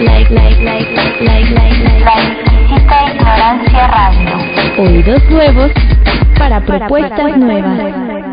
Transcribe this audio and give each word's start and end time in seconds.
Like, 0.00 0.30
like, 0.30 0.58
like, 0.60 0.90
like, 0.90 1.20
like, 1.20 1.50
like, 1.50 2.04
La 2.04 2.14
exquisita 2.22 3.12
ignorancia 3.12 3.86
radio. 3.88 4.82
Oídos 4.82 5.22
nuevos 5.30 5.70
para 6.38 6.60
propuestas, 6.60 7.36
para, 7.36 8.29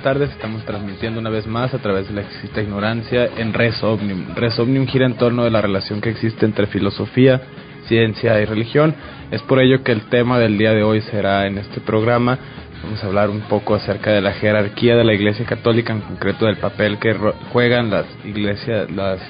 tardes. 0.00 0.30
Estamos 0.30 0.64
transmitiendo 0.64 1.20
una 1.20 1.30
vez 1.30 1.46
más 1.46 1.74
a 1.74 1.78
través 1.78 2.08
de 2.08 2.14
la 2.14 2.22
existe 2.22 2.62
ignorancia 2.62 3.28
en 3.36 3.52
Res 3.52 3.82
Omnium. 3.82 4.34
Res 4.34 4.58
Omnium 4.58 4.86
gira 4.86 5.06
en 5.06 5.14
torno 5.14 5.44
de 5.44 5.50
la 5.50 5.60
relación 5.60 6.00
que 6.00 6.10
existe 6.10 6.46
entre 6.46 6.66
filosofía, 6.66 7.40
ciencia 7.86 8.40
y 8.40 8.44
religión. 8.44 8.94
Es 9.30 9.42
por 9.42 9.60
ello 9.60 9.82
que 9.82 9.92
el 9.92 10.02
tema 10.08 10.38
del 10.38 10.56
día 10.58 10.72
de 10.72 10.82
hoy 10.82 11.00
será 11.02 11.46
en 11.46 11.58
este 11.58 11.80
programa. 11.80 12.38
Vamos 12.82 13.02
a 13.04 13.06
hablar 13.06 13.30
un 13.30 13.42
poco 13.42 13.74
acerca 13.74 14.10
de 14.10 14.20
la 14.20 14.32
jerarquía 14.32 14.96
de 14.96 15.04
la 15.04 15.12
Iglesia 15.12 15.44
Católica, 15.44 15.92
en 15.92 16.00
concreto 16.00 16.46
del 16.46 16.56
papel 16.56 16.98
que 16.98 17.14
juegan 17.52 17.90
las 17.90 18.06
iglesias, 18.24 18.90
las 18.90 19.20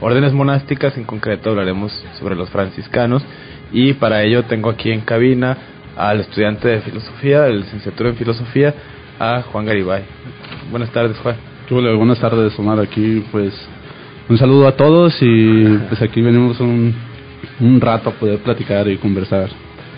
órdenes 0.00 0.32
monásticas. 0.32 0.96
En 0.96 1.04
concreto 1.04 1.50
hablaremos 1.50 1.92
sobre 2.18 2.36
los 2.36 2.50
franciscanos. 2.50 3.24
Y 3.72 3.94
para 3.94 4.22
ello 4.22 4.44
tengo 4.44 4.70
aquí 4.70 4.92
en 4.92 5.00
cabina 5.00 5.56
al 5.96 6.20
estudiante 6.20 6.68
de 6.68 6.80
filosofía, 6.80 7.42
del 7.42 7.60
licenciatura 7.60 8.10
en 8.10 8.16
filosofía, 8.16 8.74
a 9.18 9.42
Juan 9.42 9.66
Garibay. 9.66 10.04
Buenas 10.70 10.90
tardes, 10.90 11.16
Juan. 11.18 11.36
Buenas 11.70 12.18
tardes, 12.18 12.58
Omar. 12.58 12.80
Aquí, 12.80 13.24
pues, 13.30 13.52
un 14.28 14.38
saludo 14.38 14.66
a 14.68 14.72
todos 14.76 15.16
y 15.20 15.64
pues 15.88 16.00
aquí 16.00 16.22
venimos 16.22 16.60
un, 16.60 16.94
un 17.60 17.80
rato 17.80 18.10
a 18.10 18.12
poder 18.12 18.38
platicar 18.38 18.88
y 18.88 18.96
conversar. 18.96 19.50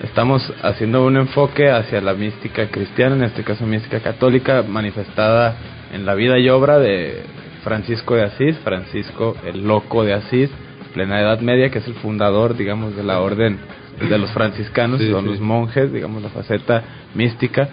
Estamos 0.03 0.53
haciendo 0.63 1.05
un 1.05 1.17
enfoque 1.17 1.71
hacia 1.71 2.01
la 2.01 2.15
mística 2.15 2.69
cristiana, 2.69 3.17
en 3.17 3.25
este 3.25 3.45
caso 3.45 3.67
mística 3.67 4.01
católica, 4.01 4.65
manifestada 4.67 5.57
en 5.93 6.07
la 6.07 6.15
vida 6.15 6.39
y 6.39 6.49
obra 6.49 6.79
de 6.79 7.23
Francisco 7.63 8.15
de 8.15 8.23
Asís, 8.23 8.57
Francisco 8.65 9.37
el 9.45 9.67
Loco 9.67 10.05
de 10.05 10.15
Asís, 10.15 10.51
plena 10.95 11.21
Edad 11.21 11.41
Media, 11.41 11.71
que 11.71 11.79
es 11.79 11.87
el 11.87 11.95
fundador, 11.95 12.57
digamos, 12.57 12.97
de 12.97 13.05
la 13.05 13.21
orden 13.21 13.59
de 14.01 14.19
los 14.19 14.31
franciscanos, 14.31 15.03
son 15.03 15.27
los 15.27 15.41
monjes, 15.41 15.93
digamos, 15.93 16.23
la 16.23 16.31
faceta 16.31 16.83
mística 17.15 17.69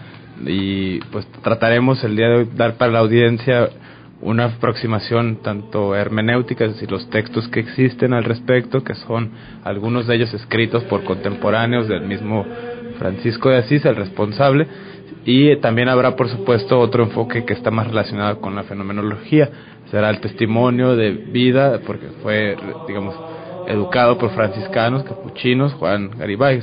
y 0.46 1.00
pues 1.12 1.26
trataremos 1.44 2.04
el 2.04 2.16
día 2.16 2.28
de 2.30 2.36
hoy 2.36 2.50
dar 2.56 2.76
para 2.76 2.92
la 2.92 3.00
audiencia 3.00 3.70
una 4.22 4.46
aproximación 4.46 5.38
tanto 5.44 5.96
hermenéutica, 5.96 6.66
es 6.66 6.74
decir, 6.74 6.92
los 6.92 7.10
textos 7.10 7.48
que 7.50 7.60
existen 7.60 8.14
al 8.14 8.24
respecto, 8.24 8.84
que 8.84 8.96
son 8.96 9.32
algunos 9.64 10.08
de 10.08 10.16
ellos 10.16 10.34
escritos 10.34 10.84
por 10.86 11.04
contemporáneos 11.04 11.88
del 11.88 12.02
mismo 12.02 12.46
Francisco 12.98 13.50
de 13.50 13.58
Asís, 13.58 13.86
el 13.86 13.96
responsable, 13.96 14.68
y 15.24 15.56
también 15.58 15.90
habrá, 15.90 16.16
por 16.16 16.30
supuesto, 16.30 16.80
otro 16.80 17.04
enfoque 17.04 17.46
que 17.46 17.54
está 17.54 17.70
más 17.70 17.88
relacionado 17.88 18.40
con 18.40 18.56
la 18.56 18.64
fenomenología, 18.64 19.50
será 19.92 20.10
el 20.10 20.20
testimonio 20.20 20.96
de 20.96 21.12
vida, 21.12 21.82
porque 21.86 22.08
fue, 22.24 22.56
digamos, 22.88 23.16
educado 23.68 24.18
por 24.18 24.32
franciscanos, 24.32 25.04
capuchinos, 25.04 25.74
Juan 25.74 26.12
Garibay, 26.18 26.62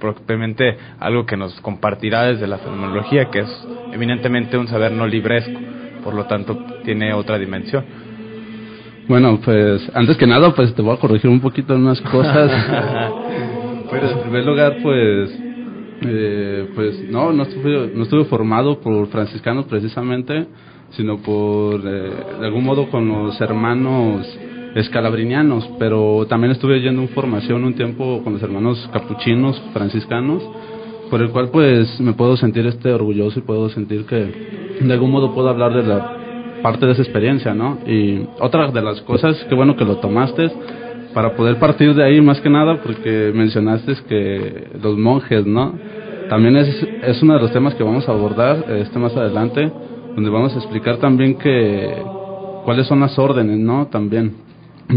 propiamente 0.00 0.76
algo 0.98 1.26
que 1.26 1.36
nos 1.36 1.60
compartirá 1.60 2.24
desde 2.24 2.46
la 2.46 2.58
fenomenología, 2.58 3.26
que 3.30 3.40
es 3.40 3.68
eminentemente 3.92 4.56
un 4.56 4.66
saber 4.66 4.92
no 4.92 5.06
libresco, 5.06 5.58
por 6.02 6.14
lo 6.14 6.24
tanto 6.24 6.58
tiene 6.84 7.12
otra 7.12 7.38
dimensión. 7.38 7.84
Bueno, 9.08 9.38
pues 9.42 9.90
antes 9.94 10.16
que 10.16 10.26
nada, 10.26 10.54
pues 10.54 10.74
te 10.74 10.82
voy 10.82 10.94
a 10.94 11.00
corregir 11.00 11.30
un 11.30 11.40
poquito 11.40 11.74
unas 11.74 12.00
cosas. 12.00 12.50
pues 13.90 14.12
en 14.12 14.20
primer 14.20 14.44
lugar, 14.44 14.76
pues, 14.82 15.30
eh, 16.02 16.68
pues 16.74 17.10
no, 17.10 17.32
no 17.32 17.42
estuve, 17.44 17.90
no 17.94 18.02
estuve 18.02 18.24
formado 18.24 18.80
por 18.80 19.06
franciscanos 19.08 19.66
precisamente, 19.66 20.46
sino 20.90 21.18
por, 21.18 21.80
eh, 21.80 22.10
de 22.40 22.46
algún 22.46 22.64
modo, 22.64 22.90
con 22.90 23.08
los 23.08 23.40
hermanos 23.40 24.26
escalabrinianos, 24.74 25.68
pero 25.78 26.26
también 26.28 26.52
estuve 26.52 26.80
yendo 26.80 27.02
en 27.02 27.08
formación 27.08 27.64
un 27.64 27.74
tiempo 27.74 28.22
con 28.22 28.34
los 28.34 28.42
hermanos 28.42 28.88
capuchinos 28.92 29.60
franciscanos, 29.72 30.42
por 31.10 31.22
el 31.22 31.30
cual 31.30 31.50
pues 31.50 32.00
me 32.00 32.12
puedo 32.12 32.36
sentir 32.36 32.66
este 32.66 32.92
orgulloso 32.92 33.38
y 33.38 33.42
puedo 33.42 33.68
sentir 33.70 34.04
que 34.04 34.78
de 34.80 34.92
algún 34.92 35.10
modo 35.10 35.34
puedo 35.34 35.48
hablar 35.48 35.74
de 35.74 35.82
la 35.82 36.16
parte 36.62 36.86
de 36.86 36.92
esa 36.92 37.02
experiencia, 37.02 37.54
¿no? 37.54 37.78
Y 37.86 38.26
otra 38.40 38.70
de 38.70 38.82
las 38.82 39.00
cosas, 39.02 39.36
qué 39.48 39.54
bueno 39.54 39.76
que 39.76 39.84
lo 39.84 39.96
tomaste, 39.96 40.50
para 41.14 41.34
poder 41.34 41.58
partir 41.58 41.94
de 41.94 42.04
ahí 42.04 42.20
más 42.20 42.40
que 42.40 42.50
nada, 42.50 42.80
porque 42.82 43.32
mencionaste 43.34 43.94
que 44.08 44.68
los 44.82 44.96
monjes, 44.98 45.46
¿no? 45.46 45.74
También 46.28 46.56
es, 46.56 46.86
es 47.02 47.22
uno 47.22 47.34
de 47.34 47.40
los 47.40 47.52
temas 47.52 47.74
que 47.74 47.82
vamos 47.82 48.08
a 48.08 48.12
abordar 48.12 48.66
este 48.68 48.98
más 48.98 49.16
adelante, 49.16 49.72
donde 50.14 50.30
vamos 50.30 50.54
a 50.54 50.58
explicar 50.58 50.98
también 50.98 51.38
que 51.38 52.02
cuáles 52.64 52.86
son 52.86 53.00
las 53.00 53.18
órdenes, 53.18 53.58
¿no? 53.58 53.86
También 53.86 54.47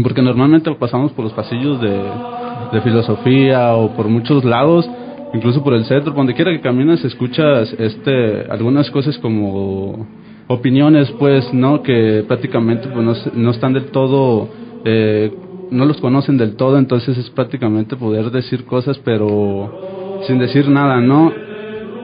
porque 0.02 0.22
normalmente 0.22 0.72
pasamos 0.74 1.12
por 1.12 1.24
los 1.24 1.34
pasillos 1.34 1.80
de, 1.80 2.80
filosofía 2.82 3.74
o 3.74 3.94
por 3.94 4.08
muchos 4.08 4.44
lados, 4.44 4.88
incluso 5.34 5.62
por 5.62 5.74
el 5.74 5.84
centro, 5.84 6.12
donde 6.12 6.34
quiera 6.34 6.50
que 6.52 6.60
caminas 6.60 7.04
escuchas 7.04 7.74
este 7.78 8.46
algunas 8.50 8.90
cosas 8.90 9.18
como 9.18 10.06
opiniones 10.48 11.10
pues 11.18 11.52
no 11.52 11.82
que 11.82 12.24
prácticamente 12.26 12.88
pues, 12.88 13.04
no, 13.04 13.14
no 13.34 13.50
están 13.50 13.74
del 13.74 13.86
todo 13.86 14.48
eh, 14.84 15.32
no 15.70 15.84
los 15.84 16.00
conocen 16.00 16.36
del 16.38 16.56
todo 16.56 16.78
entonces 16.78 17.16
es 17.16 17.30
prácticamente 17.30 17.96
poder 17.96 18.30
decir 18.30 18.64
cosas 18.64 18.98
pero 19.04 20.20
sin 20.26 20.38
decir 20.38 20.68
nada 20.68 21.00
no 21.00 21.32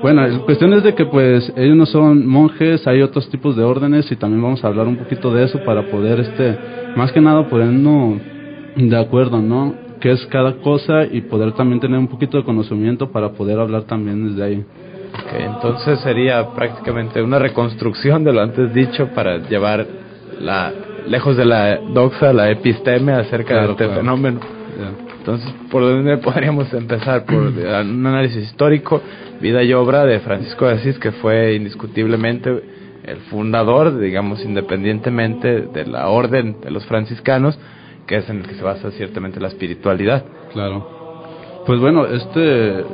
bueno, 0.02 0.26
la 0.26 0.38
cuestión 0.40 0.72
es 0.74 0.82
de 0.82 0.94
que 0.94 1.06
pues 1.06 1.52
ellos 1.56 1.76
no 1.76 1.86
son 1.86 2.26
monjes, 2.26 2.86
hay 2.86 3.02
otros 3.02 3.28
tipos 3.30 3.56
de 3.56 3.64
órdenes 3.64 4.10
y 4.10 4.16
también 4.16 4.42
vamos 4.42 4.64
a 4.64 4.68
hablar 4.68 4.86
un 4.86 4.96
poquito 4.96 5.32
de 5.32 5.44
eso 5.44 5.62
para 5.64 5.90
poder, 5.90 6.20
este, 6.20 6.58
más 6.96 7.12
que 7.12 7.20
nada 7.20 7.48
ponernos 7.48 8.20
de 8.76 8.98
acuerdo, 8.98 9.40
¿no? 9.40 9.74
Qué 10.00 10.12
es 10.12 10.24
cada 10.26 10.54
cosa 10.58 11.04
y 11.04 11.22
poder 11.22 11.52
también 11.52 11.80
tener 11.80 11.98
un 11.98 12.08
poquito 12.08 12.36
de 12.38 12.44
conocimiento 12.44 13.10
para 13.10 13.30
poder 13.30 13.58
hablar 13.58 13.82
también 13.82 14.28
desde 14.28 14.44
ahí. 14.44 14.64
Okay, 15.26 15.44
entonces 15.44 15.98
sería 16.00 16.46
prácticamente 16.54 17.20
una 17.22 17.38
reconstrucción 17.38 18.22
de 18.22 18.32
lo 18.32 18.40
antes 18.40 18.72
dicho 18.72 19.08
para 19.14 19.38
llevar 19.38 19.86
la 20.40 20.72
lejos 21.08 21.36
de 21.36 21.44
la 21.44 21.78
doxa, 21.92 22.32
la 22.32 22.50
episteme 22.50 23.12
acerca 23.12 23.62
de 23.62 23.70
este 23.72 23.88
fenómeno. 23.88 24.40
Entonces, 25.28 25.54
¿por 25.70 25.82
dónde 25.82 26.16
podríamos 26.16 26.72
empezar? 26.72 27.26
Por 27.26 27.36
un 27.36 28.06
análisis 28.06 28.44
histórico, 28.44 29.02
vida 29.42 29.62
y 29.62 29.74
obra 29.74 30.06
de 30.06 30.20
Francisco 30.20 30.66
de 30.66 30.76
Asís, 30.76 30.98
que 30.98 31.12
fue 31.12 31.54
indiscutiblemente 31.54 32.62
el 33.04 33.18
fundador, 33.30 33.98
digamos, 33.98 34.42
independientemente 34.42 35.66
de 35.66 35.84
la 35.84 36.08
orden 36.08 36.62
de 36.62 36.70
los 36.70 36.86
franciscanos, 36.86 37.58
que 38.06 38.16
es 38.16 38.30
en 38.30 38.38
el 38.38 38.46
que 38.46 38.54
se 38.54 38.62
basa 38.62 38.90
ciertamente 38.92 39.38
la 39.38 39.48
espiritualidad. 39.48 40.24
Claro. 40.54 40.88
Pues 41.66 41.78
bueno, 41.78 42.06
este 42.06 42.84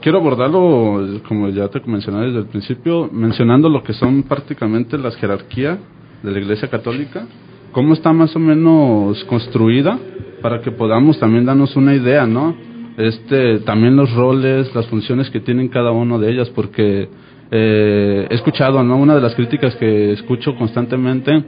quiero 0.00 0.18
abordarlo, 0.18 1.20
como 1.26 1.48
ya 1.48 1.66
te 1.66 1.80
mencioné 1.84 2.26
desde 2.26 2.38
el 2.38 2.46
principio, 2.46 3.08
mencionando 3.10 3.68
lo 3.68 3.82
que 3.82 3.92
son 3.92 4.22
prácticamente 4.22 4.96
las 4.98 5.16
jerarquías 5.16 5.78
de 6.22 6.30
la 6.30 6.38
Iglesia 6.38 6.68
Católica, 6.68 7.26
cómo 7.72 7.94
está 7.94 8.12
más 8.12 8.36
o 8.36 8.38
menos 8.38 9.24
construida 9.24 9.98
para 10.42 10.60
que 10.60 10.72
podamos 10.72 11.18
también 11.18 11.46
darnos 11.46 11.74
una 11.76 11.94
idea, 11.94 12.26
¿no? 12.26 12.54
Este, 12.98 13.60
también 13.60 13.96
los 13.96 14.12
roles, 14.12 14.74
las 14.74 14.86
funciones 14.88 15.30
que 15.30 15.40
tienen 15.40 15.68
cada 15.68 15.92
uno 15.92 16.18
de 16.18 16.30
ellas, 16.30 16.50
porque 16.50 17.08
eh, 17.50 18.26
he 18.28 18.34
escuchado, 18.34 18.82
¿no? 18.82 18.96
Una 18.96 19.14
de 19.14 19.20
las 19.20 19.34
críticas 19.34 19.74
que 19.76 20.12
escucho 20.12 20.54
constantemente 20.56 21.42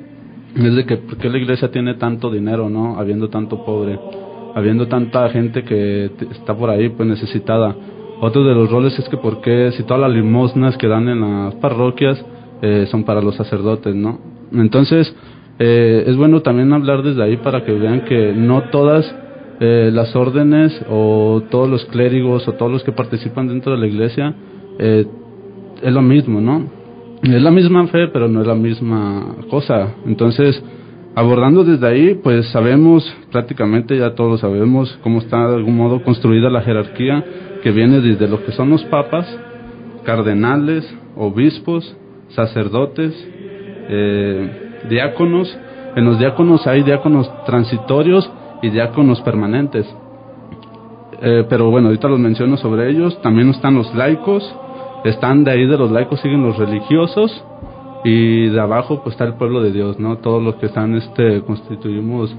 es 0.56 0.74
de 0.74 0.86
que 0.86 0.96
por 0.98 1.18
qué 1.18 1.28
la 1.28 1.38
iglesia 1.38 1.70
tiene 1.70 1.94
tanto 1.94 2.30
dinero, 2.30 2.70
¿no? 2.70 2.98
Habiendo 2.98 3.28
tanto 3.28 3.64
pobre, 3.64 3.98
habiendo 4.54 4.86
tanta 4.86 5.28
gente 5.30 5.64
que 5.64 6.10
está 6.30 6.56
por 6.56 6.70
ahí, 6.70 6.88
pues 6.90 7.08
necesitada. 7.08 7.74
Otro 8.20 8.44
de 8.44 8.54
los 8.54 8.70
roles 8.70 8.98
es 8.98 9.08
que 9.08 9.16
por 9.16 9.40
qué 9.40 9.72
si 9.72 9.82
todas 9.82 10.00
las 10.00 10.12
limosnas 10.12 10.76
que 10.78 10.86
dan 10.86 11.08
en 11.08 11.20
las 11.20 11.54
parroquias 11.56 12.24
eh, 12.62 12.86
son 12.90 13.04
para 13.04 13.20
los 13.20 13.34
sacerdotes, 13.34 13.94
¿no? 13.94 14.33
Entonces, 14.52 15.14
eh, 15.58 16.04
es 16.06 16.16
bueno 16.16 16.42
también 16.42 16.72
hablar 16.72 17.02
desde 17.02 17.22
ahí 17.22 17.36
para 17.36 17.64
que 17.64 17.72
vean 17.72 18.02
que 18.02 18.32
no 18.32 18.70
todas 18.70 19.14
eh, 19.60 19.90
las 19.92 20.14
órdenes 20.16 20.84
o 20.90 21.42
todos 21.50 21.68
los 21.68 21.84
clérigos 21.86 22.46
o 22.48 22.52
todos 22.54 22.72
los 22.72 22.82
que 22.82 22.90
participan 22.90 23.46
dentro 23.46 23.72
de 23.72 23.78
la 23.78 23.86
iglesia 23.86 24.34
eh, 24.78 25.06
es 25.80 25.92
lo 25.92 26.02
mismo, 26.02 26.40
¿no? 26.40 26.68
Es 27.22 27.40
la 27.40 27.50
misma 27.50 27.86
fe, 27.86 28.08
pero 28.08 28.28
no 28.28 28.40
es 28.40 28.46
la 28.46 28.54
misma 28.54 29.36
cosa. 29.48 29.94
Entonces, 30.06 30.62
abordando 31.14 31.64
desde 31.64 31.86
ahí, 31.86 32.14
pues 32.22 32.48
sabemos, 32.48 33.04
prácticamente 33.30 33.96
ya 33.96 34.14
todos 34.14 34.40
sabemos 34.40 34.98
cómo 35.02 35.20
está 35.20 35.48
de 35.48 35.54
algún 35.54 35.76
modo 35.76 36.02
construida 36.02 36.50
la 36.50 36.62
jerarquía 36.62 37.24
que 37.62 37.70
viene 37.70 38.00
desde 38.00 38.28
lo 38.28 38.44
que 38.44 38.52
son 38.52 38.70
los 38.70 38.84
papas, 38.84 39.26
cardenales, 40.04 40.84
obispos, 41.16 41.96
sacerdotes, 42.30 43.14
eh, 43.88 44.82
diáconos. 44.88 45.56
En 45.96 46.04
los 46.04 46.18
diáconos 46.18 46.66
hay 46.66 46.82
diáconos 46.82 47.30
transitorios 47.44 48.30
y 48.62 48.70
diáconos 48.70 49.20
permanentes. 49.20 49.86
Eh, 51.20 51.44
pero 51.48 51.70
bueno, 51.70 51.88
ahorita 51.88 52.08
los 52.08 52.18
menciono 52.18 52.56
sobre 52.56 52.90
ellos. 52.90 53.20
También 53.22 53.48
están 53.50 53.74
los 53.74 53.94
laicos, 53.94 54.54
están 55.04 55.44
de 55.44 55.52
ahí 55.52 55.66
de 55.66 55.78
los 55.78 55.90
laicos 55.90 56.20
siguen 56.20 56.42
los 56.42 56.56
religiosos 56.58 57.44
y 58.04 58.48
de 58.48 58.60
abajo 58.60 59.02
pues 59.02 59.14
está 59.14 59.24
el 59.24 59.34
pueblo 59.34 59.62
de 59.62 59.72
Dios, 59.72 59.98
¿no? 59.98 60.18
Todos 60.18 60.42
los 60.42 60.56
que 60.56 60.66
están 60.66 60.94
este 60.94 61.40
constituimos 61.42 62.34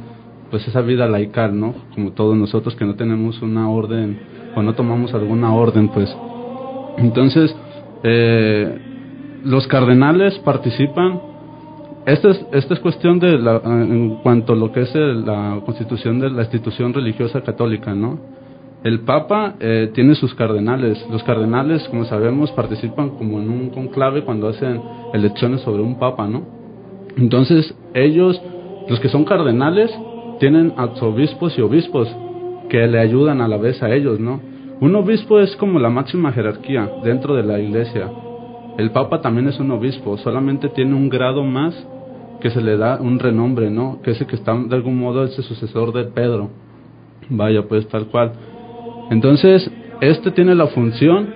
pues 0.51 0.67
esa 0.67 0.81
vida 0.81 1.07
laical, 1.07 1.59
¿no? 1.59 1.73
Como 1.95 2.11
todos 2.11 2.37
nosotros 2.37 2.75
que 2.75 2.85
no 2.85 2.95
tenemos 2.95 3.41
una 3.41 3.69
orden 3.69 4.19
o 4.55 4.61
no 4.61 4.73
tomamos 4.73 5.13
alguna 5.13 5.53
orden, 5.53 5.89
pues. 5.89 6.15
Entonces, 6.97 7.55
eh, 8.03 8.79
los 9.43 9.67
cardenales 9.67 10.37
participan. 10.39 11.34
Esta 12.05 12.29
es, 12.29 12.45
esta 12.51 12.73
es 12.75 12.79
cuestión 12.81 13.19
de 13.19 13.39
la, 13.39 13.61
en 13.65 14.17
cuanto 14.21 14.53
a 14.53 14.55
lo 14.55 14.71
que 14.71 14.81
es 14.81 14.93
la 14.93 15.59
constitución 15.65 16.19
de 16.19 16.29
la 16.29 16.43
institución 16.43 16.93
religiosa 16.93 17.41
católica, 17.41 17.95
¿no? 17.95 18.19
El 18.83 18.99
Papa 18.99 19.55
eh, 19.59 19.89
tiene 19.95 20.13
sus 20.13 20.35
cardenales. 20.35 21.03
Los 21.09 21.23
cardenales, 21.23 21.87
como 21.89 22.05
sabemos, 22.05 22.51
participan 22.51 23.17
como 23.17 23.39
en 23.39 23.49
un 23.49 23.69
conclave 23.71 24.23
cuando 24.23 24.49
hacen 24.49 24.79
elecciones 25.11 25.61
sobre 25.61 25.81
un 25.81 25.97
Papa, 25.97 26.27
¿no? 26.27 26.43
Entonces, 27.17 27.73
ellos, 27.95 28.39
los 28.87 28.99
que 28.99 29.09
son 29.09 29.25
cardenales, 29.25 29.91
tienen 30.39 30.73
arzobispos 30.77 31.57
y 31.57 31.61
obispos 31.61 32.07
que 32.69 32.85
le 32.85 32.99
ayudan 32.99 33.41
a 33.41 33.47
la 33.47 33.57
vez 33.57 33.81
a 33.81 33.91
ellos, 33.91 34.19
¿no? 34.19 34.39
Un 34.79 34.95
obispo 34.95 35.39
es 35.39 35.55
como 35.55 35.79
la 35.79 35.89
máxima 35.89 36.31
jerarquía 36.31 36.87
dentro 37.03 37.33
de 37.33 37.43
la 37.43 37.59
iglesia. 37.59 38.11
El 38.77 38.91
Papa 38.91 39.21
también 39.21 39.47
es 39.47 39.59
un 39.59 39.71
obispo, 39.71 40.17
solamente 40.17 40.69
tiene 40.69 40.93
un 40.93 41.09
grado 41.09 41.43
más 41.43 41.73
que 42.45 42.51
se 42.51 42.61
le 42.61 42.77
da 42.77 42.99
un 43.01 43.17
renombre, 43.17 43.71
¿no? 43.71 44.03
Que 44.03 44.11
es 44.11 44.21
el 44.21 44.27
que 44.27 44.35
está 44.35 44.53
de 44.53 44.75
algún 44.75 44.99
modo 44.99 45.23
ese 45.23 45.41
sucesor 45.41 45.91
de 45.93 46.03
Pedro. 46.03 46.51
Vaya, 47.27 47.63
pues 47.67 47.87
tal 47.87 48.05
cual. 48.05 48.33
Entonces, 49.09 49.67
este 49.99 50.29
tiene 50.29 50.53
la 50.53 50.67
función 50.67 51.27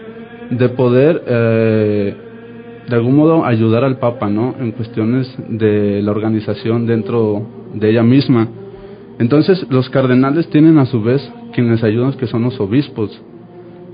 de 0.51 0.69
poder, 0.69 1.23
eh, 1.25 2.15
de 2.87 2.95
algún 2.95 3.15
modo, 3.15 3.43
ayudar 3.43 3.83
al 3.85 3.97
Papa, 3.97 4.29
¿no? 4.29 4.53
En 4.59 4.71
cuestiones 4.73 5.35
de 5.49 6.03
la 6.03 6.11
organización 6.11 6.85
dentro 6.85 7.41
de 7.73 7.89
ella 7.89 8.03
misma. 8.03 8.47
Entonces, 9.17 9.65
los 9.71 9.89
cardenales 9.89 10.47
tienen 10.51 10.77
a 10.77 10.85
su 10.85 11.01
vez 11.01 11.27
quienes 11.53 11.83
ayudan, 11.83 12.13
que 12.13 12.27
son 12.27 12.43
los 12.43 12.59
obispos. 12.59 13.19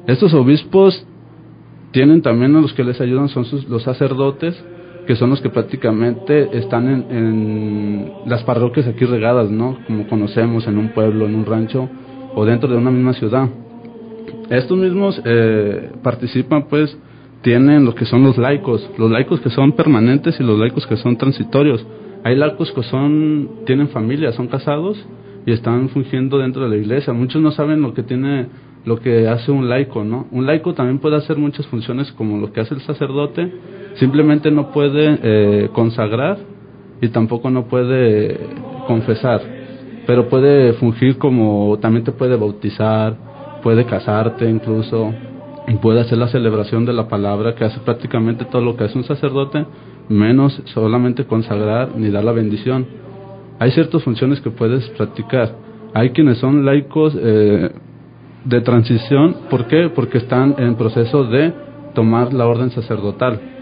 Estos 0.06 0.34
obispos 0.34 1.08
tienen 1.92 2.22
también 2.22 2.58
a 2.58 2.60
los 2.60 2.74
que 2.74 2.84
les 2.84 3.00
ayudan, 3.00 3.30
son 3.30 3.46
sus, 3.46 3.70
los 3.70 3.84
sacerdotes, 3.84 4.62
que 5.06 5.16
son 5.16 5.30
los 5.30 5.42
que 5.42 5.50
prácticamente 5.50 6.58
están 6.58 6.88
en, 6.88 7.18
en 7.18 8.12
las 8.26 8.44
parroquias 8.44 8.88
aquí 8.88 9.06
regadas, 9.06 9.50
¿no? 9.52 9.78
Como 9.88 10.08
conocemos 10.08 10.68
en 10.68 10.78
un 10.78 10.90
pueblo, 10.90 11.26
en 11.26 11.36
un 11.36 11.46
rancho 11.46 11.90
o 12.34 12.46
dentro 12.46 12.70
de 12.70 12.78
una 12.78 12.92
misma 12.92 13.14
ciudad. 13.14 13.50
Estos 14.50 14.78
mismos 14.78 15.20
eh, 15.26 15.92
participan, 16.04 16.68
pues, 16.68 16.96
tienen 17.42 17.86
lo 17.86 17.96
que 17.96 18.06
son 18.06 18.24
los 18.24 18.38
laicos, 18.38 18.88
los 18.98 19.10
laicos 19.10 19.40
que 19.40 19.50
son 19.50 19.72
permanentes 19.74 20.40
y 20.40 20.44
los 20.44 20.60
laicos 20.60 20.86
que 20.86 20.98
son 20.98 21.18
transitorios. 21.18 21.86
Hay 22.24 22.36
laicos 22.36 22.72
que 22.72 22.84
son, 22.84 23.50
tienen 23.66 23.90
familia, 23.90 24.32
son 24.32 24.48
casados 24.48 25.04
y 25.46 25.52
están 25.52 25.90
fungiendo 25.90 26.40
dentro 26.40 26.64
de 26.64 26.70
la 26.70 26.76
iglesia. 26.76 27.14
Muchos 27.14 27.42
no 27.42 27.52
saben 27.52 27.82
lo 27.82 27.94
que 27.94 28.04
tiene, 28.04 28.48
lo 28.84 29.00
que 29.00 29.28
hace 29.28 29.52
un 29.52 29.70
laico, 29.70 30.04
¿no? 30.04 30.28
Un 30.32 30.46
laico 30.46 30.74
también 30.74 31.00
puede 31.00 31.18
hacer 31.18 31.38
muchas 31.38 31.68
funciones 31.68 32.12
como 32.14 32.40
lo 32.40 32.52
que 32.52 32.62
hace 32.62 32.74
el 32.74 32.82
sacerdote, 32.82 33.52
simplemente 33.96 34.52
no 34.52 34.72
puede 34.72 35.20
eh, 35.22 35.70
consagrar 35.74 36.38
y 37.02 37.10
tampoco 37.10 37.50
no 37.50 37.66
puede 37.66 38.40
confesar, 38.88 39.42
pero 40.08 40.30
puede 40.30 40.74
fungir 40.74 41.18
como, 41.18 41.78
también 41.80 42.04
te 42.04 42.12
puede 42.12 42.36
bautizar, 42.36 43.16
puede 43.64 43.86
casarte 43.86 44.50
incluso, 44.50 45.14
puede 45.82 46.02
hacer 46.02 46.18
la 46.18 46.28
celebración 46.28 46.86
de 46.86 46.94
la 46.94 47.08
palabra, 47.08 47.56
que 47.56 47.66
hace 47.66 47.80
prácticamente 47.80 48.46
todo 48.46 48.62
lo 48.62 48.76
que 48.78 48.86
hace 48.86 48.98
un 48.98 49.04
sacerdote, 49.04 49.66
menos 50.10 50.62
solamente 50.66 51.26
consagrar 51.26 51.96
ni 51.96 52.10
dar 52.12 52.24
la 52.24 52.32
bendición. 52.32 52.86
Hay 53.60 53.72
ciertas 53.72 54.04
funciones 54.04 54.40
que 54.42 54.52
puedes 54.52 54.88
practicar. 54.90 55.56
Hay 55.94 56.12
quienes 56.12 56.38
son 56.38 56.66
laicos 56.66 57.16
eh, 57.20 57.72
de 58.44 58.62
transición, 58.62 59.36
¿por 59.50 59.66
qué? 59.66 59.90
Porque 59.94 60.20
están 60.20 60.56
en 60.58 60.76
proceso 60.76 61.24
de 61.24 61.54
tomar 61.94 62.34
la 62.34 62.46
orden 62.46 62.70
sacerdotal. 62.70 63.55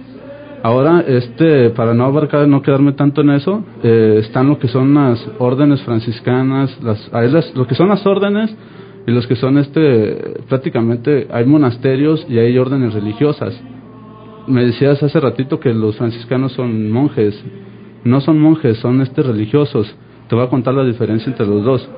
Ahora, 0.63 1.03
este, 1.05 1.71
para 1.71 1.93
no 1.93 2.05
abarcar, 2.05 2.47
no 2.47 2.61
quedarme 2.61 2.93
tanto 2.93 3.19
en 3.19 3.31
eso, 3.31 3.65
eh, 3.83 4.19
están 4.21 4.47
lo 4.47 4.59
que 4.59 4.69
son 4.69 4.93
las 4.93 5.19
órdenes 5.37 5.81
franciscanas, 5.81 6.81
las, 6.81 7.11
las, 7.11 7.53
lo 7.53 7.67
que 7.67 7.75
son 7.75 7.89
las 7.89 8.05
órdenes 8.07 8.55
y 9.05 9.11
los 9.11 9.27
que 9.27 9.35
son 9.35 9.57
este 9.57 10.35
prácticamente 10.47 11.27
hay 11.29 11.45
monasterios 11.45 12.25
y 12.29 12.39
hay 12.39 12.57
órdenes 12.57 12.93
religiosas. 12.93 13.61
Me 14.47 14.63
decías 14.63 15.03
hace 15.03 15.19
ratito 15.19 15.59
que 15.59 15.73
los 15.73 15.97
franciscanos 15.97 16.53
son 16.53 16.89
monjes. 16.89 17.43
No 18.05 18.21
son 18.21 18.39
monjes, 18.39 18.77
son 18.77 19.01
este 19.01 19.21
religiosos. 19.21 19.93
Te 20.29 20.35
voy 20.35 20.45
a 20.45 20.49
contar 20.49 20.75
la 20.75 20.85
diferencia 20.85 21.29
entre 21.29 21.45
los 21.45 21.65
dos. 21.65 21.89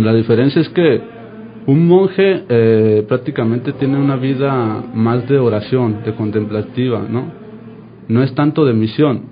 La 0.00 0.14
diferencia 0.14 0.62
es 0.62 0.70
que 0.70 0.98
un 1.66 1.86
monje 1.86 2.44
eh, 2.48 3.04
prácticamente 3.06 3.74
tiene 3.74 3.98
una 3.98 4.16
vida 4.16 4.82
más 4.94 5.28
de 5.28 5.38
oración, 5.38 6.02
de 6.06 6.14
contemplativa, 6.14 7.04
¿no? 7.06 7.45
No 8.08 8.22
es 8.22 8.34
tanto 8.34 8.64
de 8.64 8.72
misión. 8.72 9.22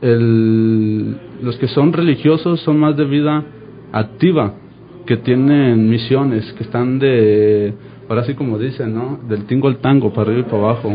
El, 0.00 1.16
los 1.42 1.56
que 1.56 1.68
son 1.68 1.92
religiosos 1.92 2.60
son 2.60 2.78
más 2.78 2.96
de 2.96 3.04
vida 3.04 3.44
activa, 3.92 4.54
que 5.06 5.16
tienen 5.16 5.88
misiones, 5.88 6.52
que 6.54 6.64
están 6.64 6.98
de, 6.98 7.74
ahora 8.08 8.24
sí 8.24 8.34
como 8.34 8.58
dicen, 8.58 8.94
¿no? 8.94 9.20
Del 9.28 9.44
tingo 9.44 9.68
al 9.68 9.78
tango, 9.78 10.12
para 10.12 10.30
arriba 10.30 10.40
y 10.40 10.50
para 10.50 10.62
abajo. 10.62 10.92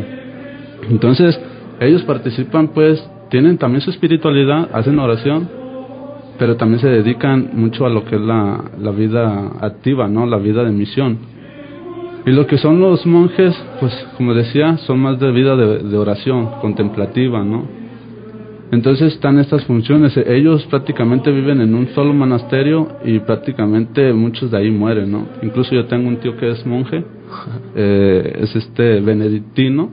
Entonces, 0.90 1.40
ellos 1.80 2.04
participan, 2.04 2.70
pues, 2.70 3.04
tienen 3.30 3.58
también 3.58 3.82
su 3.82 3.92
espiritualidad, 3.92 4.70
hacen 4.74 4.98
oración, 5.00 5.48
pero 6.38 6.56
también 6.56 6.80
se 6.80 6.90
dedican 6.90 7.52
mucho 7.54 7.86
a 7.86 7.90
lo 7.90 8.06
que 8.06 8.16
es 8.16 8.22
la, 8.22 8.64
la 8.80 8.92
vida 8.92 9.52
activa, 9.62 10.08
¿no? 10.08 10.26
La 10.26 10.38
vida 10.38 10.64
de 10.64 10.72
misión. 10.72 11.18
Y 12.30 12.32
lo 12.32 12.46
que 12.46 12.60
son 12.60 12.80
los 12.80 13.08
monjes, 13.08 13.60
pues, 13.80 13.92
como 14.16 14.36
decía, 14.36 14.78
son 14.86 15.00
más 15.00 15.20
de 15.20 15.32
vida 15.32 15.56
de, 15.56 15.80
de 15.80 15.98
oración, 15.98 16.48
contemplativa, 16.62 17.44
¿no? 17.44 17.66
Entonces 18.72 19.16
están 19.16 19.40
estas 19.40 19.66
funciones. 19.66 20.16
Ellos 20.16 20.64
prácticamente 20.68 21.32
viven 21.32 21.60
en 21.60 21.74
un 21.74 21.88
solo 21.88 22.14
monasterio 22.14 22.88
y 23.04 23.18
prácticamente 23.18 24.14
muchos 24.14 24.52
de 24.52 24.60
ahí 24.60 24.70
mueren, 24.70 25.12
¿no? 25.12 25.26
Incluso 25.42 25.74
yo 25.74 25.88
tengo 25.88 26.08
un 26.08 26.18
tío 26.18 26.38
que 26.38 26.52
es 26.52 26.64
monje, 26.68 27.04
eh, 27.76 28.38
es 28.42 28.56
este 28.56 29.00
benedictino 29.00 29.90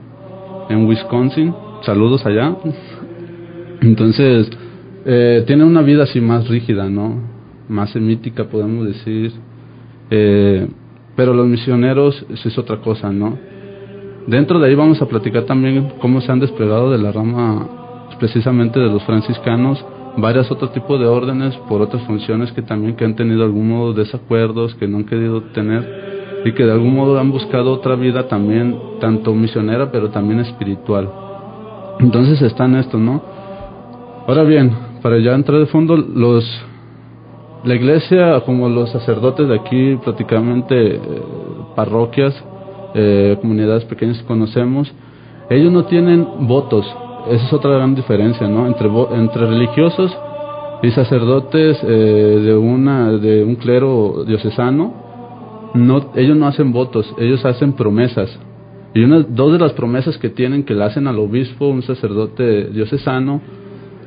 en 0.69 0.85
Wisconsin. 0.85 1.55
Saludos 1.81 2.23
allá. 2.23 2.55
Entonces, 3.81 4.47
eh, 5.07 5.43
tiene 5.47 5.63
una 5.63 5.81
vida 5.81 6.03
así 6.03 6.21
más 6.21 6.47
rígida, 6.47 6.87
¿no? 6.87 7.19
Más 7.67 7.89
semítica, 7.89 8.43
podemos 8.43 8.85
decir. 8.85 9.31
Eh, 10.11 10.67
pero 11.17 11.33
los 11.33 11.47
misioneros, 11.47 12.25
eso 12.29 12.47
es 12.47 12.57
otra 12.57 12.77
cosa, 12.77 13.11
¿no? 13.11 13.37
Dentro 14.27 14.59
de 14.59 14.67
ahí 14.67 14.75
vamos 14.75 15.01
a 15.01 15.07
platicar 15.07 15.43
también 15.43 15.93
cómo 15.99 16.21
se 16.21 16.31
han 16.31 16.39
desplegado 16.39 16.91
de 16.91 16.99
la 16.99 17.11
rama 17.11 17.67
precisamente 18.19 18.79
de 18.79 18.87
los 18.87 19.03
franciscanos 19.03 19.83
varias 20.17 20.49
otros 20.51 20.73
tipos 20.73 20.99
de 20.99 21.05
órdenes 21.05 21.55
por 21.69 21.81
otras 21.81 22.01
funciones 22.03 22.51
que 22.51 22.61
también 22.63 22.95
que 22.95 23.05
han 23.05 23.15
tenido 23.15 23.43
algún 23.43 23.69
modo 23.69 23.93
desacuerdos 23.93 24.73
que 24.75 24.87
no 24.87 24.97
han 24.97 25.05
querido 25.05 25.41
tener 25.53 26.41
y 26.43 26.53
que 26.53 26.65
de 26.65 26.71
algún 26.71 26.95
modo 26.95 27.19
han 27.19 27.31
buscado 27.31 27.71
otra 27.71 27.95
vida 27.95 28.27
también 28.27 28.75
tanto 28.99 29.33
misionera 29.33 29.91
pero 29.91 30.09
también 30.09 30.39
espiritual 30.39 31.09
entonces 31.99 32.41
está 32.41 32.65
en 32.65 32.77
esto 32.77 32.97
no 32.97 33.21
ahora 34.27 34.43
bien 34.43 34.71
para 35.03 35.19
ya 35.19 35.35
entrar 35.35 35.59
de 35.59 35.67
fondo 35.67 35.95
los 35.95 36.43
la 37.63 37.75
iglesia 37.75 38.41
como 38.45 38.69
los 38.69 38.91
sacerdotes 38.91 39.47
de 39.47 39.55
aquí 39.55 39.95
prácticamente 40.03 40.95
eh, 40.95 40.99
parroquias 41.75 42.33
eh, 42.93 43.37
comunidades 43.41 43.85
pequeñas 43.85 44.17
que 44.19 44.25
conocemos 44.25 44.91
ellos 45.49 45.71
no 45.71 45.85
tienen 45.85 46.25
votos 46.47 46.85
esa 47.29 47.45
es 47.45 47.53
otra 47.53 47.71
gran 47.71 47.93
diferencia, 47.93 48.47
¿no? 48.47 48.67
Entre, 48.67 48.87
entre 48.87 49.47
religiosos 49.47 50.17
y 50.81 50.91
sacerdotes 50.91 51.77
eh, 51.83 52.41
de, 52.45 52.55
una, 52.55 53.11
de 53.11 53.43
un 53.43 53.55
clero 53.55 54.23
diocesano, 54.25 54.93
no, 55.73 56.11
ellos 56.15 56.37
no 56.37 56.47
hacen 56.47 56.71
votos, 56.71 57.13
ellos 57.17 57.43
hacen 57.45 57.73
promesas. 57.73 58.29
Y 58.93 59.03
una, 59.03 59.19
dos 59.19 59.51
de 59.51 59.59
las 59.59 59.73
promesas 59.73 60.17
que 60.17 60.29
tienen 60.29 60.63
que 60.63 60.73
le 60.73 60.85
hacen 60.85 61.07
al 61.07 61.19
obispo, 61.19 61.67
un 61.67 61.81
sacerdote 61.81 62.69
diocesano, 62.69 63.41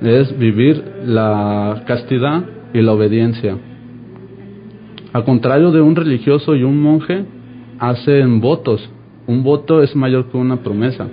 es 0.01 0.37
vivir 0.39 0.83
la 1.05 1.83
castidad 1.87 2.43
y 2.73 2.81
la 2.81 2.93
obediencia. 2.93 3.57
Al 5.13 5.25
contrario 5.25 5.71
de 5.73 5.81
un 5.81 5.97
religioso 5.97 6.55
y 6.55 6.63
un 6.63 6.81
monje, 6.81 7.25
hacen 7.79 8.41
votos. 8.41 8.89
Un 9.27 9.43
voto 9.43 9.83
es 9.83 9.95
mayor 9.97 10.31
que 10.31 10.37
una 10.37 10.63
promesa 10.63 11.09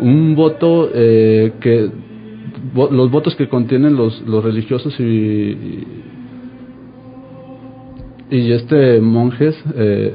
un 0.00 0.34
voto 0.34 0.90
eh, 0.92 1.52
que 1.60 1.90
los 2.74 3.10
votos 3.10 3.36
que 3.36 3.48
contienen 3.48 3.96
los, 3.96 4.20
los 4.26 4.42
religiosos 4.42 4.98
y, 4.98 5.84
y, 8.30 8.52
este 8.52 9.00
monjes 9.00 9.56
eh, 9.74 10.12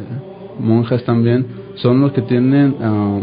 monjas 0.59 1.03
también 1.03 1.45
son 1.75 2.01
los 2.01 2.11
que 2.13 2.21
tienen 2.21 2.75
ah, 2.81 3.19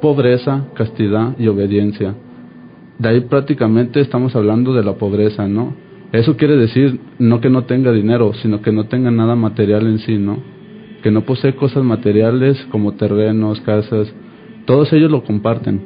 pobreza 0.00 0.68
castidad 0.74 1.36
y 1.38 1.46
obediencia 1.46 2.14
de 2.98 3.08
ahí 3.08 3.20
prácticamente 3.22 4.00
estamos 4.00 4.34
hablando 4.34 4.72
de 4.74 4.82
la 4.82 4.94
pobreza 4.94 5.46
no 5.46 5.74
eso 6.20 6.36
quiere 6.36 6.56
decir 6.56 6.98
no 7.18 7.40
que 7.40 7.50
no 7.50 7.64
tenga 7.64 7.92
dinero 7.92 8.32
sino 8.34 8.62
que 8.62 8.72
no 8.72 8.84
tenga 8.84 9.10
nada 9.10 9.36
material 9.36 9.86
en 9.86 9.98
sí 9.98 10.18
no 10.18 10.38
que 11.02 11.10
no 11.10 11.22
posee 11.22 11.54
cosas 11.54 11.84
materiales 11.84 12.66
como 12.70 12.94
terrenos 12.94 13.60
casas 13.60 14.12
todos 14.64 14.92
ellos 14.94 15.10
lo 15.10 15.22
comparten. 15.24 15.82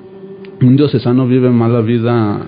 Un 0.62 0.76
diocesano 0.76 1.26
vive 1.26 1.50
más 1.50 1.70
la 1.70 1.80
vida 1.80 2.47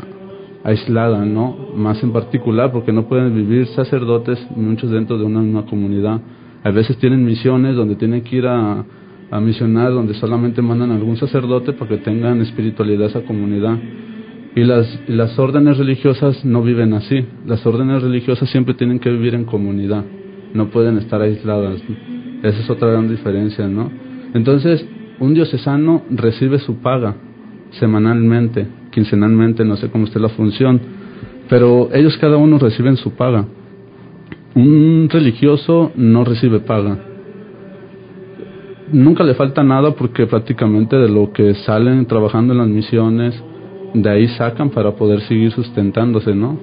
aislada, 0.62 1.24
¿no? 1.24 1.56
Más 1.74 2.02
en 2.02 2.12
particular 2.12 2.70
porque 2.70 2.92
no 2.92 3.08
pueden 3.08 3.34
vivir 3.34 3.66
sacerdotes, 3.68 4.38
muchos 4.54 4.90
dentro 4.90 5.18
de 5.18 5.24
una 5.24 5.40
misma 5.40 5.66
comunidad. 5.66 6.20
A 6.62 6.70
veces 6.70 6.96
tienen 6.98 7.24
misiones 7.24 7.74
donde 7.74 7.96
tienen 7.96 8.22
que 8.22 8.36
ir 8.36 8.46
a, 8.46 8.84
a 9.30 9.40
misionar, 9.40 9.92
donde 9.92 10.14
solamente 10.14 10.62
mandan 10.62 10.92
a 10.92 10.94
algún 10.94 11.16
sacerdote 11.16 11.72
para 11.72 11.88
que 11.88 11.96
tengan 11.98 12.40
espiritualidad 12.42 13.08
esa 13.08 13.22
comunidad. 13.22 13.76
Y 14.56 14.64
las, 14.64 14.86
las 15.08 15.38
órdenes 15.38 15.78
religiosas 15.78 16.44
no 16.44 16.62
viven 16.62 16.92
así. 16.92 17.24
Las 17.46 17.64
órdenes 17.66 18.02
religiosas 18.02 18.50
siempre 18.50 18.74
tienen 18.74 18.98
que 18.98 19.10
vivir 19.10 19.34
en 19.34 19.44
comunidad, 19.44 20.04
no 20.54 20.70
pueden 20.70 20.98
estar 20.98 21.22
aisladas. 21.22 21.80
Esa 22.42 22.60
es 22.60 22.70
otra 22.70 22.88
gran 22.88 23.08
diferencia, 23.08 23.68
¿no? 23.68 23.90
Entonces, 24.34 24.84
un 25.20 25.34
diocesano 25.34 26.02
recibe 26.10 26.58
su 26.58 26.76
paga 26.76 27.14
semanalmente, 27.72 28.66
quincenalmente, 28.90 29.64
no 29.64 29.76
sé 29.76 29.90
cómo 29.90 30.04
esté 30.04 30.18
la 30.18 30.28
función, 30.30 30.80
pero 31.48 31.90
ellos 31.92 32.16
cada 32.18 32.36
uno 32.36 32.58
reciben 32.58 32.96
su 32.96 33.12
paga. 33.12 33.46
Un 34.54 35.08
religioso 35.10 35.92
no 35.94 36.24
recibe 36.24 36.60
paga. 36.60 36.98
Nunca 38.92 39.22
le 39.22 39.34
falta 39.34 39.62
nada 39.62 39.94
porque 39.94 40.26
prácticamente 40.26 40.96
de 40.96 41.08
lo 41.08 41.32
que 41.32 41.54
salen 41.54 42.06
trabajando 42.06 42.52
en 42.52 42.58
las 42.58 42.68
misiones, 42.68 43.40
de 43.94 44.10
ahí 44.10 44.28
sacan 44.28 44.70
para 44.70 44.92
poder 44.92 45.20
seguir 45.22 45.50
sustentándose, 45.52 46.34
¿no? 46.34 46.58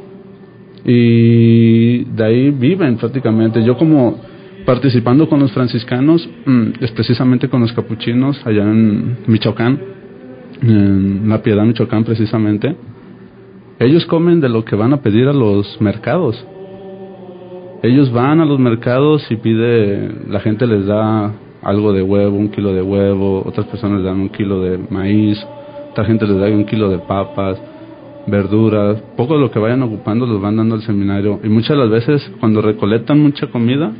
Y 0.85 2.05
de 2.05 2.23
ahí 2.23 2.51
viven 2.51 2.97
prácticamente. 2.97 3.63
Yo 3.63 3.77
como 3.77 4.19
participando 4.65 5.29
con 5.29 5.39
los 5.39 5.51
franciscanos, 5.51 6.29
mm, 6.45 6.67
es 6.81 6.91
precisamente 6.91 7.49
con 7.49 7.61
los 7.61 7.73
capuchinos 7.73 8.39
allá 8.45 8.63
en 8.63 9.17
Michoacán, 9.27 9.79
en 10.61 11.29
La 11.29 11.41
Piedad, 11.41 11.63
Michoacán 11.63 12.03
precisamente. 12.03 12.75
Ellos 13.79 14.05
comen 14.05 14.39
de 14.39 14.49
lo 14.49 14.65
que 14.65 14.75
van 14.75 14.93
a 14.93 15.01
pedir 15.01 15.27
a 15.27 15.33
los 15.33 15.79
mercados. 15.81 16.45
Ellos 17.83 18.11
van 18.11 18.39
a 18.39 18.45
los 18.45 18.59
mercados 18.59 19.29
y 19.29 19.35
pide, 19.35 20.09
la 20.29 20.39
gente 20.39 20.65
les 20.65 20.85
da 20.87 21.33
algo 21.61 21.93
de 21.93 22.01
huevo, 22.01 22.35
un 22.35 22.49
kilo 22.49 22.73
de 22.73 22.81
huevo, 22.81 23.43
otras 23.45 23.67
personas 23.67 23.99
les 23.99 24.05
dan 24.05 24.19
un 24.19 24.29
kilo 24.29 24.61
de 24.61 24.79
maíz, 24.89 25.37
otra 25.97 26.05
gente 26.05 26.27
les 26.27 26.37
da 26.37 26.45
un 26.45 26.65
kilo 26.65 26.89
de 26.89 26.99
papas, 26.99 27.59
verduras, 28.27 29.01
poco 29.15 29.33
de 29.33 29.39
lo 29.39 29.49
que 29.49 29.57
vayan 29.57 29.81
ocupando 29.81 30.27
los 30.27 30.39
van 30.39 30.55
dando 30.55 30.75
al 30.75 30.83
seminario. 30.83 31.39
Y 31.43 31.49
muchas 31.49 31.69
de 31.69 31.77
las 31.77 31.89
veces 31.89 32.31
cuando 32.39 32.61
recolectan 32.61 33.19
mucha 33.19 33.47
comida, 33.47 33.91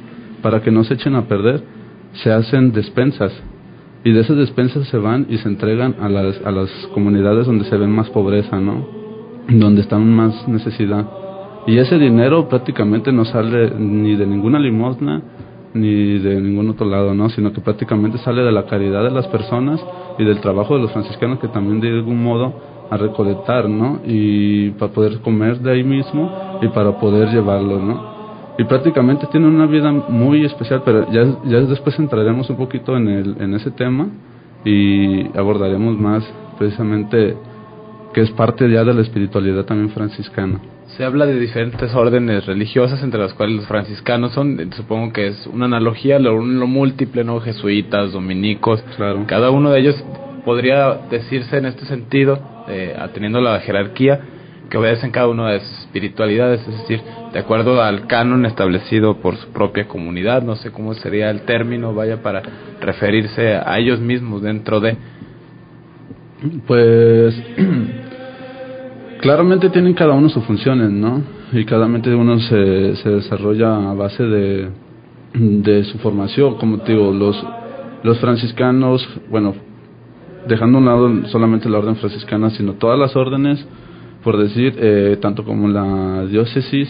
para 0.43 0.61
que 0.61 0.69
no 0.69 0.83
se 0.83 0.93
echen 0.93 1.15
a 1.15 1.23
perder, 1.23 1.63
se 2.13 2.31
hacen 2.31 2.71
despensas. 2.71 3.33
Y 4.03 4.11
de 4.11 4.19
esas 4.19 4.37
despensas 4.37 4.87
se 4.89 4.97
van 4.99 5.25
y 5.27 5.39
se 5.39 5.49
entregan 5.49 5.95
a 5.99 6.07
las, 6.07 6.39
a 6.45 6.51
las 6.51 6.69
comunidades 6.93 7.47
donde 7.47 7.65
se 7.65 7.75
ven 7.75 7.89
más 7.89 8.11
pobreza, 8.11 8.59
¿no? 8.59 8.87
Donde 9.49 9.81
están 9.81 10.07
más 10.07 10.47
necesidad. 10.47 11.03
Y 11.65 11.79
ese 11.79 11.97
dinero 11.97 12.47
prácticamente 12.47 13.11
no 13.11 13.25
sale 13.25 13.71
ni 13.71 14.15
de 14.15 14.27
ninguna 14.27 14.59
limosna 14.59 15.23
ni 15.73 16.19
de 16.19 16.41
ningún 16.41 16.69
otro 16.69 16.85
lado, 16.87 17.13
¿no? 17.13 17.29
Sino 17.29 17.53
que 17.53 17.61
prácticamente 17.61 18.17
sale 18.19 18.41
de 18.41 18.51
la 18.51 18.65
caridad 18.65 19.03
de 19.03 19.11
las 19.11 19.27
personas 19.27 19.83
y 20.17 20.23
del 20.23 20.39
trabajo 20.41 20.75
de 20.75 20.81
los 20.81 20.91
franciscanos 20.91 21.39
que 21.39 21.47
también 21.47 21.79
de 21.79 21.89
algún 21.89 22.23
modo 22.23 22.53
a 22.89 22.97
recolectar, 22.97 23.69
¿no? 23.69 23.99
Y 24.05 24.71
para 24.71 24.91
poder 24.91 25.19
comer 25.21 25.59
de 25.59 25.71
ahí 25.71 25.83
mismo 25.83 26.59
y 26.61 26.67
para 26.69 26.99
poder 26.99 27.29
llevarlo, 27.29 27.79
¿no? 27.79 28.17
y 28.57 28.63
prácticamente 28.63 29.27
tienen 29.27 29.53
una 29.53 29.67
vida 29.67 29.91
muy 29.91 30.43
especial, 30.43 30.81
pero 30.83 31.11
ya, 31.11 31.23
ya 31.45 31.59
después 31.61 31.97
entraremos 31.99 32.49
un 32.49 32.57
poquito 32.57 32.97
en, 32.97 33.07
el, 33.07 33.35
en 33.39 33.53
ese 33.53 33.69
tema 33.71 34.09
y 34.65 35.27
abordaremos 35.37 35.97
más 35.97 36.23
precisamente 36.57 37.37
que 38.13 38.21
es 38.21 38.31
parte 38.31 38.69
ya 38.69 38.83
de 38.83 38.93
la 38.93 39.01
espiritualidad 39.01 39.65
también 39.65 39.89
franciscana. 39.89 40.59
Se 40.97 41.03
habla 41.03 41.25
de 41.25 41.39
diferentes 41.39 41.93
órdenes 41.93 42.45
religiosas, 42.45 43.03
entre 43.03 43.19
las 43.19 43.33
cuales 43.33 43.57
los 43.57 43.67
franciscanos 43.67 44.33
son, 44.33 44.71
supongo 44.73 45.13
que 45.13 45.27
es 45.27 45.47
una 45.47 45.65
analogía, 45.65 46.17
lo, 46.17 46.43
lo 46.43 46.67
múltiple, 46.67 47.23
¿no? 47.23 47.39
Jesuitas, 47.39 48.13
dominicos, 48.13 48.83
claro. 48.95 49.23
cada 49.27 49.51
uno 49.51 49.71
de 49.71 49.79
ellos 49.81 50.03
podría 50.45 50.97
decirse 51.11 51.57
en 51.57 51.65
este 51.65 51.85
sentido, 51.85 52.39
eh, 52.69 52.95
atendiendo 52.97 53.41
la 53.41 53.59
jerarquía, 53.59 54.21
que 54.69 54.77
obedecen 54.77 55.11
cada 55.11 55.27
una 55.27 55.51
de 55.51 55.59
sus 55.59 55.79
espiritualidades, 55.79 56.61
es 56.67 56.79
decir, 56.79 57.01
de 57.33 57.39
acuerdo 57.39 57.81
al 57.81 58.07
canon 58.07 58.45
establecido 58.45 59.17
por 59.17 59.35
su 59.37 59.49
propia 59.49 59.87
comunidad, 59.87 60.43
no 60.43 60.55
sé 60.55 60.71
cómo 60.71 60.93
sería 60.93 61.29
el 61.29 61.41
término, 61.41 61.93
vaya 61.93 62.21
para 62.21 62.41
referirse 62.79 63.55
a 63.55 63.77
ellos 63.77 63.99
mismos 63.99 64.41
dentro 64.41 64.79
de... 64.79 64.97
Pues 66.67 67.43
claramente 69.21 69.69
tienen 69.69 69.93
cada 69.93 70.13
uno 70.13 70.29
sus 70.29 70.43
funciones, 70.43 70.91
¿no? 70.91 71.23
Y 71.51 71.65
cada 71.65 71.87
uno 71.87 72.39
se, 72.39 72.95
se 72.97 73.09
desarrolla 73.09 73.91
a 73.91 73.93
base 73.95 74.23
de, 74.23 74.69
de 75.33 75.83
su 75.85 75.97
formación, 75.97 76.55
como 76.55 76.79
te 76.79 76.91
digo, 76.91 77.11
los, 77.11 77.43
los 78.03 78.19
franciscanos, 78.19 79.07
bueno, 79.31 79.55
dejando 80.47 80.77
a 80.77 80.81
un 80.81 80.85
lado 80.85 81.29
solamente 81.29 81.69
la 81.69 81.79
orden 81.79 81.95
franciscana, 81.95 82.51
sino 82.51 82.73
todas 82.73 82.99
las 82.99 83.15
órdenes, 83.15 83.65
por 84.23 84.37
decir, 84.37 84.75
eh, 84.77 85.17
tanto 85.19 85.43
como 85.43 85.67
la 85.67 86.25
diócesis, 86.25 86.87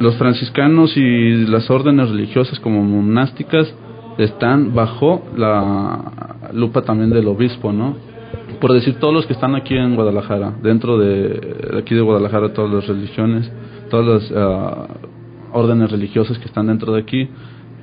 los 0.00 0.16
franciscanos 0.16 0.96
y 0.96 1.46
las 1.46 1.70
órdenes 1.70 2.10
religiosas 2.10 2.58
como 2.60 2.82
monásticas 2.82 3.72
están 4.18 4.74
bajo 4.74 5.22
la 5.36 6.50
lupa 6.52 6.82
también 6.82 7.10
del 7.10 7.28
obispo, 7.28 7.72
¿no? 7.72 8.07
Por 8.60 8.72
decir, 8.72 8.96
todos 8.98 9.14
los 9.14 9.26
que 9.26 9.34
están 9.34 9.54
aquí 9.54 9.76
en 9.76 9.94
Guadalajara, 9.94 10.54
dentro 10.62 10.98
de, 10.98 11.78
aquí 11.78 11.94
de 11.94 12.00
Guadalajara, 12.00 12.52
todas 12.52 12.72
las 12.72 12.86
religiones, 12.86 13.50
todas 13.90 14.06
las 14.06 14.32
ah, 14.36 14.88
órdenes 15.52 15.90
religiosas 15.90 16.38
que 16.38 16.46
están 16.46 16.66
dentro 16.66 16.92
de 16.92 17.00
aquí, 17.00 17.28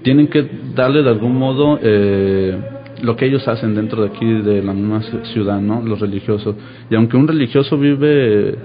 tienen 0.03 0.27
que 0.27 0.47
darle 0.75 1.01
de 1.01 1.09
algún 1.09 1.35
modo 1.37 1.79
eh, 1.81 2.59
lo 3.01 3.15
que 3.15 3.25
ellos 3.25 3.47
hacen 3.47 3.75
dentro 3.75 4.03
de 4.03 4.09
aquí 4.09 4.25
de 4.25 4.61
la 4.61 4.73
misma 4.73 5.01
ciudad, 5.33 5.59
¿no? 5.59 5.81
Los 5.81 5.99
religiosos. 5.99 6.55
Y 6.89 6.95
aunque 6.95 7.17
un 7.17 7.27
religioso 7.27 7.77
vive 7.77 8.55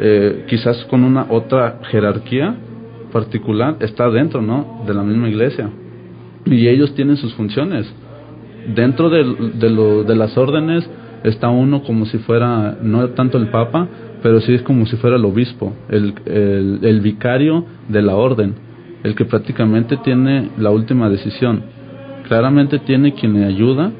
eh, 0.00 0.44
quizás 0.48 0.84
con 0.86 1.04
una 1.04 1.26
otra 1.30 1.80
jerarquía 1.90 2.56
particular, 3.12 3.76
está 3.80 4.10
dentro, 4.10 4.42
¿no? 4.42 4.82
De 4.86 4.94
la 4.94 5.02
misma 5.02 5.28
iglesia. 5.28 5.70
Y 6.44 6.68
ellos 6.68 6.94
tienen 6.94 7.16
sus 7.16 7.34
funciones. 7.34 7.92
Dentro 8.74 9.10
de, 9.10 9.24
lo, 9.70 10.04
de 10.04 10.14
las 10.14 10.36
órdenes 10.36 10.88
está 11.24 11.48
uno 11.48 11.82
como 11.82 12.06
si 12.06 12.18
fuera, 12.18 12.78
no 12.82 13.08
tanto 13.10 13.38
el 13.38 13.48
papa, 13.48 13.88
pero 14.22 14.40
sí 14.40 14.54
es 14.54 14.62
como 14.62 14.86
si 14.86 14.96
fuera 14.96 15.16
el 15.16 15.24
obispo, 15.24 15.72
el, 15.88 16.14
el, 16.82 17.00
vicario 17.00 17.64
de 17.88 18.02
la 18.02 18.14
orden, 18.14 18.54
el 19.02 19.14
que 19.14 19.24
prácticamente 19.24 19.96
tiene 19.98 20.50
la 20.58 20.70
última 20.70 21.08
decisión. 21.08 21.62
Claramente 22.28 22.78
tiene 22.78 23.14
quien 23.14 23.34
le 23.34 23.44
ayuda, 23.44 23.90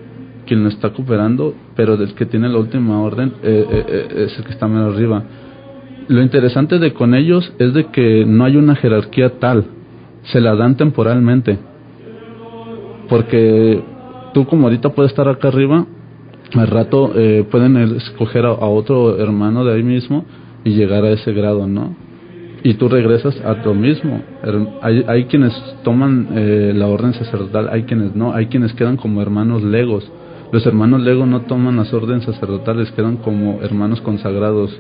quien 0.47 0.63
lo 0.63 0.69
está 0.69 0.91
cooperando, 0.91 1.55
pero 1.75 1.95
el 1.95 2.15
que 2.15 2.27
tiene 2.27 2.49
la 2.49 2.59
última 2.59 3.01
orden 3.01 3.33
eh, 3.43 3.67
eh, 3.71 3.85
eh, 3.89 4.25
es 4.27 4.39
el 4.39 4.45
que 4.45 4.53
está 4.53 4.69
más 4.69 4.95
arriba. 4.95 5.25
Lo 6.09 6.23
interesante 6.23 6.79
de 6.79 6.93
con 6.93 7.15
ellos 7.15 7.53
es 7.59 7.75
de 7.75 7.87
que 7.87 8.25
no 8.27 8.45
hay 8.45 8.57
una 8.57 8.77
jerarquía 8.77 9.39
tal, 9.39 9.65
se 10.25 10.41
la 10.41 10.55
dan 10.55 10.77
temporalmente. 10.77 11.59
Porque 13.09 13.83
tú 14.35 14.47
como 14.47 14.67
ahorita 14.67 14.91
puedes 14.91 15.13
estar 15.13 15.29
acá 15.29 15.49
arriba, 15.49 15.87
al 16.55 16.69
rato 16.69 17.13
eh, 17.15 17.47
pueden 17.51 17.77
escoger 17.97 18.45
a, 18.45 18.53
otro 18.53 19.19
hermano 19.19 19.65
de 19.65 19.75
ahí 19.75 19.83
mismo 19.83 20.25
y 20.65 20.71
llegar 20.71 21.05
a 21.05 21.11
ese 21.11 21.33
grado, 21.33 21.67
¿no? 21.67 21.95
Y 22.63 22.75
tú 22.75 22.89
regresas 22.89 23.41
a 23.45 23.55
lo 23.65 23.75
mismo. 23.75 24.23
Hay, 24.83 25.05
hay 25.09 25.25
quienes 25.25 25.53
toman 25.83 26.29
eh, 26.33 26.73
la 26.75 26.87
orden 26.87 27.13
sacerdotal, 27.15 27.69
hay 27.73 27.85
quienes 27.85 28.15
no, 28.15 28.33
hay 28.33 28.47
quienes 28.47 28.73
quedan 28.75 28.97
como 28.97 29.21
hermanos 29.21 29.63
legos. 29.63 30.11
Los 30.53 30.67
hermanos 30.67 31.01
legos 31.01 31.27
no 31.27 31.43
toman 31.43 31.77
las 31.77 31.93
órdenes 31.93 32.25
sacerdotales, 32.25 32.93
quedan 32.93 33.17
como 33.17 33.61
hermanos 33.63 34.01
consagrados. 34.03 34.79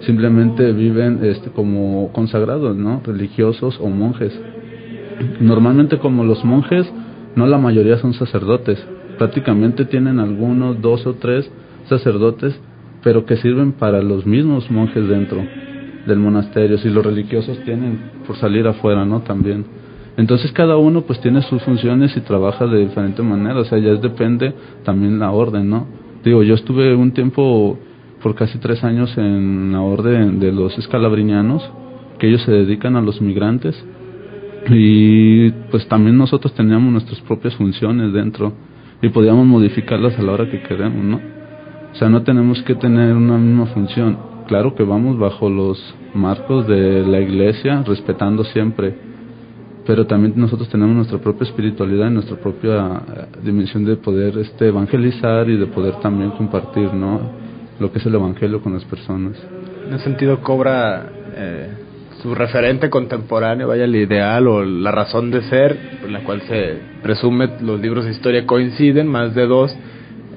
Simplemente 0.00 0.72
viven 0.72 1.20
este, 1.22 1.50
como 1.50 2.10
consagrados, 2.12 2.74
¿no? 2.76 3.02
Religiosos 3.04 3.78
o 3.80 3.88
monjes. 3.88 4.32
Normalmente 5.40 5.98
como 5.98 6.24
los 6.24 6.44
monjes, 6.44 6.90
no 7.36 7.46
la 7.46 7.58
mayoría 7.58 7.98
son 7.98 8.14
sacerdotes, 8.14 8.84
prácticamente 9.20 9.84
tienen 9.84 10.18
algunos, 10.18 10.80
dos 10.80 11.06
o 11.06 11.12
tres 11.12 11.46
sacerdotes, 11.90 12.58
pero 13.02 13.26
que 13.26 13.36
sirven 13.36 13.72
para 13.72 14.00
los 14.00 14.24
mismos 14.24 14.70
monjes 14.70 15.06
dentro 15.06 15.44
del 16.06 16.18
monasterio, 16.18 16.78
si 16.78 16.88
los 16.88 17.04
religiosos 17.04 17.58
tienen 17.66 18.00
por 18.26 18.36
salir 18.36 18.66
afuera, 18.66 19.04
¿no? 19.04 19.20
También. 19.20 19.66
Entonces 20.16 20.50
cada 20.52 20.78
uno 20.78 21.02
pues 21.02 21.20
tiene 21.20 21.42
sus 21.42 21.62
funciones 21.64 22.16
y 22.16 22.20
trabaja 22.22 22.66
de 22.66 22.78
diferente 22.78 23.20
manera, 23.20 23.60
o 23.60 23.64
sea, 23.64 23.76
ya 23.76 23.92
depende 23.96 24.54
también 24.84 25.18
la 25.18 25.32
orden, 25.32 25.68
¿no? 25.68 25.86
Digo, 26.24 26.42
yo 26.42 26.54
estuve 26.54 26.94
un 26.94 27.12
tiempo, 27.12 27.78
por 28.22 28.34
casi 28.34 28.56
tres 28.56 28.82
años, 28.84 29.12
en 29.18 29.72
la 29.72 29.82
orden 29.82 30.40
de 30.40 30.50
los 30.50 30.78
escalabriñanos, 30.78 31.62
que 32.18 32.26
ellos 32.26 32.40
se 32.40 32.52
dedican 32.52 32.96
a 32.96 33.02
los 33.02 33.20
migrantes, 33.20 33.76
y 34.70 35.50
pues 35.70 35.86
también 35.88 36.16
nosotros 36.16 36.54
teníamos 36.54 36.90
nuestras 36.90 37.20
propias 37.20 37.54
funciones 37.56 38.14
dentro 38.14 38.54
y 39.02 39.08
podíamos 39.08 39.46
modificarlas 39.46 40.18
a 40.18 40.22
la 40.22 40.32
hora 40.32 40.50
que 40.50 40.62
queremos, 40.62 41.04
¿no? 41.04 41.20
O 41.92 41.94
sea, 41.94 42.08
no 42.08 42.22
tenemos 42.22 42.62
que 42.62 42.74
tener 42.74 43.14
una 43.14 43.36
misma 43.38 43.66
función. 43.66 44.18
Claro 44.46 44.74
que 44.74 44.82
vamos 44.82 45.18
bajo 45.18 45.48
los 45.48 45.78
marcos 46.14 46.66
de 46.66 47.04
la 47.06 47.20
iglesia, 47.20 47.82
respetando 47.86 48.44
siempre, 48.44 48.94
pero 49.86 50.06
también 50.06 50.34
nosotros 50.36 50.68
tenemos 50.68 50.94
nuestra 50.94 51.18
propia 51.18 51.44
espiritualidad 51.44 52.10
y 52.10 52.14
nuestra 52.14 52.36
propia 52.36 53.02
dimensión 53.42 53.84
de 53.84 53.96
poder 53.96 54.38
este 54.38 54.68
evangelizar 54.68 55.48
y 55.48 55.56
de 55.56 55.66
poder 55.66 55.94
también 55.96 56.30
compartir, 56.32 56.92
¿no? 56.94 57.20
Lo 57.78 57.90
que 57.90 57.98
es 57.98 58.06
el 58.06 58.14
evangelio 58.14 58.60
con 58.60 58.74
las 58.74 58.84
personas. 58.84 59.36
En 59.86 59.94
ese 59.94 60.04
sentido 60.04 60.40
cobra 60.42 61.06
eh, 61.34 61.68
su 62.22 62.34
referente 62.34 62.90
contemporáneo, 62.90 63.68
vaya 63.68 63.84
el 63.84 63.96
ideal 63.96 64.46
o 64.46 64.64
la 64.64 64.90
razón 64.90 65.30
de 65.30 65.42
ser, 65.42 65.78
en 66.04 66.12
la 66.12 66.20
cual 66.20 66.42
se 66.42 66.78
presume 67.02 67.48
los 67.60 67.80
libros 67.80 68.04
de 68.04 68.10
historia 68.10 68.46
coinciden, 68.46 69.06
más 69.06 69.34
de 69.34 69.46
dos, 69.46 69.74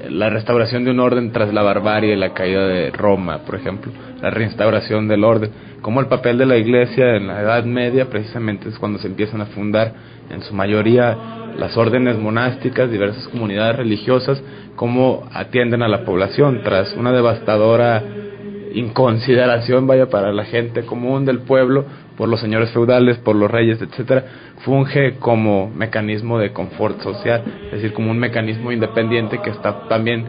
la 0.10 0.30
restauración 0.30 0.86
de 0.86 0.92
un 0.92 1.00
orden 1.00 1.32
tras 1.32 1.54
la 1.54 1.62
barbarie, 1.62 2.16
la 2.16 2.34
caída 2.34 2.68
de 2.68 2.92
Roma, 2.92 3.40
por 3.40 3.56
ejemplo, 3.56 3.92
la 4.22 4.30
reinstauración 4.30 5.08
del 5.08 5.24
orden, 5.24 5.52
como 5.82 6.00
el 6.00 6.08
papel 6.08 6.38
de 6.38 6.46
la 6.46 6.58
iglesia 6.58 7.18
en 7.18 7.28
la 7.28 7.42
Edad 7.42 7.66
Media 7.66 8.10
precisamente 8.10 8.70
es 8.70 8.80
cuando 8.80 9.00
se 9.00 9.08
empiezan 9.08 9.42
a 9.42 9.48
fundar 9.48 9.94
en 10.30 10.42
su 10.42 10.54
mayoría 10.54 11.18
las 11.58 11.76
órdenes 11.78 12.18
monásticas, 12.18 12.90
diversas 12.90 13.28
comunidades 13.28 13.76
religiosas, 13.76 14.42
cómo 14.76 15.28
atienden 15.34 15.84
a 15.84 15.88
la 15.88 16.06
población 16.06 16.62
tras 16.64 16.94
una 16.94 17.12
devastadora 17.12 18.02
inconsideración 18.74 19.88
vaya 19.88 20.08
para 20.08 20.32
la 20.34 20.46
gente 20.46 20.86
común 20.86 21.26
del 21.26 21.40
pueblo 21.40 21.86
por 22.18 22.30
los 22.30 22.40
señores 22.40 22.72
feudales, 22.72 23.18
por 23.18 23.36
los 23.36 23.50
reyes, 23.50 23.82
etcétera, 23.82 24.24
funge 24.60 25.16
como 25.20 25.70
mecanismo 25.70 26.38
de 26.40 26.52
confort 26.52 27.02
social, 27.02 27.44
es 27.66 27.72
decir, 27.72 27.94
como 27.94 28.12
un 28.12 28.20
mecanismo 28.20 28.72
independiente 28.72 29.40
que 29.42 29.50
está 29.50 29.88
también 29.88 30.26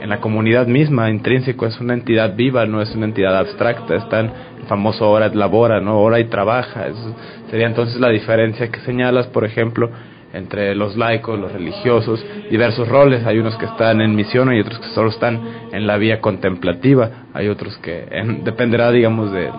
en 0.00 0.08
la 0.08 0.20
comunidad 0.20 0.66
misma, 0.66 1.10
intrínseco, 1.10 1.66
es 1.66 1.80
una 1.80 1.94
entidad 1.94 2.36
viva, 2.36 2.66
no 2.66 2.80
es 2.80 2.94
una 2.94 3.06
entidad 3.06 3.36
abstracta, 3.36 3.96
está 3.96 4.20
en 4.20 4.30
el 4.60 4.66
famoso 4.68 5.10
hora 5.10 5.28
labora, 5.28 5.80
no 5.80 6.00
hora 6.00 6.20
y 6.20 6.24
trabaja, 6.24 6.86
eso 6.86 7.16
sería 7.50 7.66
entonces 7.66 8.00
la 8.00 8.08
diferencia 8.08 8.68
que 8.70 8.80
señalas, 8.80 9.26
por 9.28 9.44
ejemplo, 9.44 9.90
entre 10.32 10.74
los 10.74 10.96
laicos, 10.96 11.38
los 11.38 11.52
religiosos, 11.52 12.24
diversos 12.50 12.88
roles. 12.88 13.24
Hay 13.26 13.38
unos 13.38 13.56
que 13.56 13.66
están 13.66 14.00
en 14.00 14.14
misión 14.14 14.52
y 14.52 14.60
otros 14.60 14.78
que 14.78 14.88
solo 14.88 15.10
están 15.10 15.40
en 15.72 15.86
la 15.86 15.96
vía 15.96 16.20
contemplativa. 16.20 17.10
Hay 17.34 17.48
otros 17.48 17.76
que 17.78 18.06
en, 18.10 18.44
dependerá, 18.44 18.90
digamos, 18.90 19.32
de 19.32 19.50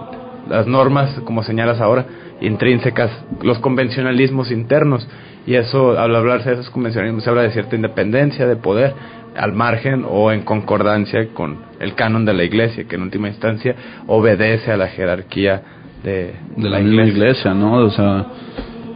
las 0.47 0.67
normas, 0.67 1.19
como 1.25 1.43
señalas 1.43 1.79
ahora, 1.79 2.05
intrínsecas, 2.41 3.11
los 3.41 3.59
convencionalismos 3.59 4.51
internos. 4.51 5.07
Y 5.45 5.55
eso, 5.55 5.97
al 5.97 6.15
hablarse 6.15 6.49
de 6.49 6.55
esos 6.55 6.69
convencionalismos, 6.69 7.23
se 7.23 7.29
habla 7.29 7.41
de 7.43 7.51
cierta 7.51 7.75
independencia, 7.75 8.45
de 8.45 8.55
poder, 8.55 8.93
al 9.35 9.53
margen 9.53 10.05
o 10.07 10.31
en 10.31 10.41
concordancia 10.41 11.27
con 11.33 11.59
el 11.79 11.95
canon 11.95 12.25
de 12.25 12.33
la 12.33 12.43
iglesia, 12.43 12.83
que 12.85 12.95
en 12.95 13.03
última 13.03 13.27
instancia 13.27 13.75
obedece 14.07 14.71
a 14.71 14.77
la 14.77 14.87
jerarquía 14.87 15.61
de, 16.03 16.33
de 16.55 16.69
la, 16.69 16.79
la 16.79 16.81
iglesia. 16.81 17.13
iglesia, 17.13 17.53
¿no? 17.53 17.73
O 17.77 17.89
sea, 17.89 18.25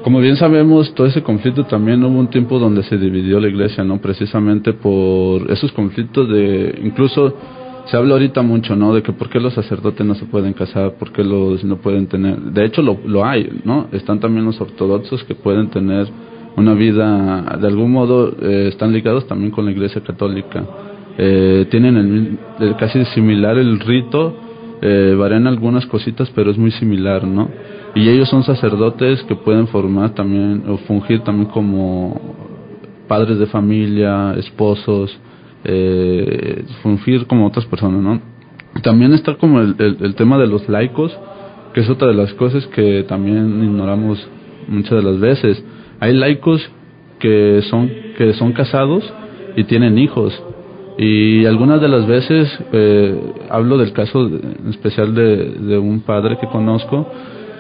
como 0.04 0.20
bien 0.20 0.36
sabemos, 0.36 0.94
todo 0.94 1.08
ese 1.08 1.24
conflicto 1.24 1.66
también 1.66 2.04
hubo 2.04 2.20
un 2.20 2.30
tiempo 2.30 2.60
donde 2.60 2.84
se 2.84 2.98
dividió 2.98 3.40
la 3.40 3.48
iglesia, 3.48 3.84
¿no? 3.84 4.00
Precisamente 4.00 4.74
por 4.74 5.50
esos 5.50 5.72
conflictos 5.72 6.28
de, 6.28 6.80
incluso 6.84 7.34
se 7.86 7.98
habla 7.98 8.14
ahorita 8.14 8.42
mucho, 8.42 8.76
¿no? 8.76 8.94
De 8.94 9.02
que 9.02 9.14
por 9.14 9.30
qué 9.30 9.40
los 9.40 9.54
sacerdotes 9.54 10.06
no 10.06 10.16
se 10.16 10.26
pueden 10.26 10.54
casar, 10.54 10.96
por 10.96 11.12
qué 11.14 11.24
los 11.24 11.64
no 11.64 11.78
pueden 11.78 12.08
tener. 12.08 12.38
De 12.38 12.66
hecho, 12.66 12.82
lo, 12.82 13.26
hay, 13.26 13.62
¿no? 13.64 13.88
Están 13.92 14.20
también 14.20 14.46
los 14.46 14.60
ortodoxos 14.60 15.24
que 15.24 15.36
pueden 15.36 15.70
tener 15.70 16.08
una 16.58 16.74
vida, 16.74 17.58
de 17.60 17.68
algún 17.68 17.92
modo, 17.92 18.36
eh, 18.42 18.68
están 18.68 18.92
ligados 18.92 19.26
también 19.28 19.52
con 19.52 19.66
la 19.66 19.72
iglesia 19.72 20.02
católica. 20.02 20.64
Eh, 21.18 21.66
tienen 21.72 21.98
el, 21.98 22.38
el, 22.60 22.76
casi 22.76 23.04
similar 23.06 23.58
el 23.58 23.80
rito, 23.80 24.36
eh, 24.82 25.16
varían 25.18 25.48
algunas 25.48 25.86
cositas, 25.86 26.30
pero 26.36 26.52
es 26.52 26.58
muy 26.58 26.72
similar, 26.72 27.26
¿no? 27.26 27.50
Y 27.96 28.10
ellos 28.10 28.30
son 28.30 28.44
sacerdotes 28.44 29.24
que 29.24 29.36
pueden 29.36 29.68
formar 29.68 30.16
también 30.16 30.64
o 30.68 30.78
fungir 30.78 31.22
también 31.22 31.50
como 31.50 32.20
padres 33.08 33.38
de 33.38 33.46
familia, 33.46 34.34
esposos, 34.38 35.16
eh, 35.64 36.66
fungir 36.82 37.28
como 37.28 37.46
otras 37.46 37.66
personas, 37.66 38.02
¿no? 38.02 38.22
También 38.82 39.14
está 39.14 39.36
como 39.36 39.62
el, 39.62 39.76
el, 39.78 40.16
tema 40.16 40.40
de 40.40 40.48
los 40.48 40.68
laicos, 40.68 41.16
que 41.74 41.82
es 41.82 41.90
otra 41.90 42.08
de 42.08 42.16
las 42.16 42.34
cosas 42.34 42.66
que 42.68 43.04
también 43.04 43.64
ignoramos 43.64 44.28
muchas 44.68 45.04
de 45.04 45.04
las 45.04 45.20
veces. 45.20 45.64
Hay 46.00 46.14
laicos 46.14 46.68
que 47.20 47.62
son 47.70 47.90
que 48.18 48.34
son 48.34 48.54
casados 48.54 49.04
y 49.56 49.64
tienen 49.66 49.98
hijos 50.00 50.34
y 50.98 51.46
algunas 51.46 51.80
de 51.82 51.88
las 51.88 52.08
veces 52.08 52.60
eh, 52.72 53.20
hablo 53.50 53.78
del 53.78 53.94
caso 53.94 54.28
en 54.28 54.70
especial 54.70 55.14
de, 55.16 55.52
de 55.52 55.78
un 55.78 56.02
padre 56.02 56.38
que 56.40 56.48
conozco 56.48 57.08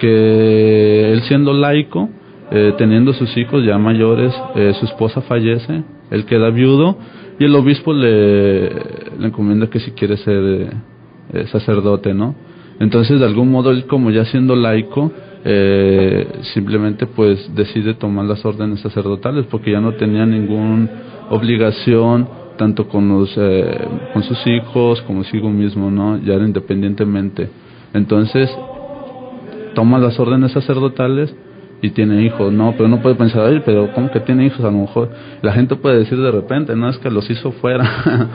que 0.03 1.13
él 1.13 1.21
siendo 1.21 1.53
laico, 1.53 2.09
eh, 2.51 2.73
teniendo 2.77 3.13
sus 3.13 3.37
hijos 3.37 3.63
ya 3.65 3.77
mayores, 3.77 4.33
eh, 4.55 4.73
su 4.77 4.85
esposa 4.85 5.21
fallece, 5.21 5.81
él 6.11 6.25
queda 6.25 6.49
viudo 6.49 6.97
y 7.39 7.45
el 7.45 7.55
obispo 7.55 7.93
le, 7.93 8.69
le 8.69 9.27
encomienda 9.27 9.67
que 9.67 9.79
si 9.79 9.91
quiere 9.91 10.17
ser 10.17 10.73
eh, 11.33 11.47
sacerdote, 11.47 12.13
¿no? 12.13 12.35
Entonces, 12.81 13.17
de 13.21 13.25
algún 13.25 13.49
modo, 13.49 13.71
él 13.71 13.85
como 13.85 14.11
ya 14.11 14.25
siendo 14.25 14.57
laico, 14.57 15.09
eh, 15.45 16.27
simplemente 16.53 17.05
pues 17.05 17.53
decide 17.55 17.93
tomar 17.93 18.25
las 18.25 18.43
órdenes 18.45 18.81
sacerdotales 18.81 19.45
porque 19.49 19.71
ya 19.71 19.79
no 19.79 19.93
tenía 19.93 20.25
ninguna 20.25 20.89
obligación 21.29 22.27
tanto 22.57 22.87
con 22.87 23.07
los 23.09 23.33
eh, 23.37 23.87
con 24.13 24.23
sus 24.23 24.45
hijos 24.47 25.01
como 25.03 25.19
consigo 25.21 25.49
mismo, 25.49 25.89
¿no? 25.89 26.17
Ya 26.17 26.33
era 26.33 26.45
independientemente. 26.45 27.49
Entonces, 27.93 28.49
toma 29.73 29.99
las 29.99 30.19
órdenes 30.19 30.51
sacerdotales 30.51 31.35
y 31.81 31.89
tiene 31.89 32.23
hijos. 32.23 32.51
No, 32.51 32.73
pero 32.77 32.87
no 32.87 33.01
puede 33.01 33.15
pensar, 33.15 33.45
Ay, 33.45 33.61
pero 33.65 33.91
¿cómo 33.93 34.09
que 34.09 34.21
tiene 34.21 34.45
hijos? 34.45 34.61
A 34.61 34.71
lo 34.71 34.79
mejor 34.79 35.09
la 35.41 35.51
gente 35.53 35.75
puede 35.75 35.99
decir 35.99 36.17
de 36.17 36.31
repente, 36.31 36.75
no 36.75 36.89
es 36.89 36.97
que 36.97 37.11
los 37.11 37.29
hizo 37.29 37.51
fuera 37.51 37.83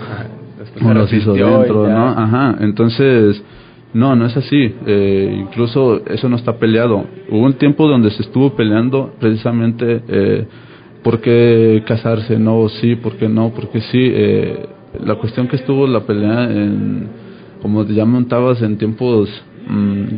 o 0.84 0.94
los 0.94 1.12
hizo 1.12 1.32
dentro, 1.32 1.88
¿no? 1.88 2.08
Ajá, 2.08 2.56
entonces 2.60 3.42
No, 3.94 4.14
no 4.14 4.26
es 4.26 4.36
así. 4.36 4.74
Eh, 4.86 5.36
incluso 5.40 6.04
eso 6.06 6.28
no 6.28 6.36
está 6.36 6.58
peleado. 6.58 7.06
Hubo 7.30 7.46
un 7.46 7.54
tiempo 7.54 7.88
donde 7.88 8.10
se 8.10 8.22
estuvo 8.22 8.54
peleando 8.54 9.12
precisamente 9.18 10.02
eh, 10.08 10.46
por 11.02 11.20
qué 11.20 11.82
casarse, 11.86 12.38
no, 12.38 12.68
sí, 12.68 12.96
por 12.96 13.14
qué 13.14 13.28
no, 13.28 13.50
porque 13.54 13.80
sí. 13.80 13.98
Eh, 13.98 14.66
la 15.04 15.14
cuestión 15.16 15.48
que 15.48 15.56
estuvo 15.56 15.86
la 15.86 16.00
pelea 16.00 16.44
en, 16.44 17.08
como 17.62 17.84
ya 17.84 18.04
montabas 18.04 18.60
en 18.62 18.78
tiempos 18.78 19.28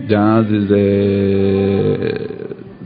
ya 0.09 0.43
desde 0.43 2.29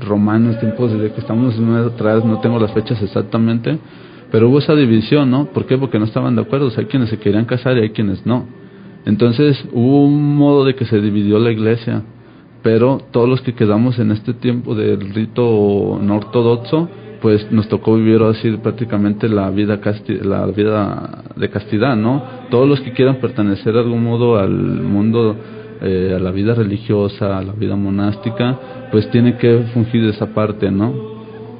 romanos, 0.01 0.59
tiempos 0.61 0.93
desde 0.93 1.13
que 1.13 1.21
estamos 1.21 1.55
atrás, 1.87 2.25
no 2.25 2.41
tengo 2.41 2.59
las 2.59 2.73
fechas 2.73 3.01
exactamente, 3.03 3.79
pero 4.31 4.49
hubo 4.49 4.59
esa 4.59 4.75
división, 4.75 5.31
¿no? 5.31 5.47
¿Por 5.47 5.67
qué? 5.67 5.79
Porque 5.79 5.99
no 5.99 6.07
estaban 6.07 6.35
de 6.35 6.43
acuerdo. 6.43 6.71
Hay 6.77 6.87
quienes 6.87 7.11
se 7.11 7.19
querían 7.19 7.45
casar 7.45 7.77
y 7.77 7.83
hay 7.83 7.91
quienes 7.91 8.27
no. 8.27 8.47
Entonces 9.05 9.65
hubo 9.73 10.07
un 10.07 10.37
modo 10.37 10.65
de 10.65 10.75
que 10.75 10.87
se 10.87 11.01
dividió 11.01 11.39
la 11.39 11.53
iglesia, 11.53 12.03
pero 12.63 13.01
todos 13.13 13.29
los 13.29 13.43
que 13.43 13.55
quedamos 13.55 13.99
en 13.99 14.11
este 14.11 14.33
tiempo 14.35 14.75
del 14.75 15.13
rito 15.15 16.01
no 16.03 16.17
ortodoxo, 16.17 16.89
pues 17.21 17.51
nos 17.53 17.69
tocó 17.69 17.97
vivir 17.97 18.23
así 18.23 18.51
prácticamente 18.57 19.29
la 19.29 19.51
vida 19.51 19.81
la 20.23 20.47
vida 20.47 21.25
de 21.37 21.51
castidad, 21.51 21.97
¿no? 21.97 22.23
Todos 22.51 22.69
los 22.69 22.81
que 22.81 22.93
quieran 22.93 23.17
pertenecer 23.17 23.75
de 23.75 23.81
algún 23.81 24.03
modo 24.03 24.39
al 24.39 24.51
mundo 24.51 25.37
eh, 25.85 26.15
a 26.17 26.19
la 26.19 26.31
vida 26.31 26.55
religiosa, 26.55 27.39
a 27.39 27.43
la 27.43 27.53
vida 27.53 27.77
monástica, 27.77 28.59
pues 28.91 29.11
tiene 29.11 29.37
que 29.37 29.67
fungir 29.73 30.05
esa 30.05 30.35
parte, 30.35 30.71
¿no? 30.71 30.93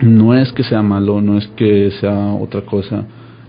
No 0.01 0.35
es 0.35 0.53
que 0.53 0.65
sea 0.65 0.83
malo, 0.83 1.21
no 1.21 1.39
es 1.39 1.47
que 1.57 1.91
sea 2.01 2.35
otra 2.35 2.63
cosa 2.63 3.05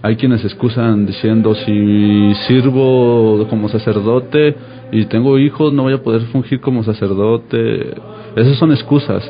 hay 0.06 0.18
quienes 0.18 0.46
excusan 0.46 1.08
diciendo 1.08 1.56
si 1.56 2.32
sirvo 2.48 3.48
como 3.50 3.68
sacerdote 3.70 4.56
y 4.92 5.06
tengo 5.06 5.40
hijos 5.40 5.74
no 5.74 5.82
voy 5.82 5.94
a 5.94 6.04
poder 6.04 6.22
fungir 6.28 6.62
como 6.62 6.84
sacerdote. 6.84 7.96
Esas 8.36 8.56
son 8.60 8.72
excusas. 8.72 9.24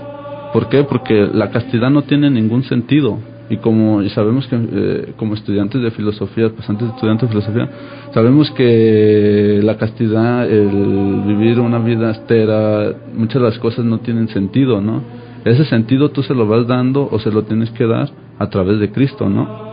¿Por 0.52 0.68
qué? 0.68 0.84
Porque 0.84 1.30
la 1.34 1.50
castidad 1.50 1.90
no 1.90 2.02
tiene 2.02 2.30
ningún 2.30 2.64
sentido. 2.64 3.18
Y 3.50 3.58
como 3.58 4.02
y 4.02 4.10
sabemos 4.10 4.48
que 4.48 4.56
eh, 4.56 5.14
como 5.18 5.36
estudiantes 5.36 5.82
de 5.82 5.92
filosofía, 5.92 6.50
pasantes 6.50 6.90
estudiantes 6.90 7.30
de 7.30 7.34
filosofía, 7.34 7.70
sabemos 8.14 8.50
que 8.52 9.60
la 9.64 9.78
castidad, 9.78 10.50
el 10.50 11.24
vivir 11.28 11.60
una 11.60 11.80
vida 11.80 12.10
astera, 12.10 12.94
muchas 13.14 13.42
de 13.42 13.48
las 13.50 13.60
cosas 13.60 13.86
no 13.86 14.00
tienen 14.00 14.28
sentido, 14.30 14.82
¿no? 14.82 15.02
Ese 15.44 15.66
sentido 15.66 16.10
tú 16.10 16.24
se 16.24 16.34
lo 16.34 16.48
vas 16.48 16.66
dando 16.66 17.08
o 17.12 17.20
se 17.20 17.32
lo 17.32 17.44
tienes 17.44 17.70
que 17.72 17.86
dar 17.86 18.10
a 18.40 18.50
través 18.50 18.80
de 18.80 18.92
Cristo, 18.92 19.30
¿no? 19.30 19.66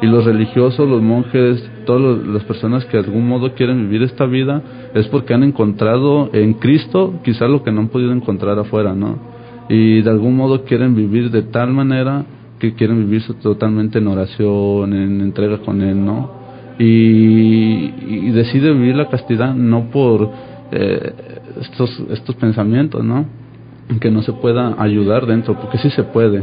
y 0.00 0.06
los 0.06 0.24
religiosos, 0.24 0.88
los 0.88 1.02
monjes, 1.02 1.62
todas 1.84 2.24
las 2.26 2.44
personas 2.44 2.84
que 2.86 2.98
de 2.98 3.04
algún 3.04 3.26
modo 3.26 3.54
quieren 3.54 3.88
vivir 3.88 4.02
esta 4.02 4.26
vida 4.26 4.62
es 4.94 5.06
porque 5.08 5.34
han 5.34 5.42
encontrado 5.42 6.30
en 6.32 6.54
Cristo 6.54 7.14
quizás 7.24 7.50
lo 7.50 7.62
que 7.62 7.72
no 7.72 7.80
han 7.80 7.88
podido 7.88 8.12
encontrar 8.12 8.58
afuera, 8.58 8.94
¿no? 8.94 9.18
Y 9.68 10.00
de 10.02 10.10
algún 10.10 10.36
modo 10.36 10.64
quieren 10.64 10.94
vivir 10.94 11.30
de 11.30 11.42
tal 11.42 11.72
manera 11.72 12.24
que 12.58 12.74
quieren 12.74 12.98
vivir 12.98 13.22
totalmente 13.42 13.98
en 13.98 14.08
oración, 14.08 14.92
en 14.92 15.20
entrega 15.20 15.58
con 15.58 15.80
Él, 15.82 16.04
¿no? 16.04 16.30
Y, 16.78 17.92
y 18.06 18.30
decide 18.30 18.72
vivir 18.72 18.96
la 18.96 19.08
castidad 19.08 19.54
no 19.54 19.90
por 19.90 20.30
eh, 20.70 21.12
estos, 21.60 21.90
estos 22.10 22.34
pensamientos, 22.36 23.02
¿no? 23.04 23.26
Que 24.00 24.10
no 24.10 24.22
se 24.22 24.32
pueda 24.32 24.76
ayudar 24.78 25.26
dentro, 25.26 25.54
porque 25.60 25.78
sí 25.78 25.90
se 25.90 26.04
puede. 26.04 26.40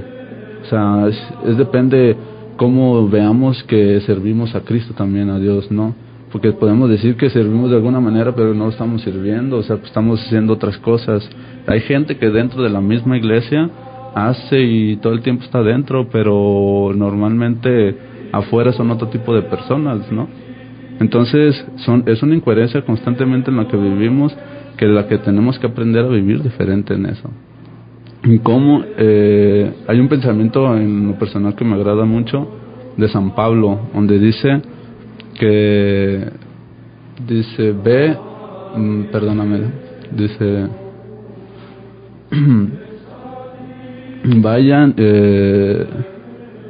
O 0.63 0.65
sea, 0.65 1.07
es, 1.07 1.33
es 1.47 1.57
depende 1.57 2.15
cómo 2.57 3.07
veamos 3.07 3.63
que 3.63 3.99
servimos 4.01 4.55
a 4.55 4.61
Cristo 4.61 4.93
también, 4.93 5.29
a 5.29 5.39
Dios, 5.39 5.71
¿no? 5.71 5.93
Porque 6.31 6.51
podemos 6.51 6.89
decir 6.89 7.15
que 7.15 7.29
servimos 7.29 7.69
de 7.69 7.77
alguna 7.77 7.99
manera, 7.99 8.35
pero 8.35 8.53
no 8.53 8.67
estamos 8.69 9.03
sirviendo, 9.03 9.57
o 9.57 9.63
sea, 9.63 9.77
pues 9.77 9.87
estamos 9.87 10.21
haciendo 10.25 10.53
otras 10.53 10.77
cosas. 10.79 11.29
Hay 11.67 11.81
gente 11.81 12.17
que 12.17 12.29
dentro 12.29 12.61
de 12.63 12.69
la 12.69 12.81
misma 12.81 13.17
iglesia 13.17 13.69
hace 14.15 14.59
y 14.61 14.97
todo 14.97 15.13
el 15.13 15.21
tiempo 15.21 15.43
está 15.43 15.61
dentro, 15.61 16.07
pero 16.09 16.91
normalmente 16.95 17.95
afuera 18.31 18.71
son 18.73 18.89
otro 18.91 19.09
tipo 19.09 19.35
de 19.35 19.43
personas, 19.43 20.11
¿no? 20.11 20.27
Entonces, 20.99 21.65
son, 21.77 22.03
es 22.07 22.23
una 22.23 22.35
incoherencia 22.35 22.81
constantemente 22.83 23.51
en 23.51 23.57
la 23.57 23.67
que 23.67 23.77
vivimos, 23.77 24.35
que 24.77 24.85
la 24.87 25.07
que 25.07 25.17
tenemos 25.17 25.59
que 25.59 25.67
aprender 25.67 26.05
a 26.05 26.09
vivir 26.09 26.41
diferente 26.41 26.93
en 26.93 27.05
eso 27.05 27.29
cómo 28.41 28.83
eh, 28.97 29.71
hay 29.87 29.99
un 29.99 30.07
pensamiento 30.07 30.75
en 30.75 31.07
lo 31.07 31.19
personal 31.19 31.55
que 31.55 31.63
me 31.63 31.75
agrada 31.75 32.05
mucho 32.05 32.47
de 32.97 33.07
San 33.07 33.35
Pablo, 33.35 33.79
donde 33.93 34.17
dice 34.19 34.61
que 35.39 36.29
dice 37.27 37.71
ve, 37.71 38.17
mm, 38.75 39.03
perdóname, 39.11 39.59
dice 40.11 40.67
vayan, 44.41 44.93
eh, 44.97 45.85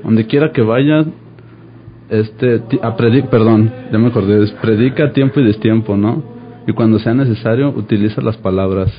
donde 0.03 0.25
quiera 0.27 0.51
que 0.51 0.61
vayan, 0.61 1.13
este, 2.09 2.61
a 2.81 2.95
predic, 2.95 3.27
perdón, 3.29 3.71
ya 3.91 3.97
me 3.97 4.07
acordé, 4.07 4.45
predica 4.61 5.11
tiempo 5.11 5.39
y 5.39 5.45
destiempo, 5.45 5.97
¿no? 5.97 6.23
Y 6.67 6.73
cuando 6.73 6.99
sea 6.99 7.13
necesario, 7.13 7.69
utiliza 7.69 8.21
las 8.21 8.37
palabras 8.37 8.91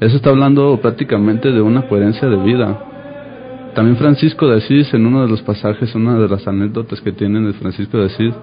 eso 0.00 0.16
está 0.16 0.30
hablando 0.30 0.78
prácticamente 0.80 1.52
de 1.52 1.60
una 1.60 1.82
coherencia 1.82 2.26
de 2.26 2.36
vida. 2.42 3.72
También 3.74 3.98
Francisco 3.98 4.48
de 4.48 4.56
Asís, 4.56 4.92
en 4.94 5.04
uno 5.04 5.20
de 5.20 5.28
los 5.28 5.42
pasajes, 5.42 5.94
una 5.94 6.18
de 6.18 6.26
las 6.26 6.48
anécdotas 6.48 7.02
que 7.02 7.12
tienen 7.12 7.46
de 7.46 7.52
Francisco 7.52 7.98
de 7.98 8.06
Asís, 8.06 8.34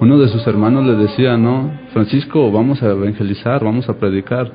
uno 0.00 0.18
de 0.18 0.26
sus 0.26 0.44
hermanos 0.48 0.84
le 0.84 0.96
decía, 0.96 1.36
no, 1.36 1.70
Francisco, 1.92 2.50
vamos 2.50 2.82
a 2.82 2.90
evangelizar, 2.90 3.62
vamos 3.62 3.88
a 3.88 4.00
predicar. 4.00 4.50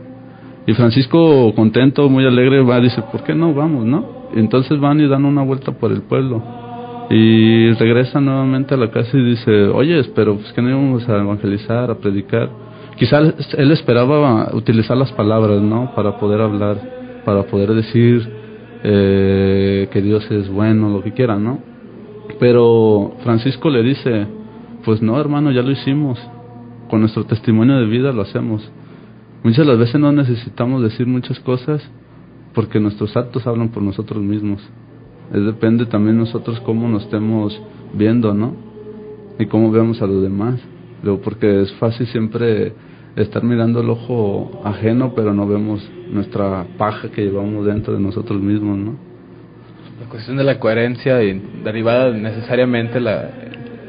Y 0.68 0.74
Francisco, 0.74 1.54
contento, 1.56 2.10
muy 2.10 2.26
alegre, 2.26 2.62
va, 2.64 2.80
dice, 2.80 3.02
¿por 3.12 3.24
qué 3.24 3.36
no? 3.36 3.54
Vamos, 3.54 3.86
¿no? 3.86 4.30
Entonces 4.36 4.80
van 4.80 5.00
y 5.00 5.08
dan 5.08 5.26
una 5.26 5.44
vuelta 5.44 5.72
por 5.74 5.92
el 5.92 6.02
pueblo. 6.02 6.42
Y 7.10 7.72
regresan 7.74 8.26
nuevamente 8.26 8.74
a 8.74 8.78
la 8.78 8.90
casa 8.90 9.16
y 9.16 9.24
dice, 9.24 9.68
oye, 9.68 10.02
pero 10.16 10.36
pues 10.38 10.52
que 10.54 10.62
no 10.62 10.70
íbamos 10.70 11.08
a 11.08 11.18
evangelizar, 11.18 11.92
a 11.92 11.96
predicar. 11.96 12.50
Quizás 12.98 13.54
él 13.58 13.72
esperaba 13.72 14.50
utilizar 14.54 14.98
las 14.98 15.12
palabras, 15.12 15.62
¿no? 15.62 15.94
Para 15.96 16.18
poder 16.18 16.42
hablar, 16.42 17.22
para 17.24 17.44
poder 17.44 17.74
decir 17.74 18.28
eh, 18.84 19.88
que 19.92 20.02
Dios 20.02 20.30
es 20.32 20.50
bueno, 20.50 20.90
lo 20.90 21.04
que 21.04 21.12
quiera, 21.12 21.38
¿no? 21.38 21.60
Pero 22.40 23.14
Francisco 23.24 23.70
le 23.70 23.84
dice, 23.84 24.26
pues 24.84 25.02
no, 25.02 25.20
hermano, 25.20 25.52
ya 25.52 25.62
lo 25.62 25.72
hicimos. 25.72 26.20
Con 26.90 27.02
nuestro 27.02 27.24
testimonio 27.26 27.78
de 27.78 27.86
vida 27.86 28.12
lo 28.12 28.24
hacemos. 28.24 28.68
Muchas 29.46 29.60
de 29.60 29.66
las 29.66 29.78
veces 29.78 30.02
no 30.02 30.12
necesitamos 30.12 30.82
decir 30.82 31.06
muchas 31.06 31.40
cosas 31.40 31.80
porque 32.56 32.80
nuestros 32.80 33.16
actos 33.16 33.46
hablan 33.46 33.70
por 33.70 33.84
nosotros 33.84 34.20
mismos. 34.24 34.60
Es 35.32 35.46
depende 35.46 35.86
también 35.86 36.18
nosotros 36.18 36.60
cómo 36.62 36.90
nos 36.90 37.04
estemos 37.04 37.62
viendo, 37.94 38.34
¿no? 38.34 38.56
Y 39.38 39.46
cómo 39.46 39.70
vemos 39.70 40.02
a 40.02 40.08
los 40.08 40.24
demás. 40.24 40.60
porque 41.24 41.62
es 41.62 41.72
fácil 41.74 42.08
siempre 42.08 42.74
estar 43.16 43.44
mirando 43.44 43.82
el 43.82 43.90
ojo 43.92 44.62
ajeno, 44.64 45.14
pero 45.14 45.32
no 45.32 45.46
vemos 45.46 45.88
nuestra 46.10 46.66
paja 46.80 47.12
que 47.12 47.22
llevamos 47.22 47.68
dentro 47.68 47.94
de 47.94 48.00
nosotros 48.00 48.42
mismos, 48.42 48.80
¿no? 48.80 48.96
La 50.02 50.10
cuestión 50.10 50.38
de 50.38 50.44
la 50.44 50.58
coherencia 50.58 51.22
y 51.22 51.40
derivada 51.64 52.10
necesariamente 52.10 53.00
la 53.00 53.30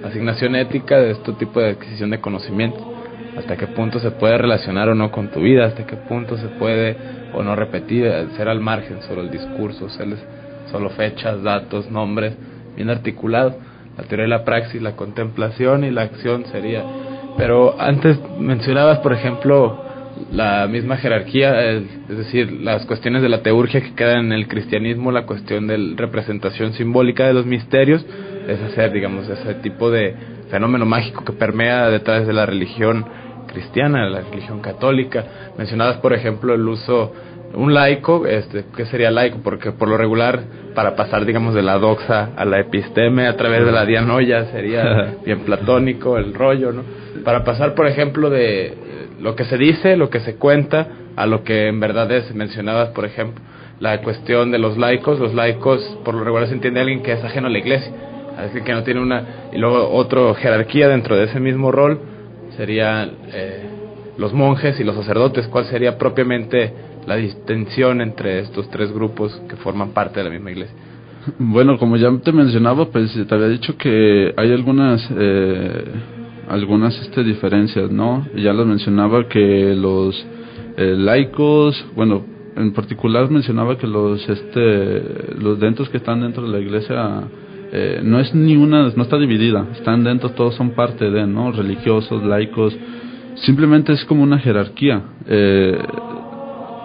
asignación 0.05 0.55
ética 0.55 0.99
de 0.99 1.13
este 1.13 1.33
tipo 1.33 1.61
de 1.61 1.71
adquisición 1.71 2.11
de 2.11 2.21
conocimiento. 2.21 2.96
Hasta 3.37 3.57
qué 3.57 3.67
punto 3.67 3.99
se 3.99 4.11
puede 4.13 4.39
relacionar 4.39 4.89
o 4.89 4.95
no 4.95 5.11
con 5.11 5.29
tu 5.29 5.41
vida, 5.41 5.67
hasta 5.67 5.87
qué 5.87 5.97
punto 5.97 6.39
se 6.39 6.49
puede 6.49 6.97
o 7.35 7.43
no 7.43 7.55
repetir, 7.55 8.11
ser 8.37 8.49
al 8.49 8.61
margen, 8.61 9.03
solo 9.03 9.21
el 9.21 9.31
discurso, 9.31 9.89
ser 9.91 10.09
solo 10.71 10.91
fechas, 10.91 11.43
datos, 11.43 11.91
nombres, 11.91 12.35
bien 12.75 12.91
articulado. 12.91 13.57
La 13.97 14.05
teoría 14.05 14.25
de 14.25 14.31
la 14.31 14.45
praxis, 14.45 14.81
la 14.81 14.97
contemplación 14.97 15.85
y 15.85 15.91
la 15.91 16.03
acción 16.03 16.45
sería 16.47 16.85
pero 17.37 17.79
antes 17.79 18.19
mencionabas, 18.39 18.99
por 19.01 19.13
ejemplo, 19.13 19.79
la 20.33 20.67
misma 20.67 20.97
jerarquía, 20.97 21.71
es 21.71 22.09
decir, 22.09 22.51
las 22.51 22.87
cuestiones 22.87 23.23
de 23.23 23.29
la 23.29 23.43
teurgia 23.43 23.83
que 23.83 23.95
quedan 23.95 24.27
en 24.27 24.33
el 24.33 24.49
cristianismo, 24.49 25.13
la 25.13 25.27
cuestión 25.27 25.67
de 25.67 25.95
representación 25.97 26.73
simbólica 26.73 27.27
de 27.27 27.35
los 27.35 27.45
misterios, 27.45 28.05
es 28.49 28.61
hacer, 28.61 28.93
digamos, 28.93 29.29
ese 29.29 29.55
tipo 29.57 29.91
de 29.91 30.15
fenómeno 30.51 30.87
mágico 30.87 31.25
que 31.25 31.33
permea 31.33 31.91
detrás 31.91 32.27
de 32.27 32.33
la 32.33 32.47
religión 32.47 33.05
cristiana, 33.47 34.09
la 34.09 34.21
religión 34.23 34.61
católica. 34.61 35.25
Mencionabas, 35.57 35.99
por 35.99 36.13
ejemplo, 36.13 36.55
el 36.55 36.67
uso 36.67 37.13
un 37.55 37.73
laico, 37.73 38.27
este, 38.27 38.65
¿qué 38.77 38.87
sería 38.87 39.11
laico? 39.11 39.39
Porque 39.43 39.73
por 39.73 39.89
lo 39.89 39.97
regular, 39.97 40.43
para 40.75 40.95
pasar, 40.95 41.25
digamos, 41.25 41.55
de 41.55 41.63
la 41.63 41.79
doxa 41.79 42.31
a 42.37 42.45
la 42.45 42.61
episteme 42.61 43.27
a 43.27 43.37
través 43.37 43.65
de 43.65 43.73
la 43.73 43.87
dianoia 43.87 44.47
sería 44.47 45.15
bien 45.25 45.41
platónico 45.41 46.19
el 46.19 46.35
rollo, 46.35 46.73
¿no? 46.73 46.83
para 47.25 47.45
pasar, 47.45 47.75
por 47.75 47.87
ejemplo, 47.87 48.31
de 48.31 48.75
lo 49.21 49.35
que 49.35 49.45
se 49.45 49.57
dice, 49.57 49.97
lo 49.97 50.11
que 50.11 50.21
se 50.21 50.37
cuenta, 50.37 50.87
a 51.17 51.27
lo 51.27 51.43
que 51.43 51.69
en 51.69 51.81
verdad 51.81 52.11
es. 52.13 52.33
Mencionabas, 52.35 52.91
por 52.91 53.05
ejemplo, 53.05 53.43
la 53.81 54.01
cuestión 54.01 54.51
de 54.51 54.59
los 54.59 54.77
laicos. 54.77 55.19
Los 55.19 55.35
laicos, 55.35 55.83
por 56.05 56.15
lo 56.15 56.23
regular, 56.23 56.47
se 56.47 56.55
entiende 56.55 56.81
alguien 56.81 57.03
que 57.03 57.13
es 57.13 57.25
ajeno 57.25 57.47
a 57.47 57.51
la 57.51 57.59
iglesia, 57.59 57.91
alguien 58.39 58.65
que 58.65 58.73
no 58.73 58.83
tiene 58.83 59.01
una. 59.01 59.49
Y 59.53 59.59
luego, 59.59 59.91
otra 59.91 60.35
jerarquía 60.35 60.89
dentro 60.89 61.17
de 61.17 61.25
ese 61.25 61.41
mismo 61.41 61.73
rol 61.73 61.99
sería 62.57 63.09
eh, 63.33 63.65
los 64.19 64.33
monjes 64.33 64.79
y 64.81 64.85
los 64.85 64.97
sacerdotes. 64.97 65.47
¿Cuál 65.49 65.67
sería 65.67 65.99
propiamente 65.99 66.73
la 67.07 67.17
distinción 67.17 68.01
entre 68.01 68.41
estos 68.41 68.69
tres 68.71 68.93
grupos 68.93 69.41
que 69.49 69.57
forman 69.57 69.91
parte 69.91 70.21
de 70.21 70.25
la 70.25 70.31
misma 70.31 70.51
iglesia? 70.51 70.75
Bueno, 71.39 71.79
como 71.79 71.97
ya 71.97 72.09
te 72.19 72.33
mencionaba, 72.33 72.87
pues 72.87 73.13
te 73.13 73.35
había 73.35 73.49
dicho 73.49 73.77
que 73.77 74.33
hay 74.37 74.53
algunas 74.53 75.07
eh, 75.17 75.85
algunas 76.49 76.97
este, 77.01 77.25
diferencias, 77.25 77.91
¿no? 77.91 78.27
Ya 78.37 78.53
lo 78.53 78.65
mencionaba 78.65 79.29
que 79.29 79.75
los 79.75 80.15
eh, 80.77 80.95
laicos, 80.97 81.85
bueno, 81.97 82.25
en 82.57 82.73
particular 82.73 83.29
mencionaba 83.31 83.77
que 83.77 83.87
los 83.87 84.27
este 84.29 85.35
los 85.39 85.59
dentros 85.59 85.89
que 85.89 85.97
están 85.97 86.21
dentro 86.21 86.45
de 86.45 86.49
la 86.51 86.61
iglesia 86.61 87.25
eh, 87.73 88.01
no 88.03 88.21
es 88.21 88.35
ni 88.35 88.57
una, 88.57 88.91
no 88.95 89.03
está 89.03 89.19
dividida, 89.19 89.67
están 89.73 90.05
dentro, 90.05 90.31
todos 90.31 90.55
son 90.55 90.71
parte 90.71 91.11
de, 91.11 91.27
¿no? 91.27 91.53
Religiosos, 91.53 92.23
laicos, 92.23 92.77
simplemente 93.37 93.93
es 93.93 94.05
como 94.05 94.23
una 94.23 94.39
jerarquía. 94.39 95.03
Eh, 95.27 95.79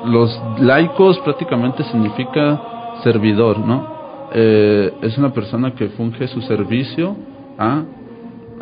los 0.06 0.42
laicos 0.60 1.20
prácticamente 1.20 1.84
significa 1.86 2.62
servidor, 3.04 3.60
¿no? 3.60 4.30
Eh, 4.34 4.92
es 5.02 5.18
una 5.18 5.34
persona 5.34 5.72
que 5.76 5.90
funge 5.90 6.28
su 6.28 6.42
servicio 6.42 7.16
a, 7.58 7.84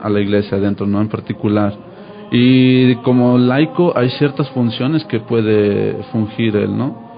a 0.01 0.09
la 0.09 0.19
iglesia 0.19 0.57
dentro, 0.59 0.85
¿no? 0.85 0.99
En 1.01 1.09
particular. 1.09 1.73
Y 2.31 2.95
como 2.97 3.37
laico 3.37 3.97
hay 3.97 4.09
ciertas 4.11 4.49
funciones 4.51 5.03
que 5.05 5.19
puede 5.19 6.03
fungir 6.11 6.55
él, 6.55 6.77
¿no? 6.77 7.08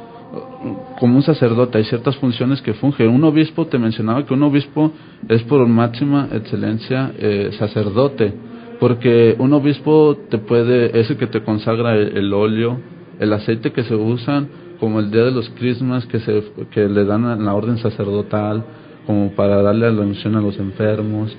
Como 1.00 1.16
un 1.16 1.24
sacerdote 1.24 1.78
hay 1.78 1.84
ciertas 1.86 2.16
funciones 2.18 2.62
que 2.62 2.74
funge. 2.74 3.08
Un 3.08 3.24
obispo, 3.24 3.68
te 3.68 3.80
mencionaba 3.80 4.26
que 4.26 4.34
un 4.34 4.44
obispo 4.44 4.92
es 5.28 5.42
por 5.44 5.66
máxima 5.68 6.30
excelencia 6.32 7.12
eh, 7.18 7.50
sacerdote, 7.58 8.34
porque 8.80 9.36
un 9.40 9.54
obispo 9.54 10.18
te 10.30 10.38
puede, 10.38 11.00
es 11.00 11.10
el 11.10 11.18
que 11.18 11.28
te 11.28 11.44
consagra 11.44 11.96
el, 11.96 12.34
óleo, 12.34 12.80
el 13.20 13.34
aceite 13.34 13.72
que 13.72 13.84
se 13.84 13.96
usan, 13.96 14.50
como 14.80 15.00
el 15.00 15.12
día 15.12 15.24
de 15.24 15.32
los 15.32 15.50
crismas 15.52 16.06
que, 16.06 16.20
se, 16.20 16.44
que 16.72 16.88
le 16.88 17.06
dan 17.06 17.26
a 17.26 17.36
la 17.36 17.54
orden 17.54 17.78
sacerdotal, 17.78 18.64
como 19.06 19.32
para 19.32 19.62
darle 19.62 19.92
la 19.92 20.02
unción 20.02 20.36
a 20.36 20.42
los 20.42 20.58
enfermos. 20.60 21.36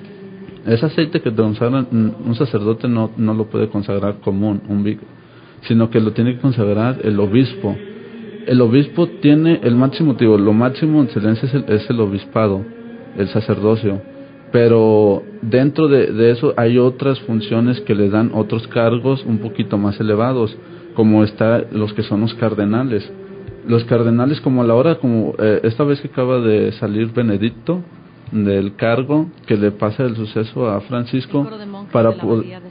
Ese 0.65 0.85
aceite 0.85 1.21
que 1.21 1.31
te 1.31 1.41
consagra 1.41 1.85
un 1.91 2.35
sacerdote 2.35 2.87
no, 2.87 3.11
no 3.17 3.33
lo 3.33 3.45
puede 3.45 3.67
consagrar 3.67 4.19
común, 4.19 4.61
un 4.69 4.99
sino 5.61 5.89
que 5.89 5.99
lo 6.01 6.11
tiene 6.11 6.35
que 6.35 6.41
consagrar 6.41 6.99
el 7.03 7.19
obispo 7.19 7.75
el 8.47 8.61
obispo 8.61 9.07
tiene 9.07 9.59
el 9.63 9.75
máximo, 9.75 10.13
digo, 10.13 10.37
lo 10.37 10.53
máximo 10.53 10.99
en 10.99 11.05
excelencia 11.05 11.47
es 11.47 11.53
el, 11.53 11.65
es 11.67 11.89
el 11.89 11.99
obispado, 11.99 12.61
el 13.17 13.27
sacerdocio, 13.29 14.01
pero 14.53 15.23
dentro 15.41 15.87
de, 15.87 16.29
eso 16.29 16.53
hay 16.57 16.77
otras 16.77 17.19
funciones 17.21 17.81
que 17.81 17.95
le 17.95 18.09
dan 18.09 18.31
otros 18.35 18.67
cargos 18.67 19.25
un 19.25 19.39
poquito 19.39 19.79
más 19.79 19.99
elevados, 19.99 20.55
como 20.95 21.23
está 21.23 21.63
los 21.71 21.91
que 21.93 22.03
son 22.03 22.21
los 22.21 22.35
cardenales. 22.35 23.11
Los 23.67 23.83
cardenales, 23.85 24.39
como 24.41 24.61
a 24.61 24.65
la 24.65 24.75
hora, 24.75 24.99
como 24.99 25.33
eh, 25.39 25.61
esta 25.63 25.83
vez 25.83 26.01
que 26.01 26.09
acaba 26.09 26.39
de 26.39 26.71
salir 26.73 27.11
Benedicto 27.13 27.81
del 28.31 28.75
cargo, 28.75 29.27
que 29.47 29.57
le 29.57 29.71
pasa 29.71 30.03
el 30.03 30.15
suceso 30.15 30.69
a 30.69 30.81
Francisco, 30.81 31.47
para 31.91 32.11
poder 32.11 32.61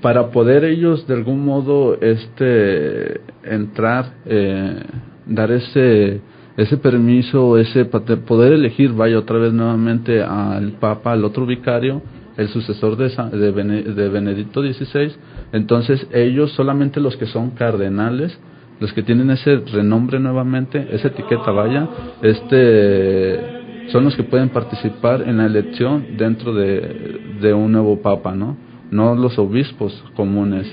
para 0.00 0.30
poder 0.30 0.64
ellos 0.64 1.06
de 1.06 1.14
algún 1.14 1.44
modo 1.44 1.98
este 2.00 3.20
entrar 3.44 4.14
eh, 4.26 4.82
dar 5.26 5.50
ese 5.50 6.20
ese 6.56 6.76
permiso 6.78 7.58
ese 7.58 7.84
poder 7.84 8.52
elegir 8.52 8.92
vaya 8.92 9.18
otra 9.18 9.38
vez 9.38 9.52
nuevamente 9.52 10.22
al 10.22 10.72
papa 10.72 11.12
al 11.12 11.24
otro 11.24 11.46
vicario 11.46 12.02
el 12.36 12.48
sucesor 12.48 12.96
de, 12.96 13.08
de, 13.10 14.08
Benedicto 14.08 14.62
XVI 14.62 15.12
entonces 15.52 16.06
ellos 16.12 16.52
solamente 16.52 17.00
los 17.00 17.16
que 17.16 17.26
son 17.26 17.50
cardenales 17.50 18.38
los 18.78 18.92
que 18.94 19.02
tienen 19.02 19.30
ese 19.30 19.56
renombre 19.56 20.18
nuevamente 20.18 20.88
esa 20.92 21.08
etiqueta 21.08 21.50
vaya 21.50 21.88
este 22.22 23.60
son 23.88 24.04
los 24.04 24.16
que 24.16 24.22
pueden 24.22 24.50
participar 24.50 25.22
en 25.22 25.38
la 25.38 25.46
elección 25.46 26.16
dentro 26.16 26.54
de, 26.54 27.36
de 27.40 27.52
un 27.52 27.72
nuevo 27.72 28.00
papa 28.00 28.34
no 28.34 28.69
no 28.90 29.14
los 29.14 29.38
obispos 29.38 29.92
comunes. 30.14 30.70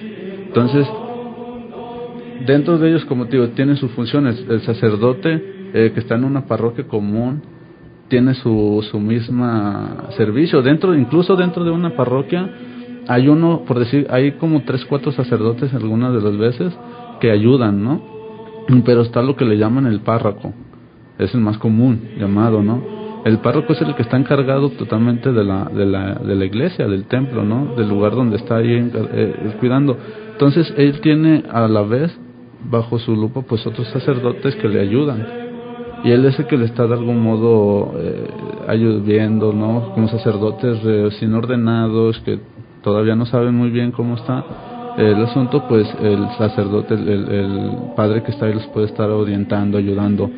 Entonces, 0.48 0.88
dentro 2.46 2.78
de 2.78 2.90
ellos, 2.90 3.06
como 3.06 3.26
te 3.26 3.38
digo, 3.38 3.50
tienen 3.50 3.78
sus 3.78 3.92
funciones. 3.92 4.44
El 4.50 4.62
sacerdote 4.62 5.70
eh, 5.74 5.92
que 5.94 6.00
está 6.00 6.16
en 6.16 6.24
una 6.24 6.46
parroquia 6.46 6.88
común 6.88 7.42
tiene 8.08 8.34
su, 8.36 8.86
su 8.90 9.00
misma 9.00 10.10
servicio. 10.16 10.62
Dentro, 10.62 10.96
incluso 10.96 11.36
dentro 11.36 11.64
de 11.64 11.72
una 11.72 11.96
parroquia, 11.96 12.50
hay 13.08 13.28
uno, 13.28 13.64
por 13.68 13.80
decir, 13.80 14.08
hay 14.10 14.34
como 14.34 14.64
tres, 14.64 14.86
cuatro 14.86 15.12
sacerdotes 15.12 15.74
algunas 15.74 16.14
de 16.14 16.22
las 16.22 16.38
veces 16.38 16.78
que 17.20 17.32
ayudan, 17.32 17.84
¿no? 17.84 18.02
Pero 18.86 19.02
está 19.02 19.22
lo 19.22 19.36
que 19.36 19.46
le 19.46 19.58
llaman 19.58 19.86
el 19.86 20.02
párroco. 20.02 20.54
Es 21.18 21.34
el 21.34 21.42
más 21.42 21.58
común 21.58 22.10
llamado, 22.18 22.62
¿no? 22.62 23.07
El 23.28 23.40
párroco 23.40 23.74
es 23.74 23.82
el 23.82 23.94
que 23.94 24.04
está 24.04 24.16
encargado 24.16 24.70
totalmente 24.70 25.34
de 25.34 25.44
la, 25.44 25.66
de 25.66 25.86
la, 25.86 26.16
de 26.16 26.34
la 26.34 26.46
iglesia, 26.46 26.88
del 26.88 27.06
templo, 27.06 27.44
¿no? 27.44 27.76
Del 27.76 27.90
lugar 27.90 28.16
donde 28.16 28.38
está 28.38 28.56
ahí 28.58 28.72
eh, 28.72 28.92
eh, 28.94 29.56
cuidando. 29.60 29.98
Entonces, 30.32 30.74
él 30.78 31.02
tiene 31.02 31.44
a 31.52 31.68
la 31.68 31.82
vez, 31.82 32.18
bajo 32.72 32.98
su 33.00 33.14
lupa, 33.16 33.42
pues 33.42 33.68
otros 33.68 33.88
sacerdotes 33.90 34.56
que 34.56 34.70
le 34.70 34.80
ayudan. 34.80 35.28
Y 36.06 36.12
él 36.12 36.24
es 36.24 36.40
el 36.40 36.48
que 36.48 36.58
le 36.58 36.66
está 36.66 36.88
de 36.88 36.94
algún 36.94 37.20
modo 37.20 37.94
eh, 38.00 38.28
ayudando, 38.68 39.52
¿no? 39.52 39.92
Como 39.94 40.08
sacerdotes 40.08 41.14
sin 41.16 41.34
ordenados, 41.34 42.20
que 42.20 42.40
todavía 42.82 43.16
no 43.16 43.26
saben 43.26 43.56
muy 43.56 43.72
bien 43.72 43.92
cómo 43.92 44.16
está 44.16 44.46
el 44.98 45.22
asunto, 45.22 45.68
pues 45.68 45.86
el 46.02 46.28
sacerdote, 46.38 46.94
el, 46.94 47.30
el 47.30 47.72
padre 47.96 48.24
que 48.24 48.32
está 48.32 48.46
ahí 48.46 48.54
los 48.54 48.68
puede 48.68 48.86
estar 48.86 49.10
orientando, 49.10 49.78
ayudando 49.78 50.30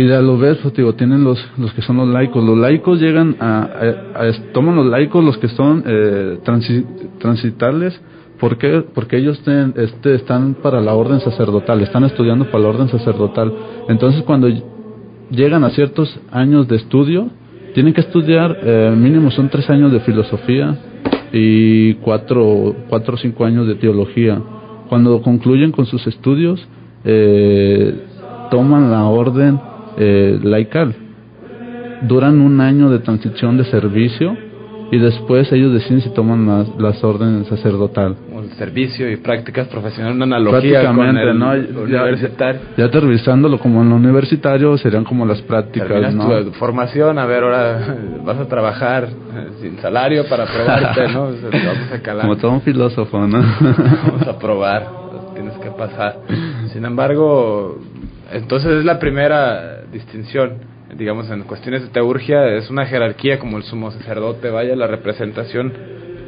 y 0.00 0.04
de 0.04 0.22
lo 0.22 0.38
ves, 0.38 0.56
pues, 0.62 0.72
digo, 0.72 0.94
tienen 0.94 1.24
los, 1.24 1.38
los 1.58 1.74
que 1.74 1.82
son 1.82 1.98
los 1.98 2.08
laicos. 2.08 2.42
Los 2.42 2.56
laicos 2.56 2.98
llegan 2.98 3.36
a, 3.38 3.68
toman 4.54 4.74
los 4.74 4.86
laicos 4.86 5.22
los 5.22 5.36
que 5.36 5.48
son 5.48 5.84
eh, 5.86 6.38
transitales. 7.18 8.00
¿Por 8.38 8.56
qué? 8.56 8.82
Porque 8.94 9.18
ellos 9.18 9.42
este, 9.76 10.14
están 10.14 10.54
para 10.54 10.80
la 10.80 10.94
orden 10.94 11.20
sacerdotal, 11.20 11.82
están 11.82 12.04
estudiando 12.04 12.46
para 12.46 12.60
la 12.60 12.68
orden 12.70 12.88
sacerdotal. 12.88 13.52
Entonces, 13.90 14.22
cuando 14.22 14.48
llegan 15.30 15.64
a 15.64 15.70
ciertos 15.70 16.18
años 16.32 16.66
de 16.66 16.76
estudio, 16.76 17.28
tienen 17.74 17.92
que 17.92 18.00
estudiar, 18.00 18.56
eh, 18.62 18.94
mínimo 18.96 19.30
son 19.30 19.50
tres 19.50 19.68
años 19.68 19.92
de 19.92 20.00
filosofía 20.00 20.78
y 21.30 21.92
cuatro, 21.96 22.74
cuatro 22.88 23.16
o 23.16 23.18
cinco 23.18 23.44
años 23.44 23.66
de 23.66 23.74
teología. 23.74 24.40
Cuando 24.88 25.20
concluyen 25.20 25.72
con 25.72 25.84
sus 25.84 26.06
estudios, 26.06 26.66
eh, 27.04 28.06
toman 28.50 28.90
la 28.90 29.04
orden 29.04 29.60
eh, 29.96 30.38
laical. 30.42 30.94
Duran 32.02 32.40
un 32.40 32.60
año 32.60 32.90
de 32.90 33.00
transición 33.00 33.58
de 33.58 33.64
servicio 33.64 34.36
y 34.92 34.98
después 34.98 35.50
ellos 35.52 35.72
deciden 35.72 36.00
si 36.00 36.10
toman 36.10 36.46
las, 36.46 36.68
las 36.78 37.04
órdenes 37.04 37.46
sacerdotal. 37.46 38.16
el 38.36 38.50
servicio 38.54 39.10
y 39.10 39.16
prácticas 39.16 39.68
profesionales, 39.68 40.16
una 40.16 40.24
analogía 40.24 40.84
con 40.92 41.16
el 41.16 41.38
¿no? 41.38 41.52
universitario. 41.52 42.60
Ya, 42.76 42.86
aterrizándolo 42.86 43.58
como 43.58 43.82
en 43.82 43.90
lo 43.90 43.96
universitario 43.96 44.76
serían 44.78 45.04
como 45.04 45.24
las 45.24 45.40
prácticas, 45.42 46.12
¿no? 46.12 46.44
Tu 46.44 46.52
formación, 46.52 47.18
a 47.18 47.26
ver, 47.26 47.44
ahora 47.44 47.96
vas 48.24 48.38
a 48.38 48.48
trabajar 48.48 49.04
eh, 49.04 49.48
sin 49.60 49.78
salario 49.78 50.24
para 50.28 50.46
probarte, 50.46 51.08
¿no? 51.08 51.24
Vamos 51.30 51.92
a 51.92 51.98
calar. 52.02 52.22
Como 52.22 52.36
todo 52.36 52.52
un 52.52 52.62
filósofo, 52.62 53.26
¿no? 53.26 53.38
Vamos 53.38 54.26
a 54.26 54.38
probar, 54.38 54.88
tienes 55.34 55.54
que 55.58 55.70
pasar. 55.70 56.18
Sin 56.72 56.84
embargo, 56.84 57.78
entonces 58.32 58.78
es 58.78 58.84
la 58.84 58.98
primera 58.98 59.79
distinción, 59.92 60.58
digamos, 60.96 61.30
en 61.30 61.42
cuestiones 61.42 61.82
de 61.82 61.88
teurgia, 61.88 62.56
es 62.56 62.70
una 62.70 62.86
jerarquía 62.86 63.38
como 63.38 63.56
el 63.56 63.64
sumo 63.64 63.90
sacerdote, 63.90 64.50
vaya, 64.50 64.74
la 64.76 64.86
representación 64.86 65.72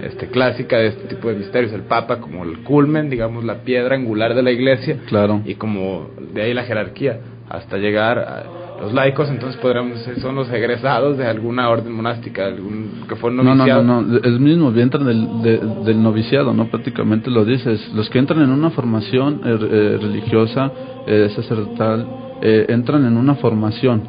este, 0.03 0.29
clásica 0.29 0.79
de 0.79 0.89
este 0.89 1.15
tipo 1.15 1.29
de 1.29 1.37
misterios, 1.37 1.73
el 1.73 1.83
Papa 1.83 2.19
como 2.19 2.45
el 2.45 2.59
culmen, 2.65 3.09
digamos, 3.09 3.45
la 3.45 3.63
piedra 3.63 3.95
angular 3.95 4.35
de 4.35 4.43
la 4.43 4.51
iglesia, 4.51 4.99
claro. 5.07 5.43
y 5.45 5.55
como 5.55 6.11
de 6.33 6.43
ahí 6.43 6.55
la 6.55 6.65
jerarquía, 6.65 7.21
hasta 7.49 7.77
llegar 7.77 8.19
a 8.19 8.63
los 8.83 8.93
laicos, 8.93 9.31
entonces 9.31 9.61
podríamos 9.61 9.99
decir, 9.99 10.21
son 10.21 10.35
los 10.35 10.51
egresados 10.51 11.17
de 11.17 11.25
alguna 11.25 11.69
orden 11.69 11.93
monástica, 11.93 12.47
algún 12.47 13.05
que 13.09 13.15
fue 13.15 13.31
noviciado. 13.31 13.85
No, 13.85 14.01
no, 14.01 14.03
no, 14.03 14.19
no, 14.19 14.19
es 14.19 14.41
mismo, 14.41 14.73
entran 14.73 15.07
del, 15.07 15.85
del 15.85 16.03
noviciado, 16.03 16.53
¿no? 16.53 16.67
Prácticamente 16.67 17.31
lo 17.31 17.45
dices, 17.45 17.93
los 17.95 18.11
que 18.11 18.19
entran 18.19 18.43
en 18.43 18.51
una 18.51 18.71
formación 18.71 19.41
eh, 19.45 19.57
eh, 19.61 19.99
religiosa, 20.01 20.73
eh, 21.07 21.31
sacerdotal, 21.37 22.07
eh, 22.43 22.67
entran 22.69 23.05
en 23.07 23.17
una 23.17 23.37
formación, 23.37 24.03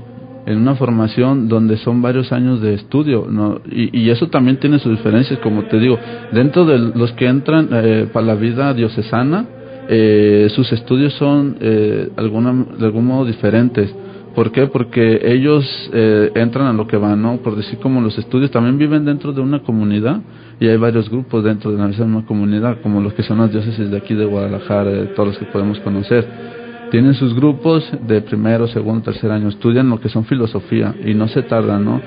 en 0.45 0.57
una 0.57 0.75
formación 0.75 1.47
donde 1.47 1.77
son 1.77 2.01
varios 2.01 2.31
años 2.31 2.61
de 2.61 2.73
estudio, 2.73 3.27
¿no? 3.29 3.61
y, 3.71 4.09
eso 4.09 4.27
también 4.27 4.57
tiene 4.57 4.79
sus 4.79 4.97
diferencias, 4.97 5.39
como 5.39 5.63
te 5.65 5.79
digo, 5.79 5.97
dentro 6.31 6.65
de 6.65 6.77
los 6.77 7.11
que 7.13 7.27
entran 7.27 7.69
eh, 7.71 8.07
para 8.11 8.25
la 8.25 8.35
vida 8.35 8.73
diocesana, 8.73 9.45
eh, 9.87 10.47
sus 10.55 10.71
estudios 10.71 11.13
son 11.13 11.57
eh, 11.59 12.09
alguna, 12.17 12.65
de 12.77 12.85
algún 12.85 13.05
modo 13.05 13.25
diferentes, 13.25 13.93
¿Por 14.35 14.51
qué? 14.51 14.65
Porque 14.65 15.21
ellos 15.23 15.63
eh, 15.93 16.31
entran 16.33 16.65
a 16.65 16.73
lo 16.73 16.87
que 16.87 16.97
van, 16.97 17.21
¿no? 17.21 17.37
Por 17.37 17.55
decir 17.55 17.77
como 17.77 18.01
los 18.01 18.17
estudios 18.17 18.49
también 18.49 18.79
viven 18.79 19.05
dentro 19.05 19.31
de 19.31 19.41
una 19.41 19.59
comunidad 19.59 20.21
y 20.59 20.67
hay 20.67 20.77
varios 20.77 21.07
grupos 21.09 21.43
dentro 21.43 21.71
de 21.71 21.77
la 21.77 21.87
misma 21.87 22.25
comunidad, 22.25 22.77
como 22.81 22.99
los 22.99 23.13
que 23.13 23.21
son 23.21 23.37
las 23.37 23.51
diócesis 23.51 23.91
de 23.91 23.97
aquí 23.97 24.15
de 24.15 24.25
Guadalajara, 24.25 25.13
todos 25.15 25.29
los 25.29 25.37
que 25.37 25.45
podemos 25.45 25.79
conocer. 25.81 26.62
Tienen 26.93 27.15
sus 27.15 27.33
grupos 27.33 27.91
de 28.05 28.21
primero, 28.21 28.67
segundo, 28.67 29.05
tercer 29.05 29.31
año, 29.31 29.49
estudian 29.49 29.89
lo 29.89 29.99
que 29.99 30.09
son 30.09 30.25
filosofía 30.25 30.93
y 31.03 31.15
no 31.15 31.27
se 31.27 31.41
tardan, 31.41 31.83
¿no? 31.83 31.99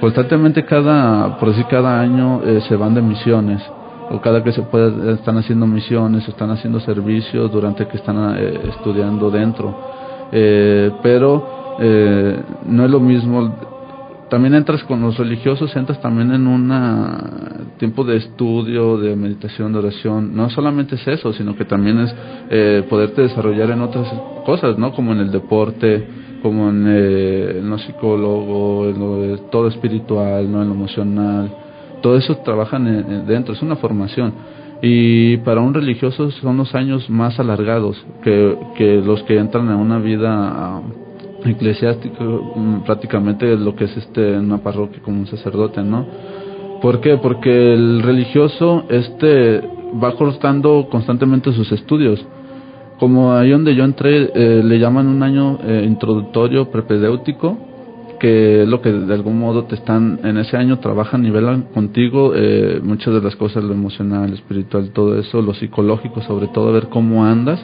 Constantemente 0.00 0.64
cada, 0.64 1.38
por 1.38 1.50
decir 1.50 1.66
cada 1.70 2.00
año 2.00 2.42
eh, 2.44 2.60
se 2.68 2.74
van 2.74 2.92
de 2.92 3.02
misiones 3.02 3.62
o 4.10 4.20
cada 4.20 4.42
que 4.42 4.50
se 4.50 4.62
puede 4.62 5.12
están 5.12 5.38
haciendo 5.38 5.64
misiones, 5.68 6.26
están 6.26 6.50
haciendo 6.50 6.80
servicios 6.80 7.52
durante 7.52 7.86
que 7.86 7.98
están 7.98 8.34
eh, 8.36 8.62
estudiando 8.70 9.30
dentro. 9.30 9.78
Eh, 10.32 10.90
pero 11.04 11.76
eh, 11.78 12.42
no 12.66 12.84
es 12.84 12.90
lo 12.90 12.98
mismo. 12.98 13.71
También 14.32 14.54
entras 14.54 14.82
con 14.84 15.02
los 15.02 15.18
religiosos, 15.18 15.76
entras 15.76 16.00
también 16.00 16.32
en 16.32 16.46
un 16.46 16.72
tiempo 17.76 18.02
de 18.02 18.16
estudio, 18.16 18.96
de 18.96 19.14
meditación, 19.14 19.74
de 19.74 19.80
oración. 19.80 20.34
No 20.34 20.48
solamente 20.48 20.94
es 20.94 21.06
eso, 21.06 21.34
sino 21.34 21.54
que 21.54 21.66
también 21.66 21.98
es 21.98 22.14
eh, 22.48 22.82
poderte 22.88 23.20
desarrollar 23.20 23.72
en 23.72 23.82
otras 23.82 24.08
cosas, 24.46 24.78
¿no? 24.78 24.94
Como 24.94 25.12
en 25.12 25.18
el 25.18 25.30
deporte, 25.30 26.08
como 26.40 26.70
en, 26.70 26.86
eh, 26.88 27.60
lo 27.62 27.76
psicólogo, 27.76 28.88
en 28.88 29.50
todo 29.50 29.68
espiritual, 29.68 30.50
¿no? 30.50 30.62
En 30.62 30.68
lo 30.68 30.74
emocional. 30.76 31.52
Todo 32.00 32.16
eso 32.16 32.38
trabajan 32.38 33.26
dentro, 33.26 33.52
es 33.52 33.60
una 33.60 33.76
formación 33.76 34.32
y 34.80 35.36
para 35.44 35.60
un 35.60 35.74
religioso 35.74 36.30
son 36.30 36.56
los 36.56 36.74
años 36.74 37.08
más 37.10 37.38
alargados 37.38 38.02
que, 38.24 38.56
que 38.76 38.96
los 38.96 39.22
que 39.24 39.38
entran 39.38 39.68
en 39.68 39.76
una 39.76 39.98
vida 39.98 40.82
eclesiástico 41.44 42.54
mm, 42.56 42.82
prácticamente 42.84 43.56
lo 43.56 43.74
que 43.74 43.84
es 43.84 43.96
este 43.96 44.34
en 44.34 44.44
una 44.44 44.58
parroquia 44.58 45.00
como 45.02 45.20
un 45.20 45.26
sacerdote 45.26 45.82
no 45.82 46.06
¿por 46.80 47.00
qué? 47.00 47.18
porque 47.18 47.74
el 47.74 48.02
religioso 48.02 48.84
este 48.88 49.62
va 50.02 50.14
cortando 50.16 50.88
constantemente 50.90 51.52
sus 51.52 51.70
estudios. 51.72 52.24
Como 52.98 53.34
ahí 53.34 53.50
donde 53.50 53.74
yo 53.74 53.84
entré 53.84 54.30
eh, 54.34 54.62
le 54.62 54.78
llaman 54.78 55.08
un 55.08 55.22
año 55.22 55.58
eh, 55.64 55.84
introductorio 55.86 56.70
prepedéutico 56.70 57.58
que 58.20 58.62
es 58.62 58.68
lo 58.68 58.80
que 58.80 58.92
de 58.92 59.12
algún 59.12 59.40
modo 59.40 59.64
te 59.64 59.74
están 59.74 60.20
en 60.22 60.36
ese 60.36 60.56
año 60.56 60.78
trabajan 60.78 61.22
nivelan 61.22 61.62
contigo 61.74 62.32
eh, 62.36 62.80
muchas 62.80 63.12
de 63.12 63.20
las 63.20 63.34
cosas 63.34 63.64
lo 63.64 63.72
emocional 63.72 64.32
espiritual 64.32 64.90
todo 64.90 65.18
eso 65.18 65.42
lo 65.42 65.54
psicológico 65.54 66.22
sobre 66.22 66.46
todo 66.46 66.72
ver 66.72 66.88
cómo 66.88 67.24
andas 67.24 67.58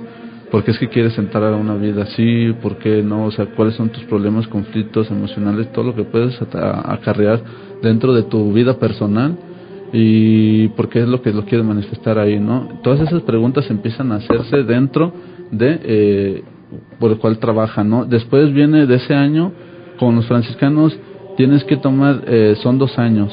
¿Por 0.50 0.64
qué 0.64 0.70
es 0.70 0.78
que 0.78 0.88
quieres 0.88 1.18
entrar 1.18 1.52
a 1.52 1.56
una 1.56 1.74
vida 1.74 2.04
así? 2.04 2.54
¿Por 2.62 2.76
qué 2.78 3.02
no? 3.02 3.26
O 3.26 3.30
sea, 3.30 3.46
¿cuáles 3.46 3.74
son 3.74 3.90
tus 3.90 4.04
problemas, 4.04 4.46
conflictos 4.48 5.10
emocionales? 5.10 5.70
Todo 5.72 5.86
lo 5.86 5.94
que 5.94 6.04
puedes 6.04 6.40
acarrear 6.40 7.42
dentro 7.82 8.14
de 8.14 8.22
tu 8.22 8.52
vida 8.52 8.78
personal 8.78 9.36
y 9.92 10.68
por 10.68 10.88
qué 10.88 11.00
es 11.00 11.08
lo 11.08 11.20
que 11.22 11.32
lo 11.32 11.44
quieres 11.44 11.66
manifestar 11.66 12.18
ahí, 12.18 12.38
¿no? 12.40 12.80
Todas 12.82 13.00
esas 13.00 13.22
preguntas 13.22 13.70
empiezan 13.70 14.12
a 14.12 14.16
hacerse 14.16 14.62
dentro 14.64 15.12
de 15.50 15.80
eh, 15.82 16.44
por 16.98 17.10
el 17.12 17.18
cual 17.18 17.38
trabaja, 17.38 17.84
¿no? 17.84 18.04
Después 18.04 18.52
viene 18.52 18.86
de 18.86 18.96
ese 18.96 19.14
año 19.14 19.52
con 19.98 20.16
los 20.16 20.26
franciscanos 20.26 20.98
tienes 21.38 21.62
que 21.64 21.76
tomar 21.76 22.24
eh, 22.26 22.56
son 22.64 22.78
dos 22.78 22.98
años, 22.98 23.32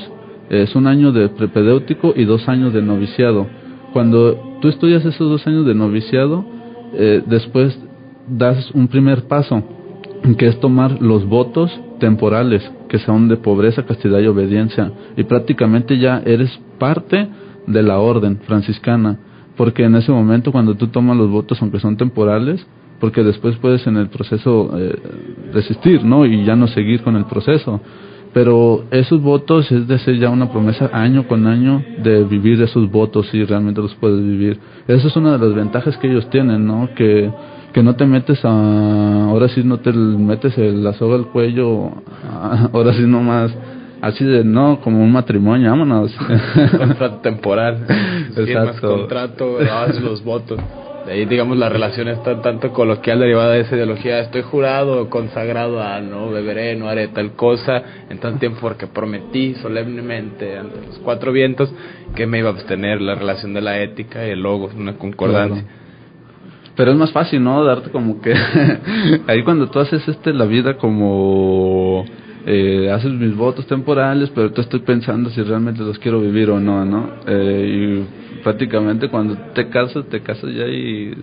es 0.49 0.75
un 0.75 0.85
año 0.85 1.11
de 1.11 1.27
prepedéutico 1.29 2.13
y 2.15 2.25
dos 2.25 2.47
años 2.47 2.71
de 2.71 2.83
noviciado. 2.83 3.47
Cuando 3.93 4.59
tú 4.61 4.67
estudias 4.67 5.03
esos 5.03 5.27
dos 5.27 5.47
años 5.47 5.65
de 5.65 5.73
noviciado 5.73 6.45
eh, 6.97 7.23
después 7.25 7.77
das 8.27 8.71
un 8.71 8.87
primer 8.87 9.27
paso, 9.27 9.63
que 10.37 10.47
es 10.47 10.59
tomar 10.59 11.01
los 11.01 11.25
votos 11.27 11.71
temporales, 11.99 12.63
que 12.89 12.99
son 12.99 13.27
de 13.27 13.37
pobreza, 13.37 13.85
castidad 13.85 14.19
y 14.19 14.27
obediencia, 14.27 14.91
y 15.15 15.23
prácticamente 15.23 15.97
ya 15.97 16.21
eres 16.25 16.49
parte 16.79 17.27
de 17.67 17.83
la 17.83 17.99
orden 17.99 18.39
franciscana, 18.45 19.19
porque 19.55 19.83
en 19.83 19.95
ese 19.95 20.11
momento 20.11 20.51
cuando 20.51 20.75
tú 20.75 20.87
tomas 20.87 21.17
los 21.17 21.29
votos, 21.29 21.61
aunque 21.61 21.79
son 21.79 21.97
temporales, 21.97 22.65
porque 22.99 23.23
después 23.23 23.57
puedes 23.57 23.85
en 23.87 23.97
el 23.97 24.09
proceso 24.09 24.71
eh, 24.77 24.95
resistir, 25.53 26.03
¿no? 26.03 26.25
Y 26.25 26.45
ya 26.45 26.55
no 26.55 26.67
seguir 26.67 27.01
con 27.03 27.15
el 27.15 27.25
proceso 27.25 27.81
pero 28.35 28.83
esos 28.91 29.21
votos 29.21 29.71
es 29.71 29.87
de 29.87 29.97
ser 29.97 30.17
ya 30.17 30.29
una 30.29 30.51
promesa 30.51 30.89
año 30.91 31.25
con 31.25 31.47
año 31.47 31.81
de 32.03 32.25
vivir 32.25 32.61
esos 32.61 32.91
votos 32.91 33.33
y 33.33 33.45
realmente 33.45 33.79
los 33.81 33.95
puedes 33.95 34.21
vivir. 34.21 34.59
Esa 34.89 35.07
es 35.07 35.15
una 35.15 35.37
de 35.37 35.45
las 35.47 35.55
ventajas 35.55 35.95
que 35.97 36.11
ellos 36.11 36.29
tienen, 36.29 36.67
¿no? 36.67 36.89
Que, 36.97 37.31
que 37.71 37.81
no 37.81 37.95
te 37.95 38.05
metes 38.05 38.43
a, 38.43 39.29
ahora 39.29 39.47
sí 39.47 39.63
no 39.63 39.77
te 39.77 39.93
metes 39.93 40.57
la 40.57 40.91
soga 40.95 41.15
al 41.15 41.27
cuello, 41.27 41.91
ahora 42.73 42.91
sí 42.91 43.03
nomás, 43.03 43.57
así 44.01 44.25
de, 44.25 44.43
no, 44.43 44.81
como 44.81 45.01
un 45.01 45.13
matrimonio, 45.13 45.69
vámonos. 45.69 46.13
Contrato 46.77 47.19
temporal, 47.19 47.85
Exacto. 48.35 48.97
contrato, 48.97 49.59
los 50.01 50.21
votos. 50.25 50.59
Ahí, 51.07 51.25
digamos, 51.25 51.57
la 51.57 51.69
relación 51.69 52.07
está 52.07 52.41
tanto 52.41 52.73
coloquial 52.73 53.19
derivada 53.19 53.53
de 53.53 53.61
esa 53.61 53.75
ideología. 53.75 54.19
Estoy 54.21 54.41
jurado, 54.41 55.09
consagrado 55.09 55.81
a 55.81 56.01
no 56.01 56.31
beberé, 56.31 56.75
no 56.75 56.89
haré 56.89 57.09
tal 57.09 57.33
cosa 57.33 57.83
en 58.09 58.17
tanto 58.17 58.39
tiempo 58.39 58.59
porque 58.61 58.87
prometí 58.87 59.53
solemnemente 59.55 60.57
ante 60.57 60.77
los 60.87 60.97
cuatro 60.99 61.31
vientos 61.31 61.71
que 62.15 62.25
me 62.25 62.39
iba 62.39 62.49
a 62.49 62.53
abstener 62.53 63.01
la 63.01 63.13
relación 63.13 63.53
de 63.53 63.61
la 63.61 63.79
ética 63.81 64.27
y 64.27 64.31
el 64.31 64.41
logo, 64.41 64.71
una 64.75 64.97
concordancia. 64.97 65.63
Pero 66.75 66.91
es 66.91 66.97
más 66.97 67.11
fácil, 67.11 67.43
¿no? 67.43 67.63
Darte 67.63 67.91
como 67.91 68.19
que 68.19 68.33
ahí 69.27 69.43
cuando 69.43 69.69
tú 69.69 69.79
haces 69.79 70.07
este 70.07 70.33
la 70.33 70.45
vida 70.45 70.77
como 70.77 72.03
eh, 72.47 72.89
haces 72.91 73.11
mis 73.11 73.35
votos 73.35 73.67
temporales, 73.67 74.31
pero 74.33 74.51
tú 74.51 74.61
estoy 74.61 74.81
pensando 74.81 75.29
si 75.29 75.41
realmente 75.43 75.81
los 75.81 75.99
quiero 75.99 76.19
vivir 76.19 76.49
o 76.49 76.59
no, 76.59 76.83
¿no? 76.83 77.09
Eh, 77.27 78.05
y 78.11 78.24
prácticamente 78.45 79.09
cuando 79.09 79.35
te 79.55 79.69
casas, 79.69 80.05
te 80.05 80.21
casas 80.21 80.53
ya 80.53 80.67
y 80.67 81.15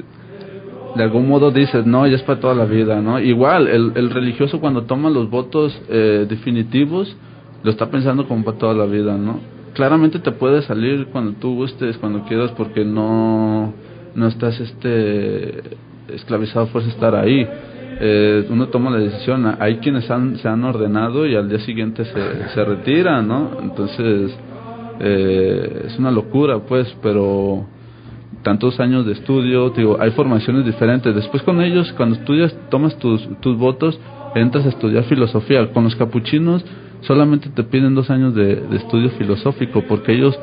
de 0.97 1.05
algún 1.05 1.29
modo 1.29 1.53
dices, 1.53 1.87
no, 1.87 2.05
ya 2.05 2.17
es 2.17 2.23
para 2.23 2.41
toda 2.41 2.53
la 2.53 2.65
vida, 2.65 3.01
¿no? 3.01 3.21
Igual, 3.21 3.69
el, 3.69 3.93
el 3.95 4.11
religioso 4.11 4.59
cuando 4.59 4.83
toma 4.83 5.09
los 5.09 5.31
votos 5.31 5.73
eh, 5.89 6.27
definitivos, 6.29 7.17
lo 7.63 7.71
está 7.71 7.89
pensando 7.93 8.27
como 8.27 8.45
para 8.45 8.59
toda 8.59 8.75
la 8.75 8.87
vida, 8.87 9.17
¿no? 9.17 9.39
Claramente 9.73 10.19
te 10.19 10.33
puede 10.33 10.63
salir 10.63 11.07
cuando 11.13 11.35
tú 11.39 11.55
gustes, 11.55 11.97
cuando 11.99 12.25
quieras, 12.25 12.51
porque 12.57 12.85
no, 12.85 13.73
no 14.17 14.27
estás 14.27 14.59
este 14.59 15.63
esclavizado 16.09 16.67
por 16.67 16.83
estar 16.83 17.15
ahí. 17.15 17.47
Eh, 18.01 18.47
uno 18.51 18.67
toma 18.67 18.91
la 18.91 18.99
decisión, 18.99 19.57
hay 19.61 19.77
quienes 19.77 20.11
han, 20.11 20.39
se 20.39 20.49
han 20.49 20.65
ordenado 20.65 21.25
y 21.25 21.37
al 21.37 21.49
día 21.49 21.61
siguiente 21.61 22.05
se, 22.05 22.49
se 22.53 22.65
retiran, 22.65 23.29
¿no? 23.29 23.59
Entonces, 23.63 24.37
eh, 25.03 25.87
es 25.87 25.99
una 25.99 26.13
locura 26.13 26.61
pues 26.61 26.87
pero 27.03 27.67
tantos 28.43 28.79
años 28.81 29.05
de 29.05 29.13
estudio 29.13 29.71
digo 29.71 29.97
hay 30.01 30.13
formaciones 30.13 30.65
diferentes. 30.65 31.15
Después 31.15 31.43
con 31.43 31.61
ellos 31.61 31.93
cuando 31.97 32.17
estudias 32.17 32.55
tomas 32.71 32.97
tus, 32.99 33.29
tus 33.41 33.59
votos 33.59 33.99
entras 34.35 34.65
a 34.65 34.69
estudiar 34.69 35.05
filosofía. 35.05 35.73
Con 35.73 35.85
los 35.85 35.97
capuchinos 35.97 36.65
solamente 37.01 37.49
te 37.51 37.65
piden 37.65 37.95
dos 37.95 38.11
años 38.11 38.35
de, 38.35 38.63
estudio 38.77 39.11
filosófico 39.11 39.83
porque 39.89 40.13
ellos 40.13 40.39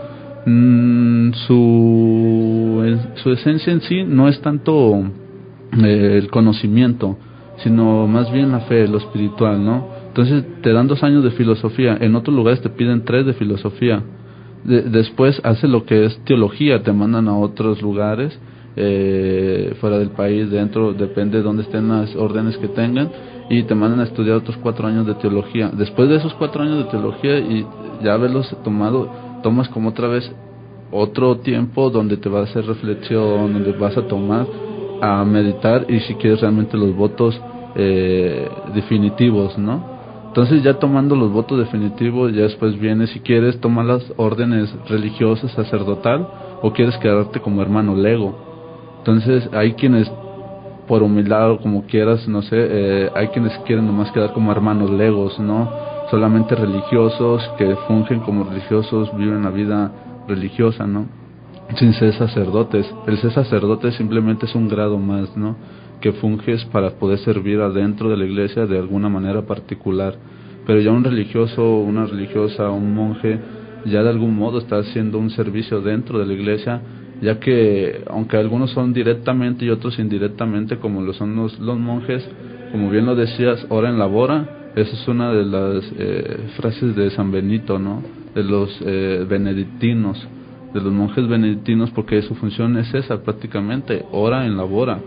mm, 0.46 1.32
su 1.48 3.00
su 3.16 3.32
esencia 3.32 3.72
en 3.72 3.82
sí 3.82 4.04
no 4.04 4.28
es 4.28 4.42
tanto 4.42 5.04
eh, 5.84 6.18
el 6.18 6.30
conocimiento 6.30 7.18
sino 7.64 8.08
más 8.08 8.32
bien 8.32 8.52
la 8.52 8.62
fe 8.62 8.88
lo 8.88 8.98
espiritual 8.98 9.64
no 9.64 10.00
entonces 10.10 10.44
te 10.62 10.74
dan 10.74 10.88
dos 10.88 11.04
años 11.04 11.24
de 11.24 11.32
filosofía. 11.32 11.98
En 12.02 12.16
otros 12.16 12.36
lugares 12.36 12.62
te 12.62 12.70
piden 12.70 13.06
tres 13.06 13.26
de 13.26 13.34
filosofía 13.34 14.04
después 14.64 15.40
hace 15.44 15.68
lo 15.68 15.86
que 15.86 16.06
es 16.06 16.20
teología, 16.26 16.84
te 16.84 16.92
mandan 16.92 17.28
a 17.28 17.38
otros 17.38 17.82
lugares 17.82 18.38
eh, 18.76 19.76
fuera 19.80 19.98
del 19.98 20.12
país, 20.12 20.50
dentro, 20.50 20.94
depende 20.94 21.38
de 21.38 21.44
dónde 21.44 21.64
estén 21.64 21.90
las 21.90 22.16
órdenes 22.16 22.58
que 22.58 22.68
tengan, 22.70 23.10
y 23.50 23.64
te 23.64 23.76
mandan 23.76 24.00
a 24.02 24.04
estudiar 24.04 24.38
otros 24.38 24.58
cuatro 24.58 24.88
años 24.88 25.08
de 25.08 25.16
teología. 25.16 25.70
Después 25.74 26.08
de 26.08 26.18
esos 26.18 26.34
cuatro 26.36 26.64
años 26.64 26.78
de 26.78 26.92
teología 26.92 27.40
y 27.40 27.66
ya 28.04 28.14
haberlos 28.14 28.56
tomado, 28.64 29.10
tomas 29.42 29.68
como 29.70 29.90
otra 29.90 30.08
vez 30.08 30.32
otro 30.92 31.38
tiempo 31.40 31.90
donde 31.90 32.18
te 32.18 32.30
vas 32.30 32.48
a 32.48 32.52
hacer 32.52 32.66
reflexión, 32.66 33.54
donde 33.54 33.72
vas 33.74 33.98
a 33.98 34.08
tomar 34.08 34.46
a 35.02 35.24
meditar 35.24 35.86
y 35.90 36.00
si 36.02 36.16
quieres 36.16 36.42
realmente 36.42 36.78
los 36.78 36.96
votos 36.96 37.40
eh, 37.76 38.48
definitivos, 38.74 39.58
¿no? 39.58 39.99
Entonces 40.30 40.62
ya 40.62 40.76
tomando 40.76 41.16
los 41.16 41.32
votos 41.32 41.58
definitivos, 41.58 42.32
ya 42.34 42.44
después 42.44 42.80
viene 42.80 43.08
si 43.08 43.20
quieres 43.20 43.60
tomar 43.60 43.86
las 43.86 44.14
órdenes 44.16 44.72
religiosas, 44.88 45.52
sacerdotal, 45.54 46.28
o 46.62 46.72
quieres 46.72 46.96
quedarte 46.98 47.40
como 47.40 47.64
hermano 47.64 47.96
lego. 47.96 48.38
Entonces 49.00 49.50
hay 49.54 49.74
quienes, 49.74 50.10
por 50.88 51.02
humildad 51.02 51.52
o 51.52 51.58
como 51.58 51.84
quieras, 51.86 52.28
no 52.28 52.44
sé, 52.44 52.58
eh, 52.60 53.10
hay 53.16 53.30
quienes 53.30 53.58
quieren 53.66 53.88
nomás 53.88 54.12
quedar 54.12 54.32
como 54.34 54.52
hermanos 54.52 54.92
legos, 54.92 55.40
¿no? 55.40 55.68
Solamente 56.12 56.54
religiosos 56.54 57.50
que 57.58 57.76
fungen 57.88 58.20
como 58.20 58.44
religiosos, 58.44 59.10
viven 59.18 59.42
la 59.42 59.50
vida 59.50 59.92
religiosa, 60.28 60.86
¿no? 60.86 61.08
Sin 61.76 61.94
ser 61.94 62.14
sacerdotes. 62.14 62.86
El 63.08 63.18
ser 63.18 63.32
sacerdote 63.32 63.92
simplemente 63.94 64.46
es 64.46 64.54
un 64.54 64.70
grado 64.70 65.00
más, 65.00 65.36
¿no? 65.36 65.56
Que 66.02 66.14
funges 66.14 66.64
para 66.66 66.92
poder 66.92 67.20
servir 67.20 67.60
adentro 67.60 68.10
de 68.10 68.18
la 68.18 68.26
iglesia 68.26 68.66
de 68.66 68.78
alguna 68.78 69.10
manera 69.10 69.42
particular. 69.44 70.16
Pero 70.66 70.80
ya 70.80 70.92
un 70.92 71.04
religioso, 71.04 71.80
una 71.80 72.06
religiosa, 72.06 72.70
un 72.70 72.94
monje, 72.94 73.40
ya 73.86 74.04
de 74.04 74.10
algún 74.10 74.36
modo 74.36 74.60
está 74.60 74.78
haciendo 74.78 75.18
un 75.20 75.30
servicio 75.30 75.82
dentro 75.82 76.20
de 76.20 76.26
la 76.26 76.34
iglesia, 76.34 76.82
ya 77.22 77.40
que 77.40 78.04
aunque 78.08 78.38
algunos 78.38 78.72
son 78.72 78.94
directamente 78.94 79.66
y 79.66 79.70
otros 79.70 80.00
indirectamente, 80.00 80.78
como 80.78 81.02
lo 81.02 81.14
son 81.14 81.36
los, 81.36 81.60
los 81.60 81.78
monjes, 81.78 82.28
como 82.72 82.90
bien 82.90 83.06
lo 83.06 83.16
decías, 83.16 83.66
ora 83.70 83.90
en 83.90 83.98
labora, 83.98 84.72
esa 84.76 84.94
es 84.94 85.08
una 85.08 85.34
de 85.34 85.46
las 85.46 85.92
eh, 85.98 86.38
frases 86.58 86.96
de 86.96 87.10
San 87.12 87.32
Benito, 87.32 87.80
¿no? 87.80 88.04
De 88.36 88.44
los 88.44 88.70
eh, 88.86 89.26
benedictinos, 89.28 90.28
de 90.74 90.82
los 90.82 90.94
monjes 90.94 91.28
benedictinos, 91.28 91.90
porque 91.92 92.22
su 92.22 92.36
función 92.36 92.78
es 92.78 92.94
esa 92.94 93.24
prácticamente, 93.24 94.06
ora 94.12 94.46
en 94.46 94.56
labora, 94.56 95.00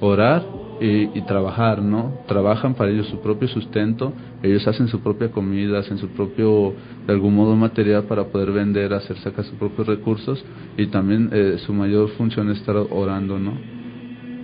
orar 0.00 0.60
y, 0.80 1.20
trabajar, 1.22 1.82
¿no? 1.82 2.20
Trabajan 2.26 2.74
para 2.74 2.90
ellos 2.90 3.06
su 3.08 3.20
propio 3.20 3.46
sustento, 3.48 4.14
ellos 4.42 4.66
hacen 4.66 4.88
su 4.88 5.00
propia 5.00 5.30
comida, 5.30 5.78
hacen 5.78 5.98
su 5.98 6.08
propio, 6.08 6.72
de 7.06 7.12
algún 7.12 7.34
modo, 7.34 7.54
material 7.54 8.04
para 8.04 8.24
poder 8.24 8.50
vender, 8.50 8.94
hacer 8.94 9.18
sacar 9.18 9.44
sus 9.44 9.58
propios 9.58 9.86
recursos 9.86 10.42
y 10.78 10.86
también 10.86 11.28
eh, 11.32 11.56
su 11.66 11.74
mayor 11.74 12.08
función 12.10 12.50
es 12.50 12.58
estar 12.58 12.76
orando, 12.76 13.38
¿no? 13.38 13.52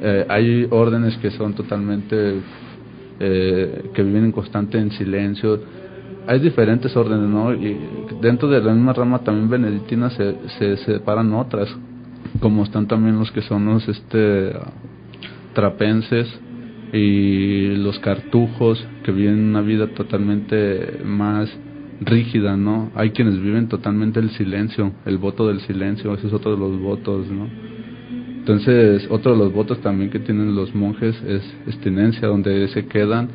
Eh, 0.03 0.27
hay 0.29 0.67
órdenes 0.69 1.17
que 1.17 1.31
son 1.31 1.55
totalmente, 1.55 2.35
eh, 3.19 3.91
que 3.95 4.03
viven 4.03 4.25
en 4.27 4.33
constante 4.33 4.79
en 4.79 4.91
silencio, 4.91 5.59
hay 6.27 6.39
diferentes 6.39 6.95
órdenes, 6.95 7.31
¿no? 7.31 7.55
Y 7.55 7.79
dentro 8.21 8.49
de 8.49 8.61
la 8.61 8.75
misma 8.75 8.93
rama 8.93 9.21
también 9.21 9.49
benedictina 9.49 10.11
se, 10.11 10.37
se 10.59 10.77
separan 10.79 11.33
otras, 11.33 11.75
como 12.41 12.65
están 12.65 12.87
también 12.87 13.19
los 13.19 13.33
que 13.33 13.41
son 13.41 13.65
los, 13.65 13.89
este, 13.89 14.53
trapenses 15.57 16.29
y 16.93 17.75
los 17.77 17.99
cartujos 18.01 18.87
que 19.03 19.11
viven 19.11 19.39
una 19.39 19.63
vida 19.63 19.89
totalmente 19.89 21.01
más 21.03 21.49
rígida, 22.03 22.59
¿no? 22.59 22.93
Hay 22.95 23.11
quienes 23.11 23.41
viven 23.41 23.69
totalmente 23.69 24.21
el 24.21 24.29
silencio, 24.31 24.93
el 25.07 25.17
voto 25.17 25.49
del 25.49 25.61
silencio, 25.61 26.13
ese 26.15 26.27
es 26.27 26.33
otro 26.35 26.53
de 26.53 26.59
los 26.59 26.79
votos, 26.79 27.27
¿no? 27.31 27.49
Entonces, 28.39 29.09
otro 29.11 29.33
de 29.33 29.39
los 29.39 29.53
votos 29.53 29.81
también 29.81 30.11
que 30.11 30.19
tienen 30.19 30.55
los 30.55 30.75
monjes 30.75 31.21
es 31.27 31.43
estinencia, 31.67 32.29
donde 32.29 32.69
se 32.69 32.87
quedan, 32.87 33.29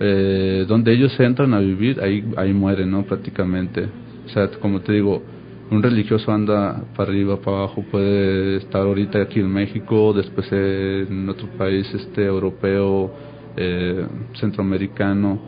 eh, 0.00 0.64
donde 0.66 0.92
ellos 0.92 1.18
entran 1.20 1.54
a 1.54 1.60
vivir, 1.60 2.00
ahí, 2.02 2.24
ahí 2.36 2.52
mueren, 2.52 2.90
¿no? 2.90 3.04
Prácticamente. 3.04 3.86
O 4.26 4.28
sea, 4.28 4.50
como 4.60 4.80
te 4.80 4.92
digo, 4.92 5.22
un 5.70 5.82
religioso 5.82 6.32
anda 6.32 6.82
para 6.96 7.10
arriba, 7.10 7.36
para 7.36 7.58
abajo, 7.58 7.84
puede 7.90 8.56
estar 8.56 8.82
ahorita 8.82 9.22
aquí 9.22 9.40
en 9.40 9.52
México, 9.52 10.12
después 10.12 10.50
en 10.52 11.28
otro 11.28 11.46
país 11.56 11.88
este 11.94 12.24
europeo, 12.24 13.10
eh, 13.56 14.04
centroamericano, 14.34 15.38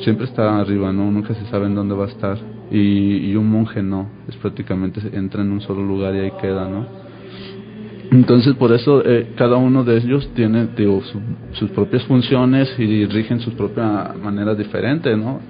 siempre 0.00 0.26
está 0.26 0.58
arriba, 0.58 0.92
¿no? 0.92 1.10
Nunca 1.10 1.34
se 1.34 1.46
sabe 1.46 1.66
en 1.66 1.74
dónde 1.74 1.94
va 1.94 2.04
a 2.04 2.08
estar. 2.08 2.38
Y, 2.70 3.34
un 3.34 3.50
monje 3.50 3.82
no, 3.82 4.08
es 4.28 4.36
prácticamente 4.36 5.00
entra 5.12 5.42
en 5.42 5.52
un 5.52 5.60
solo 5.60 5.82
lugar 5.82 6.14
y 6.14 6.20
ahí 6.20 6.32
queda, 6.40 6.68
¿no? 6.68 6.86
Entonces, 8.10 8.54
por 8.54 8.72
eso 8.72 9.02
eh, 9.04 9.32
cada 9.36 9.56
uno 9.56 9.84
de 9.84 9.96
ellos 9.98 10.28
tiene 10.34 10.68
digo, 10.76 11.02
sus 11.52 11.70
propias 11.70 12.04
funciones 12.04 12.74
y 12.78 13.06
rigen 13.06 13.40
su 13.40 13.52
propia 13.52 14.14
manera 14.22 14.54
diferente, 14.54 15.16
¿no? 15.16 15.40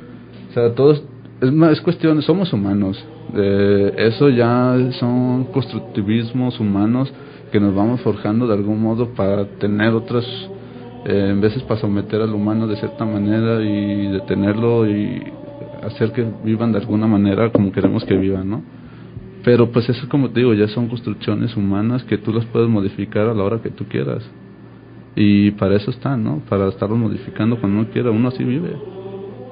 O 0.51 0.53
sea, 0.53 0.73
todos, 0.75 1.03
es 1.41 1.81
cuestión, 1.81 2.23
somos 2.23 2.53
humanos, 2.53 3.05
eh, 3.35 3.95
eso 3.97 4.28
ya 4.28 4.76
son 4.99 5.45
constructivismos 5.45 6.61
humanos 6.61 7.12
que 7.51 7.61
nos 7.61 7.74
vamos 7.74 8.01
forjando 8.03 8.47
de 8.47 8.55
algún 8.55 8.80
modo 8.80 9.11
para 9.14 9.47
tener 9.59 9.95
otras, 9.95 10.24
eh, 11.05 11.35
veces 11.41 11.62
para 11.62 11.80
someter 11.80 12.20
al 12.20 12.35
humano 12.35 12.66
de 12.66 12.76
cierta 12.76 13.05
manera 13.05 13.62
y 13.62 14.09
detenerlo 14.09 14.87
y 14.87 15.22
hacer 15.83 16.12
que 16.12 16.26
vivan 16.45 16.72
de 16.72 16.78
alguna 16.78 17.07
manera 17.07 17.51
como 17.51 17.72
queremos 17.72 18.05
que 18.05 18.16
vivan, 18.16 18.51
¿no? 18.51 18.62
Pero 19.45 19.70
pues 19.70 19.89
eso 19.89 20.09
como 20.09 20.30
te 20.30 20.41
digo, 20.41 20.55
ya 20.55 20.68
son 20.68 20.89
construcciones 20.89 21.57
humanas 21.57 22.05
que 22.05 22.18
tú 22.18 22.33
las 22.33 22.45
puedes 22.47 22.68
modificar 22.68 23.28
a 23.28 23.35
la 23.35 23.43
hora 23.43 23.62
que 23.62 23.70
tú 23.70 23.87
quieras. 23.87 24.22
Y 25.14 25.51
para 25.53 25.76
eso 25.76 25.91
están, 25.91 26.22
¿no? 26.22 26.43
Para 26.49 26.68
estarlos 26.68 26.99
modificando 26.99 27.59
cuando 27.61 27.80
uno 27.80 27.89
quiera, 27.91 28.11
uno 28.11 28.28
así 28.28 28.45
vive, 28.45 28.76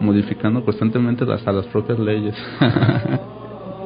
modificando 0.00 0.64
constantemente 0.64 1.30
hasta 1.30 1.52
las 1.52 1.66
propias 1.66 1.98
leyes. 1.98 2.34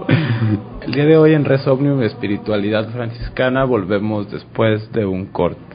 El 0.09 0.93
día 0.93 1.05
de 1.05 1.17
hoy 1.17 1.35
en 1.35 1.45
Res 1.45 1.67
Omnium 1.67 2.03
Espiritualidad 2.03 2.91
Franciscana 2.91 3.65
volvemos 3.65 4.31
después 4.31 4.93
de 4.93 5.07
un 5.07 5.27
corte. 5.27 5.74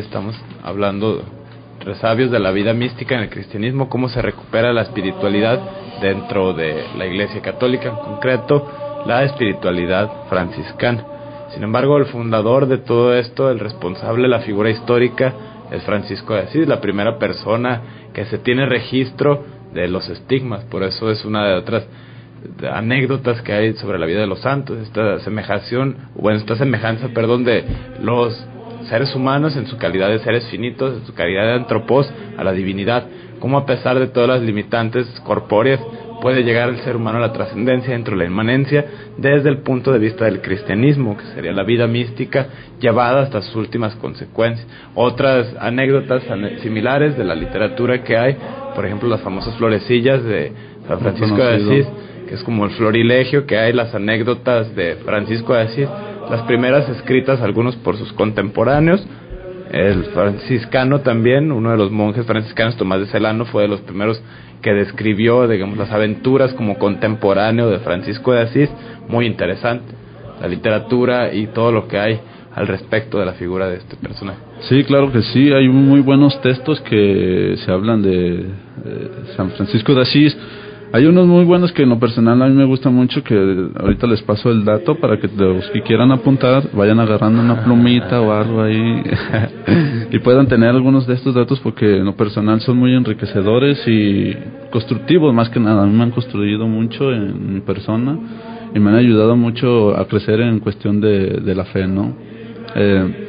Estamos 0.00 0.36
hablando 0.62 1.22
resabios 1.80 2.30
de 2.30 2.38
la 2.38 2.50
vida 2.50 2.74
mística 2.74 3.14
en 3.14 3.22
el 3.22 3.30
cristianismo, 3.30 3.88
cómo 3.88 4.08
se 4.08 4.20
recupera 4.20 4.72
la 4.72 4.82
espiritualidad 4.82 5.60
dentro 6.00 6.52
de 6.52 6.84
la 6.96 7.06
Iglesia 7.06 7.40
Católica, 7.40 7.88
en 7.88 7.96
concreto 7.96 8.66
la 9.06 9.24
espiritualidad 9.24 10.28
franciscana. 10.28 11.04
Sin 11.54 11.62
embargo, 11.62 11.96
el 11.96 12.06
fundador 12.06 12.66
de 12.66 12.78
todo 12.78 13.14
esto, 13.14 13.50
el 13.50 13.58
responsable, 13.58 14.28
la 14.28 14.40
figura 14.40 14.70
histórica, 14.70 15.32
es 15.70 15.82
Francisco 15.84 16.34
de 16.34 16.40
Asís, 16.40 16.68
la 16.68 16.80
primera 16.80 17.18
persona 17.18 17.80
que 18.12 18.24
se 18.26 18.38
tiene 18.38 18.66
registro 18.66 19.44
de 19.72 19.88
los 19.88 20.08
estigmas. 20.08 20.64
Por 20.64 20.82
eso 20.82 21.10
es 21.10 21.24
una 21.24 21.46
de 21.46 21.54
otras 21.54 21.86
anécdotas 22.70 23.42
que 23.42 23.52
hay 23.52 23.72
sobre 23.74 23.98
la 23.98 24.06
vida 24.06 24.20
de 24.20 24.26
los 24.26 24.40
santos, 24.40 24.78
esta 24.78 25.18
semejación, 25.20 25.96
bueno, 26.14 26.38
esta 26.38 26.56
semejanza, 26.56 27.08
perdón, 27.08 27.44
de 27.44 27.64
los 28.02 28.46
seres 28.90 29.14
humanos 29.14 29.56
en 29.56 29.66
su 29.66 29.78
calidad 29.78 30.10
de 30.10 30.18
seres 30.18 30.46
finitos, 30.48 30.98
en 30.98 31.06
su 31.06 31.14
calidad 31.14 31.46
de 31.46 31.52
antropos 31.54 32.12
a 32.36 32.44
la 32.44 32.52
divinidad, 32.52 33.06
como 33.38 33.56
a 33.56 33.64
pesar 33.64 33.98
de 33.98 34.08
todas 34.08 34.28
las 34.28 34.42
limitantes 34.42 35.06
corpóreas 35.24 35.80
puede 36.20 36.42
llegar 36.42 36.68
el 36.68 36.80
ser 36.80 36.96
humano 36.96 37.18
a 37.18 37.20
la 37.22 37.32
trascendencia 37.32 37.94
dentro 37.94 38.12
de 38.12 38.24
la 38.24 38.30
inmanencia 38.30 38.84
desde 39.16 39.48
el 39.48 39.58
punto 39.58 39.92
de 39.92 39.98
vista 39.98 40.26
del 40.26 40.40
cristianismo, 40.42 41.16
que 41.16 41.24
sería 41.34 41.52
la 41.52 41.62
vida 41.62 41.86
mística 41.86 42.46
llevada 42.78 43.22
hasta 43.22 43.40
sus 43.42 43.56
últimas 43.56 43.94
consecuencias. 43.96 44.66
Otras 44.94 45.54
anécdotas 45.58 46.22
similares 46.60 47.16
de 47.16 47.24
la 47.24 47.34
literatura 47.34 48.02
que 48.02 48.16
hay, 48.16 48.36
por 48.74 48.84
ejemplo, 48.84 49.08
las 49.08 49.22
famosas 49.22 49.56
florecillas 49.56 50.22
de 50.24 50.52
San 50.86 51.00
Francisco 51.00 51.36
de 51.36 51.54
Asís, 51.54 51.86
que 52.28 52.34
es 52.34 52.42
como 52.42 52.66
el 52.66 52.72
florilegio 52.72 53.46
que 53.46 53.58
hay, 53.58 53.72
las 53.72 53.94
anécdotas 53.94 54.74
de 54.76 54.96
Francisco 54.96 55.54
de 55.54 55.60
Asís, 55.62 55.88
las 56.30 56.42
primeras 56.42 56.88
escritas 56.88 57.40
algunos 57.40 57.76
por 57.76 57.96
sus 57.96 58.12
contemporáneos, 58.12 59.04
el 59.70 60.04
franciscano 60.06 61.00
también, 61.00 61.52
uno 61.52 61.70
de 61.70 61.76
los 61.76 61.90
monjes 61.90 62.26
franciscanos, 62.26 62.76
Tomás 62.76 63.00
de 63.00 63.06
Celano, 63.06 63.44
fue 63.44 63.62
de 63.62 63.68
los 63.68 63.80
primeros 63.80 64.20
que 64.62 64.72
describió, 64.72 65.46
digamos, 65.46 65.78
las 65.78 65.90
aventuras 65.90 66.52
como 66.54 66.78
contemporáneo 66.78 67.70
de 67.70 67.78
Francisco 67.78 68.32
de 68.32 68.42
Asís, 68.42 68.70
muy 69.08 69.26
interesante. 69.26 69.94
La 70.40 70.48
literatura 70.48 71.32
y 71.32 71.48
todo 71.48 71.70
lo 71.70 71.86
que 71.86 71.98
hay 71.98 72.20
al 72.54 72.66
respecto 72.66 73.18
de 73.18 73.26
la 73.26 73.32
figura 73.34 73.68
de 73.68 73.76
este 73.76 73.96
personaje. 73.96 74.38
Sí, 74.62 74.84
claro 74.84 75.12
que 75.12 75.22
sí, 75.22 75.52
hay 75.52 75.68
muy 75.68 76.00
buenos 76.00 76.40
textos 76.40 76.80
que 76.80 77.54
se 77.64 77.70
hablan 77.70 78.02
de 78.02 78.46
San 79.36 79.50
Francisco 79.52 79.94
de 79.94 80.02
Asís, 80.02 80.36
hay 80.92 81.06
unos 81.06 81.26
muy 81.26 81.44
buenos 81.44 81.72
que 81.72 81.84
en 81.84 81.88
lo 81.88 82.00
personal 82.00 82.42
a 82.42 82.48
mí 82.48 82.54
me 82.54 82.64
gusta 82.64 82.90
mucho, 82.90 83.22
que 83.22 83.34
ahorita 83.78 84.08
les 84.08 84.22
paso 84.22 84.50
el 84.50 84.64
dato 84.64 84.96
para 84.96 85.18
que 85.18 85.28
los 85.28 85.68
que 85.70 85.82
quieran 85.82 86.10
apuntar 86.10 86.64
vayan 86.72 86.98
agarrando 86.98 87.40
una 87.40 87.62
plumita 87.64 88.20
o 88.20 88.32
algo 88.32 88.62
ahí 88.62 89.02
y 90.10 90.18
puedan 90.18 90.48
tener 90.48 90.70
algunos 90.70 91.06
de 91.06 91.14
estos 91.14 91.34
datos 91.34 91.60
porque 91.60 91.98
en 91.98 92.04
lo 92.04 92.16
personal 92.16 92.60
son 92.60 92.76
muy 92.76 92.94
enriquecedores 92.94 93.86
y 93.86 94.34
constructivos 94.70 95.32
más 95.32 95.48
que 95.50 95.60
nada. 95.60 95.84
A 95.84 95.86
mí 95.86 95.96
me 95.96 96.02
han 96.02 96.10
construido 96.10 96.66
mucho 96.66 97.12
en 97.12 97.54
mi 97.54 97.60
persona 97.60 98.18
y 98.74 98.80
me 98.80 98.90
han 98.90 98.96
ayudado 98.96 99.36
mucho 99.36 99.96
a 99.96 100.06
crecer 100.06 100.40
en 100.40 100.58
cuestión 100.58 101.00
de, 101.00 101.54
la 101.54 101.64
fe, 101.66 101.86
¿no? 101.86 102.14
Eh, 102.74 103.28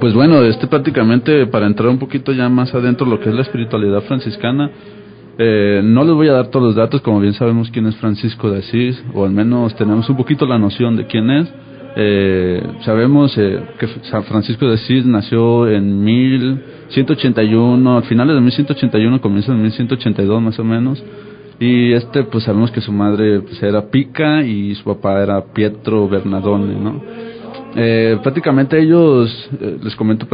pues 0.00 0.14
bueno, 0.14 0.42
este 0.42 0.66
prácticamente 0.66 1.46
para 1.46 1.66
entrar 1.66 1.90
un 1.90 1.98
poquito 1.98 2.32
ya 2.32 2.48
más 2.48 2.74
adentro 2.74 3.06
lo 3.06 3.20
que 3.20 3.28
es 3.28 3.34
la 3.34 3.42
espiritualidad 3.42 4.02
franciscana, 4.02 4.70
eh, 5.38 5.80
no 5.82 6.04
les 6.04 6.14
voy 6.14 6.28
a 6.28 6.32
dar 6.32 6.48
todos 6.48 6.66
los 6.66 6.74
datos, 6.76 7.00
como 7.00 7.20
bien 7.20 7.34
sabemos 7.34 7.70
quién 7.70 7.86
es 7.86 7.96
Francisco 7.96 8.50
de 8.50 8.60
Asís, 8.60 9.02
o 9.14 9.24
al 9.24 9.32
menos 9.32 9.74
tenemos 9.74 10.08
un 10.08 10.16
poquito 10.16 10.46
la 10.46 10.58
noción 10.58 10.96
de 10.96 11.06
quién 11.06 11.30
es. 11.30 11.52
Eh, 11.96 12.62
sabemos 12.84 13.36
eh, 13.38 13.60
que 13.78 13.86
San 14.10 14.24
Francisco 14.24 14.66
de 14.66 14.74
Asís 14.74 15.06
nació 15.06 15.68
en 15.68 16.04
1181, 16.04 17.96
al 17.96 18.02
finales 18.04 18.34
de 18.34 18.40
1181, 18.40 19.20
comienza 19.20 19.52
en 19.52 19.62
1182 19.62 20.42
más 20.42 20.58
o 20.58 20.64
menos. 20.64 21.02
Y 21.58 21.92
este, 21.92 22.24
pues 22.24 22.44
sabemos 22.44 22.70
que 22.70 22.80
su 22.80 22.92
madre 22.92 23.40
pues, 23.40 23.62
era 23.62 23.88
Pica 23.90 24.42
y 24.42 24.74
su 24.74 24.84
papá 24.84 25.22
era 25.22 25.44
Pietro 25.52 26.08
Bernardone, 26.08 26.74
¿no? 26.74 27.00
Eh, 27.76 28.18
prácticamente 28.22 28.80
ellos, 28.80 29.50
les 29.82 29.96
comento 29.96 30.28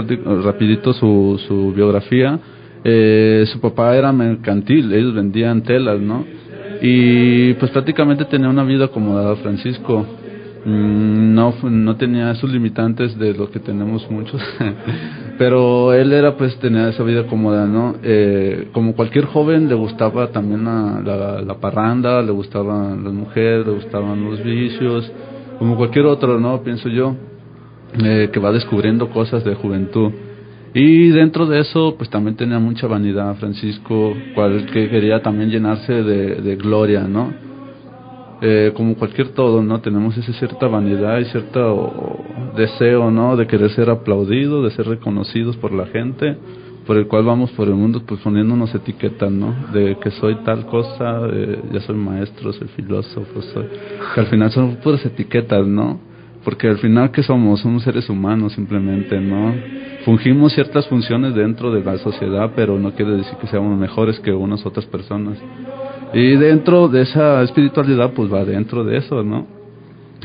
rapidito 0.45 0.93
su, 0.93 1.41
su 1.49 1.73
biografía, 1.73 2.39
eh, 2.85 3.45
su 3.53 3.61
papá 3.61 3.97
era 3.97 4.13
mercantil, 4.13 4.93
ellos 4.93 5.15
vendían 5.15 5.63
telas, 5.63 6.01
¿no? 6.01 6.25
Y 6.83 7.55
pues 7.55 7.71
prácticamente 7.73 8.25
tenía 8.25 8.49
una 8.49 8.65
vida 8.65 8.87
acomodada 8.87 9.37
Francisco. 9.37 10.07
Mm, 10.65 11.35
no, 11.35 11.55
no 11.63 11.97
tenía 11.97 12.31
esos 12.33 12.51
limitantes 12.51 13.19
de 13.19 13.33
lo 13.33 13.51
que 13.51 13.61
tenemos 13.61 14.11
muchos, 14.11 14.43
pero 15.39 15.95
él 15.95 16.13
era 16.13 16.37
pues 16.37 16.59
tenía 16.59 16.91
esa 16.91 17.03
vida 17.03 17.27
cómoda, 17.27 17.67
¿no? 17.67 17.95
Eh, 18.03 18.69
como 18.73 18.95
cualquier 18.95 19.25
joven 19.25 19.69
le 19.71 19.75
gustaba 19.75 20.29
también 20.33 20.65
la, 20.65 21.41
la, 21.41 21.55
parranda, 21.55 22.21
le 22.21 22.33
gustaban 22.33 23.03
las 23.05 23.13
mujeres, 23.13 23.67
le 23.67 23.73
gustaban 23.73 24.23
los 24.23 24.45
vicios, 24.45 25.11
como 25.59 25.77
cualquier 25.77 26.05
otro, 26.05 26.39
¿no? 26.39 26.63
Pienso 26.63 26.91
yo, 26.91 27.17
eh, 28.05 28.29
que 28.31 28.39
va 28.39 28.53
descubriendo 28.53 29.09
cosas 29.09 29.43
de 29.45 29.55
juventud. 29.55 30.13
Y 30.73 31.09
dentro 31.09 31.47
de 31.47 31.61
eso, 31.61 31.97
pues 31.97 32.09
también 32.11 32.37
tenía 32.37 32.59
mucha 32.61 32.87
vanidad 32.87 33.35
Francisco, 33.37 34.15
cual 34.35 34.67
que 34.67 34.89
quería 34.89 35.21
también 35.21 35.51
llenarse 35.51 35.93
de, 35.93 36.57
gloria, 36.57 37.03
¿no? 37.03 37.33
Eh, 38.43 38.73
como 38.75 38.95
cualquier 38.95 39.31
todo, 39.31 39.63
¿no? 39.63 39.81
Tenemos 39.81 40.17
esa 40.17 40.33
cierta 40.33 40.69
vanidad 40.69 41.19
y 41.19 41.25
cierto 41.27 42.21
deseo, 42.57 43.11
¿no? 43.11 43.37
De 43.37 43.47
querer 43.47 43.71
ser 43.71 43.91
aplaudido, 43.91 44.63
de 44.63 44.71
ser 44.71 44.87
reconocidos 44.87 45.57
por 45.57 45.73
la 45.73 45.87
gente, 45.87 46.37
por 46.87 46.97
el 46.97 47.07
cual 47.09 47.25
vamos 47.25 47.51
por 47.51 47.67
el 47.67 47.75
mundo, 47.75 48.03
pues 48.07 48.21
poniéndonos 48.21 48.73
etiquetas, 48.73 49.31
¿no? 49.31 49.55
De 49.73 49.97
que 50.01 50.11
soy 50.13 50.37
tal 50.45 50.67
cosa, 50.67 51.29
ya 51.73 51.81
soy 51.81 51.97
maestro, 51.97 52.53
soy 52.53 52.69
filósofo, 52.69 53.43
soy... 53.43 53.67
Que 54.15 54.21
al 54.21 54.27
final 54.27 54.51
son 54.53 54.77
puras 54.77 55.05
etiquetas, 55.05 55.67
¿no? 55.67 56.01
Porque 56.45 56.69
al 56.69 56.79
final, 56.79 57.11
¿qué 57.11 57.23
somos? 57.23 57.61
Somos 57.61 57.83
seres 57.83 58.09
humanos 58.09 58.55
simplemente, 58.55 59.21
¿no? 59.21 59.53
Fungimos 60.05 60.53
ciertas 60.53 60.87
funciones 60.89 61.35
dentro 61.35 61.71
de 61.71 61.85
la 61.85 61.99
sociedad, 61.99 62.53
pero 62.57 62.79
no 62.79 62.93
quiere 62.93 63.13
decir 63.13 63.37
que 63.39 63.47
seamos 63.47 63.79
mejores 63.79 64.19
que 64.21 64.33
unas 64.33 64.65
otras 64.65 64.87
personas. 64.87 65.39
Y 66.15 66.37
dentro 66.37 66.89
de 66.89 67.03
esa 67.03 67.43
espiritualidad, 67.43 68.13
pues 68.15 68.33
va 68.33 68.45
dentro 68.45 68.83
de 68.85 68.97
eso, 68.97 69.23
¿no? 69.23 69.47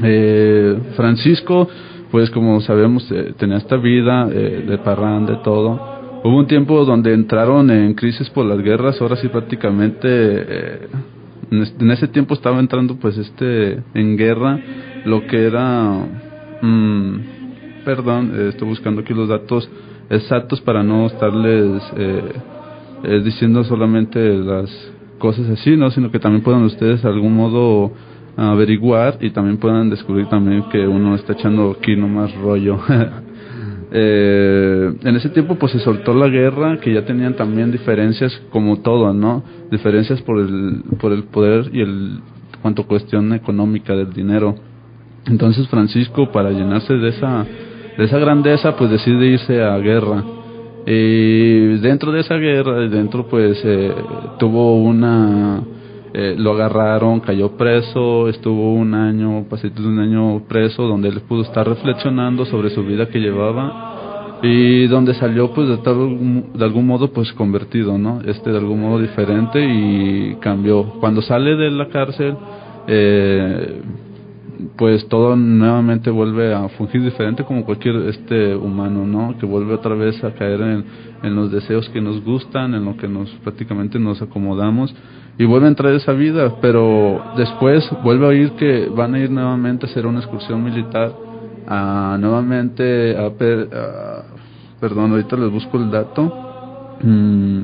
Eh, 0.02 0.78
Francisco, 0.96 1.68
pues 2.12 2.30
como 2.30 2.62
sabemos, 2.62 3.10
eh, 3.12 3.34
tenía 3.38 3.58
esta 3.58 3.76
vida 3.76 4.30
eh, 4.32 4.64
de 4.68 4.78
parrán, 4.78 5.26
de 5.26 5.36
todo. 5.38 5.96
Hubo 6.24 6.38
un 6.38 6.48
tiempo 6.48 6.84
donde 6.86 7.14
entraron 7.14 7.70
en 7.70 7.94
crisis 7.94 8.30
por 8.30 8.46
las 8.46 8.60
guerras, 8.60 9.00
ahora 9.02 9.16
sí 9.18 9.28
prácticamente 9.28 10.08
eh, 10.08 10.88
en 11.52 11.92
ese 11.92 12.08
tiempo 12.08 12.34
estaba 12.34 12.60
entrando 12.60 12.96
pues 12.96 13.18
este 13.18 13.84
en 13.94 14.18
guerra 14.18 14.60
lo 15.06 15.28
que 15.28 15.46
era 15.46 16.08
mm, 16.62 17.20
perdón 17.86 18.32
eh, 18.34 18.50
estoy 18.50 18.68
buscando 18.68 19.02
aquí 19.02 19.14
los 19.14 19.30
datos 19.30 19.70
exactos 20.10 20.60
para 20.62 20.84
no 20.84 21.08
estarles 21.08 21.82
eh, 21.96 22.34
eh, 23.04 23.22
diciendo 23.24 23.64
solamente 23.64 24.20
las 24.20 24.70
cosas 25.20 25.48
así 25.50 25.78
no 25.78 25.90
sino 25.92 26.12
que 26.12 26.20
también 26.20 26.44
puedan 26.44 26.64
ustedes 26.64 27.04
de 27.04 27.10
algún 27.10 27.36
modo 27.36 27.92
averiguar 28.36 29.18
y 29.22 29.30
también 29.30 29.58
puedan 29.58 29.90
descubrir 29.90 30.28
también 30.28 30.64
que 30.70 30.86
uno 30.86 31.16
está 31.16 31.34
echando 31.34 31.78
aquí 31.80 31.96
nomás 31.96 32.36
rollo 32.36 32.80
Eh, 33.98 34.94
en 35.04 35.16
ese 35.16 35.30
tiempo 35.30 35.56
pues 35.56 35.72
se 35.72 35.80
soltó 35.80 36.14
la 36.14 36.28
guerra, 36.28 36.82
que 36.82 36.94
ya 36.94 37.06
tenían 37.06 37.36
también 37.36 37.72
diferencias 37.72 38.36
como 38.50 38.82
todo, 38.82 39.14
¿no? 39.14 39.42
Diferencias 39.72 40.22
por 40.24 40.40
el, 40.40 40.84
por 41.00 41.14
el 41.14 41.24
poder 41.24 41.70
y 41.72 41.80
el 41.80 42.20
cuanto 42.62 42.88
cuestión 42.88 43.32
económica 43.34 43.96
del 43.96 44.12
dinero. 44.12 44.56
Entonces 45.28 45.68
Francisco 45.70 46.32
para 46.32 46.52
llenarse 46.52 46.94
de 46.94 47.10
esa, 47.10 47.46
de 47.98 48.04
esa 48.04 48.20
grandeza 48.20 48.76
pues 48.76 48.90
decide 48.90 49.26
irse 49.26 49.62
a 49.62 49.78
guerra. 49.78 50.24
Y 50.88 51.80
dentro 51.80 52.12
de 52.12 52.22
esa 52.22 52.36
guerra, 52.36 52.80
dentro 52.88 53.28
pues 53.28 53.60
eh, 53.64 53.92
tuvo 54.38 54.76
una 54.78 55.64
eh, 56.18 56.34
lo 56.38 56.54
agarraron, 56.54 57.20
cayó 57.20 57.58
preso, 57.58 58.30
estuvo 58.30 58.74
un 58.74 58.94
año, 58.94 59.48
pasito 59.50 59.82
de 59.82 59.90
un 59.90 60.00
año 60.00 60.44
preso, 60.48 60.84
donde 60.84 61.10
él 61.10 61.20
pudo 61.28 61.42
estar 61.42 61.68
reflexionando 61.68 62.46
sobre 62.46 62.70
su 62.70 62.86
vida 62.86 63.10
que 63.10 63.20
llevaba 63.20 64.40
y 64.42 64.88
donde 64.88 65.14
salió 65.16 65.52
pues 65.54 65.68
de, 65.68 65.78
tal, 65.80 66.54
de 66.54 66.64
algún 66.64 66.88
modo 66.88 67.12
pues 67.12 67.34
convertido, 67.34 67.98
¿no? 67.98 68.22
Este 68.26 68.50
de 68.50 68.58
algún 68.58 68.80
modo 68.80 69.02
diferente 69.02 69.60
y 69.60 70.36
cambió. 70.36 70.86
Cuando 71.02 71.22
sale 71.22 71.58
de 71.58 71.70
la 71.72 71.90
cárcel, 71.90 72.38
eh, 72.88 73.82
pues 74.78 75.08
todo 75.08 75.36
nuevamente 75.36 76.10
vuelve 76.10 76.54
a 76.54 76.70
fungir 76.70 77.04
diferente 77.04 77.44
como 77.44 77.66
cualquier 77.66 77.96
este 78.08 78.56
humano, 78.56 79.06
¿no? 79.06 79.38
Que 79.38 79.46
vuelve 79.46 79.74
otra 79.74 79.96
vez 79.96 80.24
a 80.24 80.34
caer 80.34 80.62
en, 80.62 80.86
en 81.24 81.36
los 81.36 81.52
deseos 81.52 81.90
que 81.90 82.02
nos 82.02 82.24
gustan, 82.24 82.74
en 82.74 82.86
lo 82.86 82.98
que 82.98 83.08
nos 83.08 83.30
prácticamente 83.44 84.00
nos 84.00 84.22
acomodamos 84.22 84.94
y 85.38 85.46
vuelve 85.46 85.66
a 85.66 85.70
entrar 85.70 85.94
esa 85.94 86.14
vida, 86.14 86.56
pero 86.62 87.22
después 87.36 87.90
vuelve 88.04 88.26
a 88.26 88.30
oír 88.30 88.52
que 88.52 88.90
van 88.96 89.16
a 89.16 89.20
ir 89.20 89.30
nuevamente 89.30 89.86
a 89.86 89.90
hacer 89.90 90.06
una 90.06 90.20
excursión 90.20 90.64
militar 90.64 91.14
a 91.68 92.18
nuevamente 92.20 93.18
a, 93.18 93.32
perdón 94.80 95.12
ahorita 95.12 95.36
les 95.36 95.52
busco 95.52 95.78
el 95.78 95.90
dato 95.90 96.96
mm, 97.02 97.60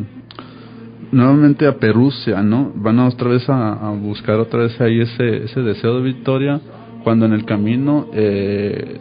nuevamente 1.11 1.67
a 1.67 1.77
Perusia 1.77 2.41
no 2.41 2.71
van 2.75 2.99
a 2.99 3.07
otra 3.07 3.29
vez 3.29 3.47
a, 3.47 3.91
buscar 3.91 4.39
otra 4.39 4.61
vez 4.61 4.81
ahí 4.81 5.01
ese 5.01 5.43
ese 5.43 5.61
deseo 5.61 5.97
de 5.97 6.01
victoria 6.01 6.59
cuando 7.03 7.25
en 7.25 7.33
el 7.33 7.45
camino 7.45 8.07
eh, 8.13 8.99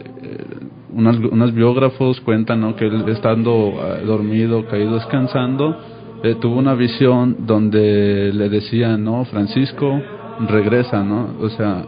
unas, 0.93 1.17
unos 1.17 1.53
biógrafos 1.53 2.19
cuentan 2.21 2.61
¿no? 2.61 2.75
que 2.75 2.85
él 2.85 3.07
estando 3.09 3.73
eh, 3.75 4.05
dormido 4.05 4.67
caído 4.67 4.95
descansando 4.95 5.77
eh, 6.23 6.35
tuvo 6.39 6.57
una 6.57 6.75
visión 6.75 7.37
donde 7.47 8.31
le 8.33 8.49
decían 8.49 9.03
no 9.03 9.25
Francisco 9.25 10.01
regresa 10.47 11.03
no 11.03 11.35
o 11.39 11.49
sea 11.49 11.85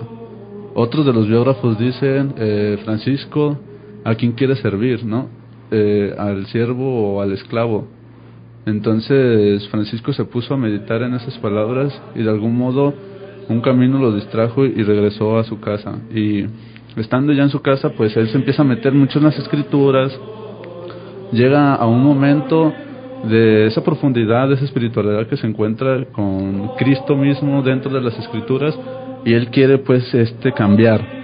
otros 0.75 1.05
de 1.05 1.13
los 1.13 1.27
biógrafos 1.27 1.77
dicen, 1.77 2.33
eh, 2.37 2.79
Francisco, 2.83 3.59
¿a 4.03 4.15
quién 4.15 4.31
quiere 4.31 4.55
servir? 4.55 5.05
¿no? 5.05 5.27
Eh, 5.69 6.15
¿Al 6.17 6.47
siervo 6.47 7.13
o 7.13 7.21
al 7.21 7.31
esclavo? 7.31 7.87
Entonces 8.65 9.67
Francisco 9.69 10.13
se 10.13 10.25
puso 10.25 10.53
a 10.53 10.57
meditar 10.57 11.03
en 11.03 11.13
esas 11.13 11.37
palabras 11.39 11.93
y 12.15 12.23
de 12.23 12.29
algún 12.29 12.57
modo 12.57 12.93
un 13.49 13.61
camino 13.61 13.99
lo 13.99 14.13
distrajo 14.13 14.65
y 14.65 14.83
regresó 14.83 15.37
a 15.37 15.43
su 15.43 15.59
casa. 15.59 15.99
Y 16.13 16.45
estando 16.97 17.33
ya 17.33 17.43
en 17.43 17.49
su 17.49 17.61
casa, 17.61 17.89
pues 17.89 18.15
él 18.17 18.27
se 18.29 18.37
empieza 18.37 18.61
a 18.61 18.65
meter 18.65 18.93
mucho 18.93 19.19
en 19.19 19.25
las 19.25 19.37
escrituras, 19.37 20.17
llega 21.31 21.75
a 21.75 21.85
un 21.85 22.03
momento 22.03 22.73
de 23.23 23.67
esa 23.67 23.83
profundidad, 23.83 24.49
de 24.49 24.55
esa 24.55 24.65
espiritualidad 24.65 25.27
que 25.27 25.37
se 25.37 25.47
encuentra 25.47 26.05
con 26.11 26.75
Cristo 26.77 27.15
mismo 27.15 27.61
dentro 27.61 27.91
de 27.91 28.01
las 28.01 28.17
escrituras 28.19 28.77
y 29.25 29.33
él 29.33 29.47
quiere 29.47 29.77
pues 29.77 30.13
este 30.13 30.51
cambiar. 30.51 31.23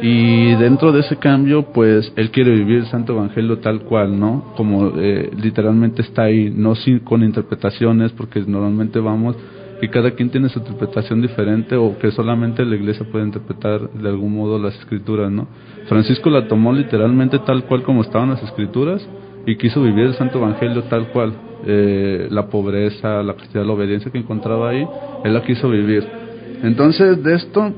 Y 0.00 0.54
dentro 0.56 0.92
de 0.92 1.00
ese 1.00 1.16
cambio 1.16 1.72
pues 1.72 2.12
él 2.16 2.30
quiere 2.30 2.52
vivir 2.52 2.78
el 2.78 2.86
santo 2.86 3.14
evangelio 3.14 3.58
tal 3.58 3.80
cual 3.80 4.18
no 4.18 4.52
como 4.56 4.92
eh, 4.96 5.30
literalmente 5.40 6.02
está 6.02 6.24
ahí 6.24 6.52
no 6.54 6.76
sin 6.76 7.00
con 7.00 7.24
interpretaciones 7.24 8.12
porque 8.12 8.40
normalmente 8.46 9.00
vamos 9.00 9.36
y 9.80 9.88
cada 9.88 10.10
quien 10.12 10.30
tiene 10.30 10.48
su 10.48 10.58
interpretación 10.58 11.22
diferente 11.22 11.76
o 11.76 11.98
que 11.98 12.10
solamente 12.10 12.64
la 12.64 12.76
iglesia 12.76 13.06
puede 13.10 13.24
interpretar 13.24 13.90
de 13.90 14.08
algún 14.08 14.34
modo 14.34 14.58
las 14.58 14.74
escrituras 14.78 15.30
no 15.30 15.46
Francisco 15.88 16.30
la 16.30 16.48
tomó 16.48 16.72
literalmente 16.72 17.38
tal 17.40 17.64
cual 17.64 17.82
como 17.82 18.02
estaban 18.02 18.30
las 18.30 18.42
escrituras 18.42 19.06
y 19.46 19.56
quiso 19.56 19.82
vivir 19.82 20.06
el 20.06 20.14
santo 20.14 20.38
evangelio 20.38 20.82
tal 20.84 21.08
cual. 21.08 21.32
Eh, 21.66 22.28
la 22.30 22.46
pobreza 22.46 23.20
la 23.20 23.34
castidad 23.34 23.64
la 23.64 23.72
obediencia 23.72 24.12
que 24.12 24.18
encontraba 24.18 24.70
ahí 24.70 24.86
él 25.24 25.34
la 25.34 25.42
quiso 25.42 25.68
vivir. 25.68 26.06
Entonces, 26.62 27.22
de 27.22 27.34
esto, 27.34 27.72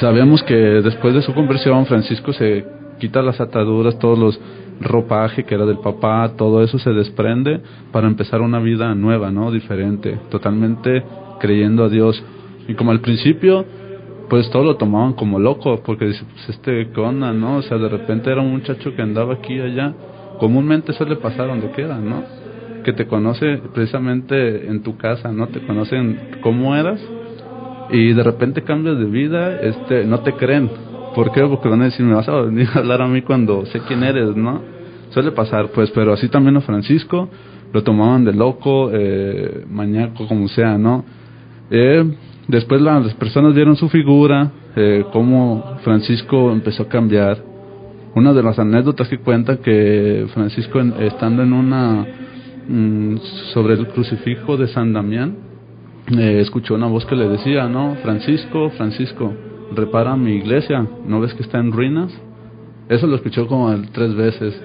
sabemos 0.00 0.42
que 0.42 0.54
después 0.54 1.14
de 1.14 1.22
su 1.22 1.34
conversión, 1.34 1.86
Francisco 1.86 2.32
se 2.32 2.64
quita 2.98 3.22
las 3.22 3.40
ataduras, 3.40 3.98
todos 3.98 4.18
los 4.18 4.40
ropaje 4.80 5.44
que 5.44 5.54
era 5.54 5.66
del 5.66 5.78
papá, 5.78 6.34
todo 6.36 6.62
eso 6.62 6.78
se 6.78 6.90
desprende 6.90 7.60
para 7.92 8.06
empezar 8.06 8.40
una 8.40 8.58
vida 8.58 8.94
nueva, 8.94 9.30
¿no? 9.30 9.50
Diferente, 9.50 10.18
totalmente 10.30 11.04
creyendo 11.38 11.84
a 11.84 11.88
Dios. 11.88 12.22
Y 12.66 12.74
como 12.74 12.90
al 12.90 13.00
principio, 13.00 13.64
pues 14.28 14.48
todo 14.50 14.64
lo 14.64 14.76
tomaban 14.76 15.14
como 15.14 15.38
loco, 15.38 15.82
porque 15.84 16.06
dice, 16.06 16.24
pues 16.32 16.48
este, 16.50 16.88
¿qué 16.94 17.00
onda, 17.00 17.32
no? 17.32 17.56
O 17.56 17.62
sea, 17.62 17.78
de 17.78 17.88
repente 17.88 18.30
era 18.30 18.40
un 18.40 18.52
muchacho 18.52 18.94
que 18.94 19.02
andaba 19.02 19.34
aquí 19.34 19.54
y 19.54 19.60
allá. 19.60 19.92
Comúnmente 20.38 20.92
suele 20.92 21.16
pasar 21.16 21.48
donde 21.48 21.70
quiera, 21.70 21.98
¿no? 21.98 22.22
Que 22.84 22.92
te 22.92 23.06
conoce 23.06 23.60
precisamente 23.74 24.68
en 24.68 24.82
tu 24.82 24.96
casa, 24.96 25.30
¿no? 25.32 25.48
Te 25.48 25.60
conocen 25.66 26.38
cómo 26.42 26.74
eras 26.74 27.00
y 27.90 28.12
de 28.12 28.22
repente 28.22 28.62
cambias 28.62 28.98
de 28.98 29.04
vida, 29.04 29.60
este, 29.60 30.04
no 30.04 30.20
te 30.20 30.32
creen. 30.34 30.70
¿Por 31.14 31.32
qué? 31.32 31.42
Porque 31.42 31.68
van 31.68 31.82
a 31.82 31.84
decir, 31.86 32.04
me 32.06 32.14
vas 32.14 32.28
a 32.28 32.40
venir 32.42 32.68
a 32.74 32.78
hablar 32.78 33.02
a 33.02 33.08
mí 33.08 33.22
cuando 33.22 33.66
sé 33.66 33.80
quién 33.86 34.02
eres, 34.02 34.36
¿no? 34.36 34.62
Suele 35.10 35.32
pasar, 35.32 35.70
pues, 35.74 35.90
pero 35.90 36.12
así 36.12 36.28
también 36.28 36.56
a 36.56 36.60
Francisco, 36.60 37.28
lo 37.72 37.82
tomaban 37.82 38.24
de 38.24 38.32
loco, 38.32 38.90
eh, 38.92 39.64
mañaco, 39.68 40.26
como 40.28 40.48
sea, 40.48 40.78
¿no? 40.78 41.04
Eh, 41.70 42.04
después 42.48 42.80
las 42.80 43.12
personas 43.14 43.54
vieron 43.54 43.76
su 43.76 43.88
figura, 43.88 44.50
eh, 44.76 45.04
cómo 45.12 45.78
Francisco 45.82 46.52
empezó 46.52 46.84
a 46.84 46.88
cambiar. 46.88 47.38
Una 48.14 48.32
de 48.32 48.42
las 48.42 48.58
anécdotas 48.58 49.08
que 49.08 49.18
cuenta 49.18 49.58
que 49.58 50.26
Francisco, 50.34 50.80
estando 50.80 51.42
en 51.42 51.52
una, 51.52 52.06
mm, 52.68 53.16
sobre 53.52 53.74
el 53.74 53.86
crucifijo 53.88 54.56
de 54.56 54.68
San 54.68 54.92
Damián, 54.92 55.36
eh, 56.16 56.40
escuchó 56.40 56.74
una 56.74 56.88
voz 56.88 57.06
que 57.06 57.14
le 57.14 57.28
decía, 57.28 57.68
no, 57.68 57.96
Francisco, 58.02 58.70
Francisco, 58.70 59.32
repara 59.74 60.16
mi 60.16 60.32
iglesia, 60.32 60.86
¿no 61.06 61.20
ves 61.20 61.34
que 61.34 61.42
está 61.42 61.58
en 61.58 61.72
ruinas? 61.72 62.12
Eso 62.88 63.06
lo 63.06 63.16
escuchó 63.16 63.46
como 63.46 63.72
tres 63.92 64.14
veces. 64.14 64.60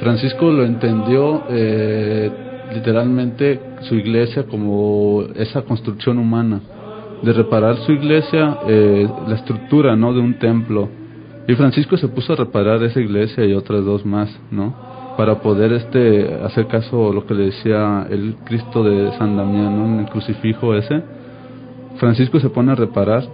Francisco 0.00 0.50
lo 0.50 0.64
entendió 0.64 1.44
eh, 1.48 2.30
literalmente 2.74 3.60
su 3.82 3.94
iglesia 3.94 4.44
como 4.44 5.24
esa 5.34 5.62
construcción 5.62 6.18
humana, 6.18 6.60
de 7.22 7.32
reparar 7.32 7.76
su 7.78 7.92
iglesia, 7.92 8.58
eh, 8.66 9.08
la 9.26 9.34
estructura, 9.36 9.96
¿no? 9.96 10.12
De 10.12 10.20
un 10.20 10.34
templo. 10.38 10.88
Y 11.48 11.54
Francisco 11.54 11.96
se 11.96 12.08
puso 12.08 12.34
a 12.34 12.36
reparar 12.36 12.82
esa 12.82 13.00
iglesia 13.00 13.44
y 13.44 13.54
otras 13.54 13.84
dos 13.84 14.04
más, 14.04 14.28
¿no? 14.50 14.96
para 15.16 15.40
poder 15.40 15.72
este 15.72 16.34
hacer 16.44 16.66
caso 16.66 17.10
a 17.10 17.14
lo 17.14 17.26
que 17.26 17.34
le 17.34 17.46
decía 17.46 18.06
el 18.10 18.36
Cristo 18.44 18.84
de 18.84 19.12
San 19.16 19.36
Damián 19.36 19.72
en 19.72 20.00
el 20.00 20.06
crucifijo 20.10 20.74
ese 20.74 21.02
Francisco 21.98 22.38
se 22.38 22.50
pone 22.50 22.72
a 22.72 22.74
reparar 22.74 23.24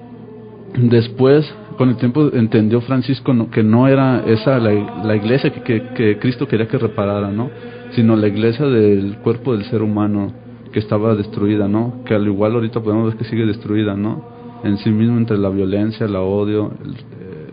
después 0.74 1.52
con 1.76 1.88
el 1.88 1.96
tiempo 1.96 2.30
entendió 2.32 2.80
Francisco 2.80 3.32
que 3.50 3.62
no 3.62 3.88
era 3.88 4.24
esa 4.26 4.58
la, 4.58 5.16
iglesia 5.16 5.50
que, 5.50 5.88
que, 5.94 6.18
Cristo 6.18 6.46
quería 6.46 6.68
que 6.68 6.78
reparara 6.78 7.30
no 7.30 7.50
sino 7.92 8.16
la 8.16 8.28
iglesia 8.28 8.66
del 8.66 9.18
cuerpo 9.18 9.54
del 9.54 9.64
ser 9.64 9.82
humano 9.82 10.32
que 10.72 10.78
estaba 10.78 11.14
destruida 11.14 11.68
no 11.68 12.02
que 12.04 12.14
al 12.14 12.26
igual 12.26 12.54
ahorita 12.54 12.80
podemos 12.80 13.08
ver 13.08 13.16
que 13.16 13.24
sigue 13.24 13.44
destruida 13.46 13.94
no 13.94 14.24
en 14.64 14.78
sí 14.78 14.90
mismo 14.90 15.18
entre 15.18 15.38
la 15.38 15.50
violencia 15.50 16.06
el 16.06 16.16
odio 16.16 16.72
eh, 16.84 17.52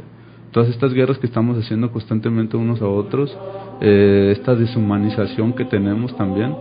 todas 0.51 0.69
estas 0.69 0.93
guerras 0.93 1.17
que 1.17 1.27
estamos 1.27 1.57
haciendo 1.57 1.91
constantemente 1.91 2.55
unos 2.55 2.81
a 2.81 2.87
otros 2.87 3.35
eh, 3.81 4.33
esta 4.37 4.55
deshumanización 4.55 5.53
que 5.53 5.65
tenemos 5.65 6.15
también 6.15 6.55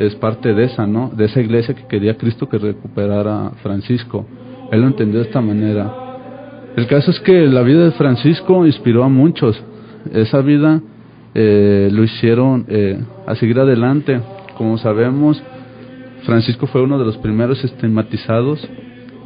es 0.00 0.14
parte 0.14 0.54
de 0.54 0.64
esa, 0.64 0.86
¿no? 0.86 1.10
De 1.10 1.26
esa 1.26 1.40
iglesia 1.40 1.74
que 1.74 1.86
quería 1.86 2.16
Cristo 2.16 2.48
que 2.48 2.56
recuperara 2.56 3.50
Francisco. 3.62 4.24
Él 4.72 4.80
lo 4.80 4.86
entendió 4.86 5.20
de 5.20 5.26
esta 5.26 5.42
manera. 5.42 5.92
El 6.76 6.86
caso 6.86 7.10
es 7.10 7.20
que 7.20 7.46
la 7.46 7.62
vida 7.62 7.84
de 7.84 7.90
Francisco 7.92 8.64
inspiró 8.64 9.04
a 9.04 9.08
muchos. 9.08 9.60
Esa 10.12 10.40
vida 10.40 10.80
eh, 11.34 11.88
lo 11.92 12.04
hicieron 12.04 12.64
eh, 12.68 12.98
a 13.26 13.34
seguir 13.34 13.58
adelante. 13.58 14.20
Como 14.56 14.78
sabemos, 14.78 15.42
Francisco 16.24 16.66
fue 16.66 16.82
uno 16.82 16.98
de 16.98 17.04
los 17.04 17.16
primeros 17.18 17.62
estigmatizados, 17.64 18.66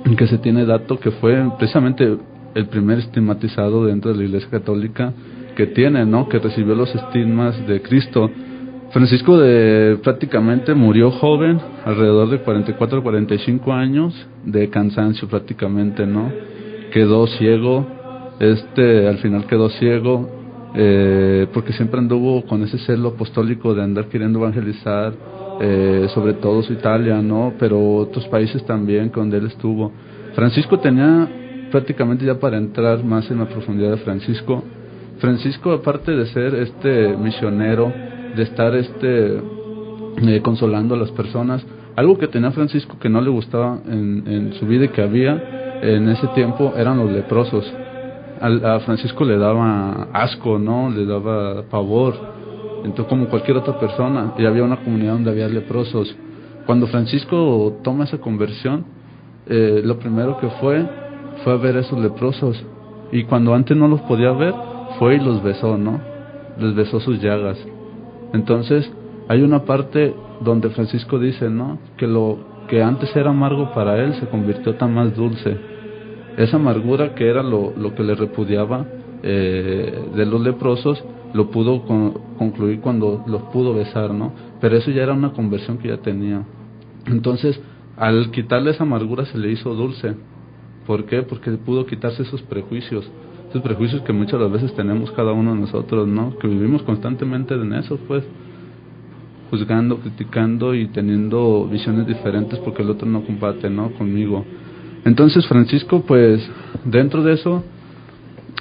en 0.04 0.16
que 0.16 0.26
se 0.26 0.38
tiene 0.38 0.64
dato 0.64 0.98
que 0.98 1.10
fue 1.12 1.42
precisamente 1.58 2.16
el 2.54 2.66
primer 2.66 2.98
estigmatizado 2.98 3.86
dentro 3.86 4.12
de 4.12 4.18
la 4.18 4.24
Iglesia 4.24 4.48
Católica 4.50 5.12
que 5.56 5.66
tiene, 5.66 6.04
¿no? 6.04 6.28
Que 6.28 6.38
recibió 6.38 6.74
los 6.74 6.94
estigmas 6.94 7.66
de 7.66 7.82
Cristo. 7.82 8.30
Francisco 8.90 9.38
de 9.38 9.98
prácticamente 10.02 10.74
murió 10.74 11.10
joven, 11.10 11.58
alrededor 11.84 12.30
de 12.30 12.38
44 12.38 13.02
45 13.02 13.72
años, 13.72 14.26
de 14.44 14.68
cansancio 14.70 15.28
prácticamente, 15.28 16.06
¿no? 16.06 16.30
Quedó 16.94 17.26
ciego, 17.26 17.84
este 18.38 19.08
al 19.08 19.18
final 19.18 19.48
quedó 19.48 19.68
ciego, 19.68 20.28
eh, 20.76 21.48
porque 21.52 21.72
siempre 21.72 21.98
anduvo 21.98 22.44
con 22.46 22.62
ese 22.62 22.78
celo 22.78 23.08
apostólico 23.08 23.74
de 23.74 23.82
andar 23.82 24.06
queriendo 24.06 24.38
evangelizar, 24.38 25.12
eh, 25.60 26.06
sobre 26.14 26.34
todo 26.34 26.62
su 26.62 26.72
Italia, 26.72 27.20
¿no? 27.20 27.54
Pero 27.58 27.96
otros 27.96 28.28
países 28.28 28.64
también 28.64 29.10
donde 29.12 29.38
él 29.38 29.46
estuvo. 29.46 29.90
Francisco 30.36 30.78
tenía 30.78 31.28
prácticamente 31.72 32.24
ya 32.24 32.38
para 32.38 32.58
entrar 32.58 33.02
más 33.02 33.28
en 33.28 33.40
la 33.40 33.46
profundidad 33.46 33.90
de 33.90 33.96
Francisco, 33.96 34.62
Francisco, 35.18 35.72
aparte 35.72 36.12
de 36.12 36.26
ser 36.26 36.54
este 36.54 37.16
misionero, 37.16 37.92
de 38.36 38.42
estar 38.44 38.72
este 38.76 39.36
eh, 39.36 40.40
consolando 40.44 40.94
a 40.94 40.98
las 40.98 41.10
personas, 41.10 41.66
algo 41.96 42.18
que 42.18 42.28
tenía 42.28 42.52
Francisco 42.52 42.98
que 43.00 43.08
no 43.08 43.20
le 43.20 43.30
gustaba 43.30 43.80
en, 43.84 44.52
su 44.60 44.66
vida 44.66 44.84
y 44.84 44.88
que 44.90 45.02
había 45.02 45.63
en 45.84 46.08
ese 46.08 46.26
tiempo 46.28 46.72
eran 46.76 46.98
los 46.98 47.10
leprosos. 47.10 47.70
a 48.40 48.80
Francisco 48.80 49.24
le 49.24 49.38
daba 49.38 50.08
asco, 50.12 50.58
¿no? 50.58 50.90
Le 50.90 51.04
daba 51.04 51.62
pavor. 51.70 52.14
Entonces, 52.84 53.06
como 53.06 53.26
cualquier 53.28 53.58
otra 53.58 53.78
persona, 53.78 54.34
y 54.38 54.44
había 54.44 54.62
una 54.62 54.76
comunidad 54.76 55.12
donde 55.12 55.30
había 55.30 55.48
leprosos. 55.48 56.14
Cuando 56.66 56.86
Francisco 56.86 57.78
toma 57.82 58.04
esa 58.04 58.18
conversión, 58.18 58.84
eh, 59.46 59.82
lo 59.84 59.98
primero 59.98 60.38
que 60.38 60.48
fue 60.60 60.86
fue 61.42 61.52
a 61.52 61.56
ver 61.56 61.76
a 61.76 61.80
esos 61.80 61.98
leprosos. 61.98 62.62
Y 63.12 63.24
cuando 63.24 63.54
antes 63.54 63.76
no 63.76 63.86
los 63.86 64.00
podía 64.02 64.32
ver, 64.32 64.54
fue 64.98 65.16
y 65.16 65.20
los 65.20 65.42
besó, 65.42 65.76
¿no? 65.76 66.00
Les 66.58 66.74
besó 66.74 67.00
sus 67.00 67.20
llagas. 67.20 67.58
Entonces, 68.32 68.90
hay 69.28 69.42
una 69.42 69.64
parte 69.64 70.14
donde 70.40 70.70
Francisco 70.70 71.18
dice, 71.18 71.50
¿no? 71.50 71.78
Que 71.96 72.06
lo 72.06 72.38
que 72.68 72.82
antes 72.82 73.14
era 73.14 73.30
amargo 73.30 73.72
para 73.72 74.02
él 74.02 74.14
se 74.14 74.26
convirtió 74.26 74.74
tan 74.76 74.94
más 74.94 75.14
dulce. 75.14 75.73
Esa 76.36 76.56
amargura 76.56 77.14
que 77.14 77.28
era 77.28 77.42
lo, 77.42 77.72
lo 77.76 77.94
que 77.94 78.02
le 78.02 78.14
repudiaba, 78.14 78.86
eh, 79.22 80.10
de 80.14 80.26
los 80.26 80.40
leprosos 80.40 81.02
lo 81.32 81.50
pudo 81.50 81.82
concluir 82.38 82.80
cuando 82.80 83.24
los 83.26 83.42
pudo 83.44 83.74
besar, 83.74 84.12
¿no? 84.12 84.32
Pero 84.60 84.76
eso 84.76 84.90
ya 84.90 85.02
era 85.02 85.14
una 85.14 85.32
conversión 85.32 85.78
que 85.78 85.88
ya 85.88 85.96
tenía. 85.96 86.44
Entonces, 87.06 87.60
al 87.96 88.30
quitarle 88.30 88.70
esa 88.70 88.84
amargura 88.84 89.24
se 89.26 89.38
le 89.38 89.50
hizo 89.50 89.74
dulce. 89.74 90.14
¿Por 90.86 91.06
qué? 91.06 91.22
Porque 91.22 91.50
pudo 91.52 91.86
quitarse 91.86 92.22
esos 92.22 92.42
prejuicios, 92.42 93.10
esos 93.48 93.62
prejuicios 93.62 94.02
que 94.02 94.12
muchas 94.12 94.50
veces 94.52 94.74
tenemos 94.74 95.10
cada 95.12 95.32
uno 95.32 95.54
de 95.54 95.60
nosotros, 95.60 96.06
¿no? 96.06 96.38
Que 96.38 96.46
vivimos 96.46 96.82
constantemente 96.82 97.54
en 97.54 97.72
eso, 97.72 97.98
pues, 98.06 98.24
juzgando, 99.50 99.98
criticando 99.98 100.74
y 100.74 100.88
teniendo 100.88 101.66
visiones 101.66 102.06
diferentes 102.06 102.58
porque 102.60 102.82
el 102.82 102.90
otro 102.90 103.08
no 103.08 103.22
combate, 103.22 103.70
¿no? 103.70 103.90
Conmigo. 103.92 104.44
Entonces, 105.04 105.46
Francisco, 105.46 106.04
pues, 106.06 106.40
dentro 106.84 107.22
de 107.22 107.34
eso, 107.34 107.62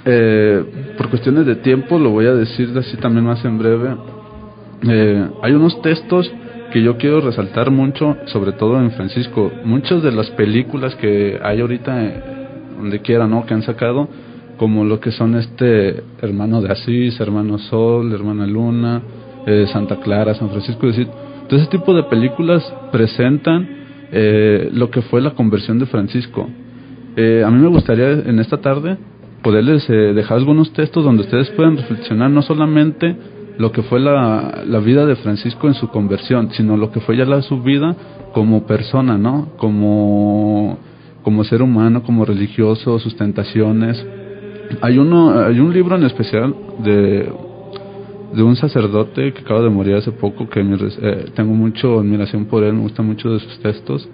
eh, 0.04 0.94
por 0.98 1.08
cuestiones 1.08 1.46
de 1.46 1.56
tiempo, 1.56 1.98
lo 1.98 2.10
voy 2.10 2.26
a 2.26 2.34
decir 2.34 2.70
así 2.76 2.96
también 2.98 3.24
más 3.24 3.42
en 3.44 3.58
breve. 3.58 3.96
Eh, 4.86 5.28
hay 5.42 5.52
unos 5.52 5.80
textos 5.80 6.30
que 6.72 6.82
yo 6.82 6.98
quiero 6.98 7.22
resaltar 7.22 7.70
mucho, 7.70 8.16
sobre 8.26 8.52
todo 8.52 8.78
en 8.80 8.90
Francisco. 8.90 9.50
Muchas 9.64 10.02
de 10.02 10.12
las 10.12 10.30
películas 10.32 10.94
que 10.96 11.38
hay 11.42 11.60
ahorita, 11.60 12.04
eh, 12.04 12.22
donde 12.76 13.00
quiera, 13.00 13.26
¿no? 13.26 13.46
Que 13.46 13.54
han 13.54 13.62
sacado, 13.62 14.08
como 14.58 14.84
lo 14.84 15.00
que 15.00 15.12
son 15.12 15.36
este 15.36 16.02
Hermano 16.20 16.60
de 16.60 16.72
Asís, 16.72 17.18
Hermano 17.18 17.58
Sol, 17.58 18.12
Hermana 18.12 18.46
Luna, 18.46 19.02
Santa 19.72 19.96
Clara, 19.96 20.34
San 20.34 20.48
Francisco. 20.48 20.86
Es 20.88 20.96
decir, 20.96 21.12
todo 21.48 21.60
ese 21.60 21.68
tipo 21.70 21.94
de 21.94 22.04
películas 22.04 22.62
presentan 22.90 23.83
lo 24.12 24.90
que 24.90 25.02
fue 25.02 25.20
la 25.20 25.30
conversión 25.30 25.78
de 25.78 25.86
Francisco. 25.86 26.42
a 26.42 27.50
mí 27.50 27.60
me 27.60 27.68
gustaría 27.68 28.12
en 28.12 28.38
esta 28.38 28.58
tarde 28.58 28.96
poderles 29.44 29.88
eh, 29.90 30.14
dejar 30.14 30.38
algunos 30.38 30.72
textos 30.72 31.04
donde 31.04 31.22
ustedes 31.22 31.50
puedan 31.50 31.76
reflexionar 31.76 32.30
no 32.30 32.40
solamente 32.42 33.14
lo 33.58 33.70
que 33.70 33.82
fue 33.82 34.00
la, 34.00 34.64
la, 34.66 34.78
vida 34.80 35.06
de 35.06 35.14
Francisco 35.16 35.68
en 35.68 35.74
su 35.74 35.88
conversión, 35.88 36.50
sino 36.52 36.76
lo 36.76 36.90
que 36.90 36.98
fue 37.00 37.16
ya 37.16 37.24
la, 37.24 37.40
su 37.42 37.62
vida 37.62 37.94
como 38.32 38.66
persona, 38.66 39.16
¿no? 39.16 39.50
Como, 39.58 40.78
como 41.22 41.44
ser 41.44 41.62
humano, 41.62 42.02
como 42.02 42.24
religioso, 42.24 42.98
sus 42.98 43.16
tentaciones. 43.16 44.04
Hay, 44.80 44.98
uno, 44.98 45.38
hay 45.38 45.60
un 45.60 45.72
libro 45.72 45.94
en 45.94 46.04
especial 46.04 46.52
de, 46.82 47.30
de 48.34 48.42
un 48.42 48.56
sacerdote 48.56 49.32
que 49.32 49.40
acaba 49.40 49.62
de 49.62 49.70
morir 49.70 49.94
hace 49.94 50.12
poco, 50.12 50.48
que 50.48 50.60
eh, 50.60 51.26
tengo 51.34 51.54
mucha 51.54 51.86
admiración 51.88 52.46
por 52.46 52.64
él, 52.64 52.74
me 52.74 52.82
gusta 52.82 53.02
mucho 53.02 53.30
de 53.30 53.40
sus 53.40 53.58
textos. 53.60 54.08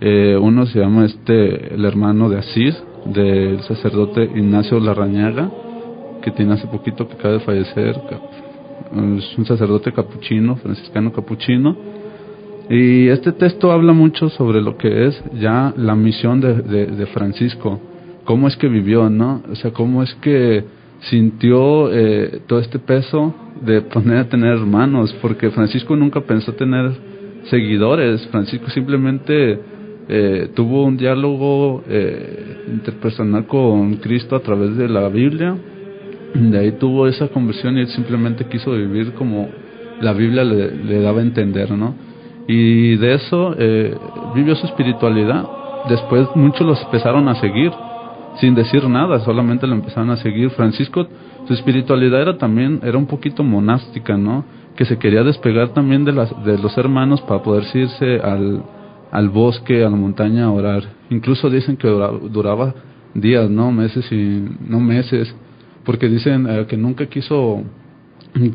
Eh, 0.00 0.36
uno 0.40 0.66
se 0.66 0.80
llama 0.80 1.04
este, 1.04 1.74
el 1.74 1.84
hermano 1.84 2.28
de 2.28 2.38
Asís, 2.38 2.82
del 3.04 3.60
sacerdote 3.62 4.24
Ignacio 4.24 4.80
Larrañaga, 4.80 5.50
que 6.22 6.30
tiene 6.32 6.54
hace 6.54 6.66
poquito 6.66 7.06
que 7.08 7.14
acaba 7.14 7.34
de 7.34 7.40
fallecer. 7.40 8.00
Es 9.18 9.38
un 9.38 9.46
sacerdote 9.46 9.92
capuchino, 9.92 10.56
franciscano 10.56 11.12
capuchino. 11.12 11.76
Y 12.68 13.08
este 13.08 13.32
texto 13.32 13.72
habla 13.72 13.92
mucho 13.92 14.28
sobre 14.30 14.60
lo 14.60 14.76
que 14.76 15.06
es 15.06 15.22
ya 15.40 15.72
la 15.76 15.94
misión 15.94 16.40
de, 16.40 16.54
de, 16.86 17.06
Francisco, 17.06 17.80
cómo 18.24 18.46
es 18.46 18.56
que 18.56 18.68
vivió, 18.68 19.10
¿no? 19.10 19.42
O 19.50 19.56
sea, 19.56 19.72
cómo 19.72 20.02
es 20.04 20.14
que 20.16 20.64
sintió 21.00 21.92
eh, 21.92 22.42
todo 22.46 22.60
este 22.60 22.78
peso 22.78 23.34
de 23.60 23.82
poner 23.82 24.18
a 24.18 24.28
tener 24.28 24.52
hermanos, 24.56 25.14
porque 25.20 25.50
Francisco 25.50 25.96
nunca 25.96 26.20
pensó 26.20 26.52
tener 26.54 26.92
seguidores, 27.50 28.26
Francisco 28.28 28.70
simplemente 28.70 29.60
eh, 30.08 30.50
tuvo 30.54 30.84
un 30.84 30.96
diálogo 30.96 31.82
eh, 31.88 32.64
interpersonal 32.68 33.46
con 33.46 33.96
Cristo 33.96 34.36
a 34.36 34.40
través 34.40 34.76
de 34.76 34.88
la 34.88 35.08
Biblia, 35.08 35.56
de 36.34 36.58
ahí 36.58 36.72
tuvo 36.72 37.06
esa 37.06 37.28
conversión 37.28 37.76
y 37.76 37.80
él 37.80 37.88
simplemente 37.88 38.44
quiso 38.46 38.72
vivir 38.72 39.12
como 39.14 39.48
la 40.00 40.12
Biblia 40.12 40.44
le, 40.44 41.00
daba 41.02 41.20
a 41.20 41.22
entender, 41.22 41.70
¿no? 41.72 41.94
Y 42.46 42.96
de 42.96 43.14
eso 43.14 43.54
eh, 43.58 43.94
vivió 44.34 44.56
su 44.56 44.66
espiritualidad. 44.66 45.46
Después 45.88 46.28
muchos 46.34 46.66
los 46.66 46.82
empezaron 46.82 47.28
a 47.28 47.34
seguir, 47.36 47.70
sin 48.40 48.54
decir 48.54 48.88
nada, 48.88 49.20
solamente 49.20 49.66
lo 49.66 49.74
empezaron 49.74 50.10
a 50.10 50.16
seguir. 50.16 50.50
Francisco, 50.50 51.06
su 51.46 51.54
espiritualidad 51.54 52.22
era 52.22 52.38
también, 52.38 52.80
era 52.82 52.98
un 52.98 53.06
poquito 53.06 53.42
monástica, 53.42 54.16
¿no? 54.16 54.44
Que 54.76 54.84
se 54.84 54.98
quería 54.98 55.22
despegar 55.22 55.70
también 55.70 56.04
de, 56.04 56.12
las, 56.12 56.30
de 56.44 56.58
los 56.58 56.76
hermanos 56.78 57.20
para 57.22 57.42
poder 57.42 57.64
irse 57.74 58.20
al, 58.20 58.62
al 59.10 59.28
bosque, 59.28 59.84
a 59.84 59.90
la 59.90 59.96
montaña 59.96 60.44
a 60.44 60.50
orar. 60.50 60.82
Incluso 61.10 61.50
dicen 61.50 61.76
que 61.76 61.88
duraba, 61.88 62.74
días, 63.14 63.50
no 63.50 63.72
meses 63.72 64.10
y 64.12 64.44
no 64.68 64.80
meses, 64.80 65.34
porque 65.84 66.08
dicen 66.08 66.46
eh, 66.48 66.66
que 66.68 66.76
nunca 66.76 67.06
quiso 67.06 67.64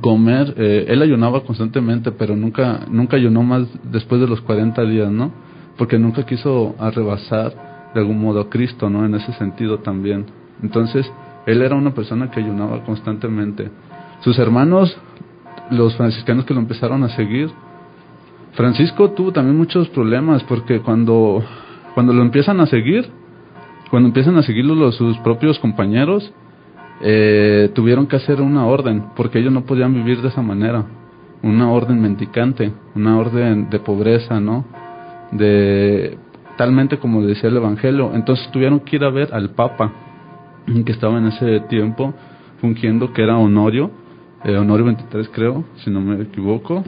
comer. 0.01 0.53
Eh, 0.57 0.85
él 0.87 1.01
ayunaba 1.01 1.43
constantemente, 1.43 2.11
pero 2.11 2.35
nunca 2.35 2.85
nunca 2.89 3.17
ayunó 3.17 3.43
más 3.43 3.67
después 3.91 4.21
de 4.21 4.27
los 4.27 4.41
40 4.41 4.83
días, 4.83 5.11
¿no? 5.11 5.31
Porque 5.77 5.99
nunca 5.99 6.25
quiso 6.25 6.75
arrebasar 6.79 7.91
de 7.93 7.99
algún 7.99 8.19
modo 8.19 8.41
a 8.41 8.49
Cristo, 8.49 8.89
¿no? 8.89 9.05
En 9.05 9.15
ese 9.15 9.33
sentido 9.33 9.79
también. 9.79 10.25
Entonces, 10.61 11.11
él 11.45 11.61
era 11.61 11.75
una 11.75 11.93
persona 11.93 12.31
que 12.31 12.39
ayunaba 12.39 12.83
constantemente. 12.83 13.69
Sus 14.21 14.39
hermanos, 14.39 14.97
los 15.71 15.95
franciscanos 15.95 16.45
que 16.45 16.53
lo 16.53 16.59
empezaron 16.59 17.03
a 17.03 17.09
seguir, 17.09 17.49
Francisco 18.53 19.11
tuvo 19.11 19.31
también 19.31 19.57
muchos 19.57 19.89
problemas 19.89 20.43
porque 20.43 20.79
cuando, 20.79 21.43
cuando 21.93 22.13
lo 22.13 22.21
empiezan 22.21 22.59
a 22.61 22.65
seguir, 22.65 23.09
cuando 23.89 24.07
empiezan 24.07 24.37
a 24.37 24.43
seguirlo 24.43 24.75
los, 24.75 24.95
sus 24.95 25.17
propios 25.19 25.59
compañeros, 25.59 26.33
eh, 27.01 27.69
tuvieron 27.75 28.07
que 28.07 28.15
hacer 28.15 28.41
una 28.41 28.65
orden 28.65 29.07
porque 29.15 29.39
ellos 29.39 29.51
no 29.51 29.65
podían 29.65 29.93
vivir 29.93 30.21
de 30.21 30.29
esa 30.29 30.41
manera. 30.41 30.85
Una 31.43 31.69
orden 31.69 32.01
mendicante, 32.01 32.71
una 32.95 33.19
orden 33.19 33.69
de 33.69 33.79
pobreza, 33.79 34.39
¿no? 34.39 34.65
De 35.31 36.17
talmente 36.57 36.97
como 36.97 37.21
decía 37.21 37.49
el 37.49 37.57
Evangelio. 37.57 38.11
Entonces 38.13 38.49
tuvieron 38.51 38.79
que 38.79 38.95
ir 38.95 39.03
a 39.03 39.09
ver 39.09 39.33
al 39.33 39.51
Papa, 39.51 39.91
que 40.85 40.91
estaba 40.91 41.17
en 41.17 41.27
ese 41.27 41.61
tiempo 41.61 42.13
fungiendo, 42.59 43.13
que 43.13 43.23
era 43.23 43.37
Honorio, 43.37 43.91
eh, 44.43 44.55
Honorio 44.55 44.85
23 44.85 45.29
creo, 45.29 45.65
si 45.77 45.89
no 45.89 46.01
me 46.01 46.21
equivoco, 46.21 46.83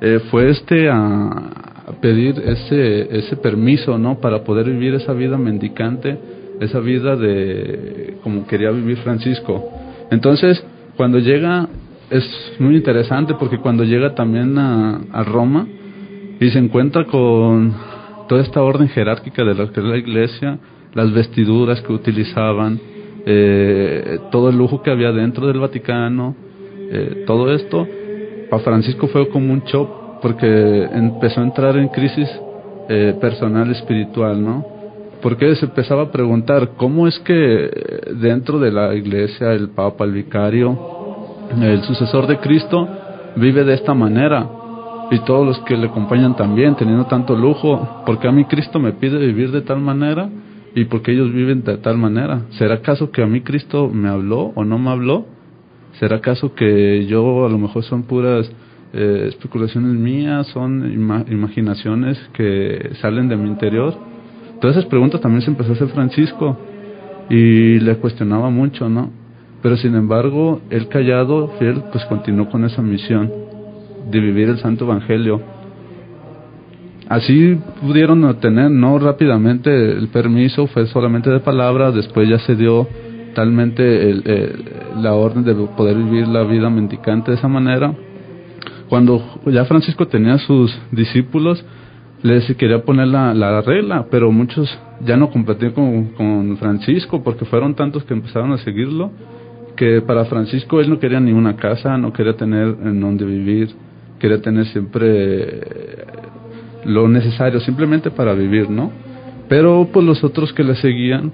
eh, 0.00 0.20
fue 0.30 0.50
este 0.50 0.88
a, 0.90 1.52
pedir 2.00 2.34
ese, 2.44 3.16
ese 3.16 3.36
permiso, 3.36 3.96
¿no? 3.96 4.18
Para 4.18 4.42
poder 4.42 4.66
vivir 4.66 4.94
esa 4.94 5.12
vida 5.12 5.38
mendicante, 5.38 6.18
esa 6.60 6.80
vida 6.80 7.14
de 7.14 8.16
como 8.24 8.44
quería 8.44 8.72
vivir 8.72 8.96
Francisco. 8.98 9.70
Entonces, 10.10 10.64
cuando 10.96 11.20
llega, 11.20 11.68
es 12.10 12.28
muy 12.58 12.74
interesante 12.74 13.34
porque 13.34 13.58
cuando 13.58 13.84
llega 13.84 14.16
también 14.16 14.58
a, 14.58 15.00
a 15.12 15.22
Roma 15.22 15.68
y 16.40 16.50
se 16.50 16.58
encuentra 16.58 17.04
con 17.04 17.72
toda 18.28 18.42
esta 18.42 18.62
orden 18.62 18.88
jerárquica 18.88 19.44
de 19.44 19.54
la 19.54 19.70
que 19.70 19.80
la 19.80 19.96
iglesia, 19.96 20.58
las 20.92 21.12
vestiduras 21.12 21.80
que 21.82 21.92
utilizaban, 21.92 22.80
eh, 23.28 24.20
todo 24.30 24.50
el 24.50 24.56
lujo 24.56 24.82
que 24.82 24.90
había 24.92 25.10
dentro 25.10 25.48
del 25.48 25.58
Vaticano, 25.58 26.36
eh, 26.78 27.24
todo 27.26 27.52
esto, 27.52 27.84
para 28.48 28.62
Francisco 28.62 29.08
fue 29.08 29.28
como 29.28 29.52
un 29.52 29.64
shock 29.64 30.20
porque 30.22 30.84
empezó 30.92 31.40
a 31.40 31.44
entrar 31.44 31.76
en 31.76 31.88
crisis 31.88 32.28
eh, 32.88 33.16
personal 33.20 33.68
espiritual, 33.72 34.40
¿no? 34.40 34.64
Porque 35.20 35.56
se 35.56 35.64
empezaba 35.64 36.02
a 36.02 36.12
preguntar 36.12 36.74
cómo 36.76 37.08
es 37.08 37.18
que 37.20 37.68
dentro 38.20 38.60
de 38.60 38.70
la 38.70 38.94
iglesia 38.94 39.52
el 39.54 39.70
papa, 39.70 40.04
el 40.04 40.12
vicario, 40.12 40.78
el 41.60 41.82
sucesor 41.82 42.28
de 42.28 42.38
Cristo 42.38 42.88
vive 43.34 43.64
de 43.64 43.74
esta 43.74 43.92
manera 43.92 44.48
y 45.10 45.18
todos 45.20 45.44
los 45.44 45.58
que 45.60 45.76
le 45.76 45.88
acompañan 45.88 46.36
también 46.36 46.76
teniendo 46.76 47.06
tanto 47.06 47.34
lujo, 47.34 48.04
porque 48.06 48.28
a 48.28 48.32
mí 48.32 48.44
Cristo 48.44 48.78
me 48.78 48.92
pide 48.92 49.18
vivir 49.18 49.50
de 49.50 49.62
tal 49.62 49.80
manera 49.80 50.28
y 50.76 50.84
porque 50.84 51.12
ellos 51.12 51.32
viven 51.32 51.64
de 51.64 51.78
tal 51.78 51.96
manera. 51.96 52.42
¿Será 52.50 52.74
acaso 52.74 53.10
que 53.10 53.22
a 53.22 53.26
mí 53.26 53.40
Cristo 53.40 53.88
me 53.88 54.10
habló 54.10 54.52
o 54.54 54.62
no 54.62 54.78
me 54.78 54.90
habló? 54.90 55.24
¿Será 55.98 56.16
acaso 56.16 56.54
que 56.54 57.06
yo 57.06 57.46
a 57.46 57.48
lo 57.48 57.56
mejor 57.56 57.82
son 57.82 58.02
puras 58.02 58.52
eh, 58.92 59.24
especulaciones 59.28 59.98
mías, 59.98 60.46
son 60.48 60.92
imaginaciones 61.30 62.18
que 62.34 62.90
salen 63.00 63.26
de 63.26 63.36
mi 63.38 63.48
interior? 63.48 63.94
Todas 64.60 64.76
esas 64.76 64.90
preguntas 64.90 65.22
también 65.22 65.40
se 65.40 65.50
empezó 65.50 65.70
a 65.70 65.76
hacer 65.76 65.88
Francisco 65.88 66.58
y 67.30 67.80
le 67.80 67.96
cuestionaba 67.96 68.50
mucho, 68.50 68.86
¿no? 68.90 69.10
Pero 69.62 69.78
sin 69.78 69.94
embargo, 69.94 70.60
él 70.68 70.88
callado, 70.88 71.54
fiel, 71.58 71.84
pues 71.90 72.04
continuó 72.04 72.50
con 72.50 72.66
esa 72.66 72.82
misión 72.82 73.32
de 74.10 74.20
vivir 74.20 74.50
el 74.50 74.58
Santo 74.58 74.84
Evangelio. 74.84 75.40
Así 77.08 77.58
pudieron 77.80 78.24
obtener, 78.24 78.70
no 78.70 78.98
rápidamente 78.98 79.70
el 79.70 80.08
permiso, 80.08 80.66
fue 80.66 80.86
solamente 80.86 81.30
de 81.30 81.40
palabra, 81.40 81.92
después 81.92 82.28
ya 82.28 82.38
se 82.40 82.56
dio 82.56 82.88
totalmente 83.36 84.10
el, 84.10 84.54
la 84.96 85.12
orden 85.12 85.44
de 85.44 85.54
poder 85.76 85.94
vivir 85.96 86.26
la 86.26 86.42
vida 86.44 86.70
mendicante 86.70 87.30
de 87.30 87.36
esa 87.36 87.48
manera. 87.48 87.92
Cuando 88.88 89.22
ya 89.46 89.66
Francisco 89.66 90.08
tenía 90.08 90.38
sus 90.38 90.74
discípulos, 90.90 91.62
les 92.22 92.46
quería 92.56 92.82
poner 92.82 93.08
la, 93.08 93.34
la 93.34 93.60
regla, 93.60 94.06
pero 94.10 94.32
muchos 94.32 94.66
ya 95.04 95.18
no 95.18 95.28
competían 95.30 95.72
con, 95.72 96.04
con, 96.14 96.56
Francisco 96.56 97.22
porque 97.22 97.44
fueron 97.44 97.74
tantos 97.74 98.04
que 98.04 98.14
empezaron 98.14 98.52
a 98.52 98.58
seguirlo 98.58 99.10
que 99.76 100.00
para 100.00 100.24
Francisco 100.24 100.80
él 100.80 100.88
no 100.88 100.98
quería 100.98 101.20
ni 101.20 101.32
una 101.32 101.56
casa, 101.56 101.98
no 101.98 102.14
quería 102.14 102.38
tener 102.38 102.74
en 102.82 102.98
donde 102.98 103.26
vivir, 103.26 103.68
quería 104.18 104.40
tener 104.40 104.64
siempre 104.68 105.60
lo 106.86 107.08
necesario, 107.08 107.60
simplemente 107.60 108.10
para 108.10 108.32
vivir, 108.34 108.70
¿no? 108.70 108.90
Pero 109.48 109.88
pues 109.92 110.04
los 110.04 110.24
otros 110.24 110.52
que 110.52 110.64
le 110.64 110.74
seguían, 110.76 111.32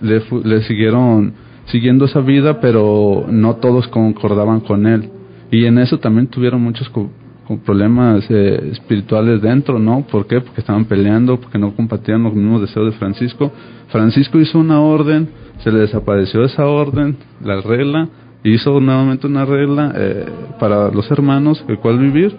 le, 0.00 0.22
le 0.44 0.62
siguieron 0.62 1.34
siguiendo 1.66 2.06
esa 2.06 2.20
vida, 2.20 2.60
pero 2.60 3.26
no 3.28 3.56
todos 3.56 3.88
concordaban 3.88 4.60
con 4.60 4.86
él. 4.86 5.10
Y 5.50 5.66
en 5.66 5.78
eso 5.78 5.98
también 5.98 6.28
tuvieron 6.28 6.62
muchos 6.62 6.90
problemas 7.64 8.24
eh, 8.30 8.70
espirituales 8.72 9.42
dentro, 9.42 9.78
¿no? 9.78 10.06
¿Por 10.10 10.26
qué? 10.26 10.40
Porque 10.40 10.60
estaban 10.60 10.86
peleando, 10.86 11.38
porque 11.38 11.58
no 11.58 11.74
compartían 11.74 12.22
los 12.22 12.34
mismos 12.34 12.62
deseos 12.62 12.92
de 12.92 12.98
Francisco. 12.98 13.52
Francisco 13.88 14.40
hizo 14.40 14.58
una 14.58 14.80
orden, 14.80 15.28
se 15.62 15.70
le 15.70 15.80
desapareció 15.80 16.44
esa 16.44 16.66
orden, 16.66 17.16
la 17.44 17.60
regla, 17.60 18.08
hizo 18.44 18.80
nuevamente 18.80 19.26
una 19.26 19.44
regla 19.44 19.92
eh, 19.94 20.26
para 20.58 20.90
los 20.90 21.10
hermanos, 21.10 21.64
el 21.68 21.78
cual 21.78 21.98
vivir, 21.98 22.34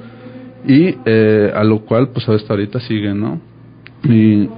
y 0.65 0.95
eh, 1.05 1.51
a 1.55 1.63
lo 1.63 1.81
cual 1.81 2.09
pues 2.09 2.27
hasta 2.29 2.53
ahorita 2.53 2.79
sigue, 2.81 3.13
¿no? 3.13 3.39
Y 4.03 4.49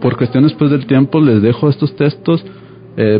por 0.00 0.16
cuestiones 0.16 0.52
pues 0.54 0.70
del 0.70 0.86
tiempo 0.86 1.20
les 1.20 1.42
dejo 1.42 1.68
estos 1.68 1.94
textos, 1.96 2.44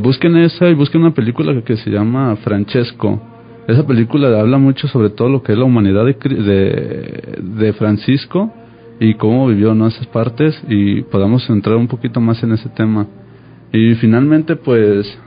busquen 0.02 0.36
esa 0.38 0.68
y 0.68 0.74
busquen 0.74 1.02
una 1.02 1.12
película 1.12 1.60
que 1.62 1.76
se 1.76 1.90
llama 1.90 2.34
Francesco 2.36 3.20
esa 3.66 3.84
película 3.84 4.28
habla 4.38 4.58
mucho 4.58 4.86
sobre 4.86 5.10
todo 5.10 5.28
lo 5.28 5.42
que 5.42 5.52
es 5.52 5.58
la 5.58 5.64
humanidad 5.64 6.04
de, 6.04 7.36
de, 7.42 7.72
Francisco 7.72 8.52
y 9.00 9.14
cómo 9.14 9.48
vivió 9.48 9.74
¿no? 9.74 9.88
esas 9.88 10.06
partes 10.06 10.62
y 10.68 11.02
podamos 11.02 11.48
entrar 11.50 11.76
un 11.76 11.88
poquito 11.88 12.20
más 12.20 12.40
en 12.44 12.52
ese 12.52 12.68
tema. 12.68 13.08
Y 13.72 13.94
finalmente, 13.96 14.54
pues, 14.54 15.18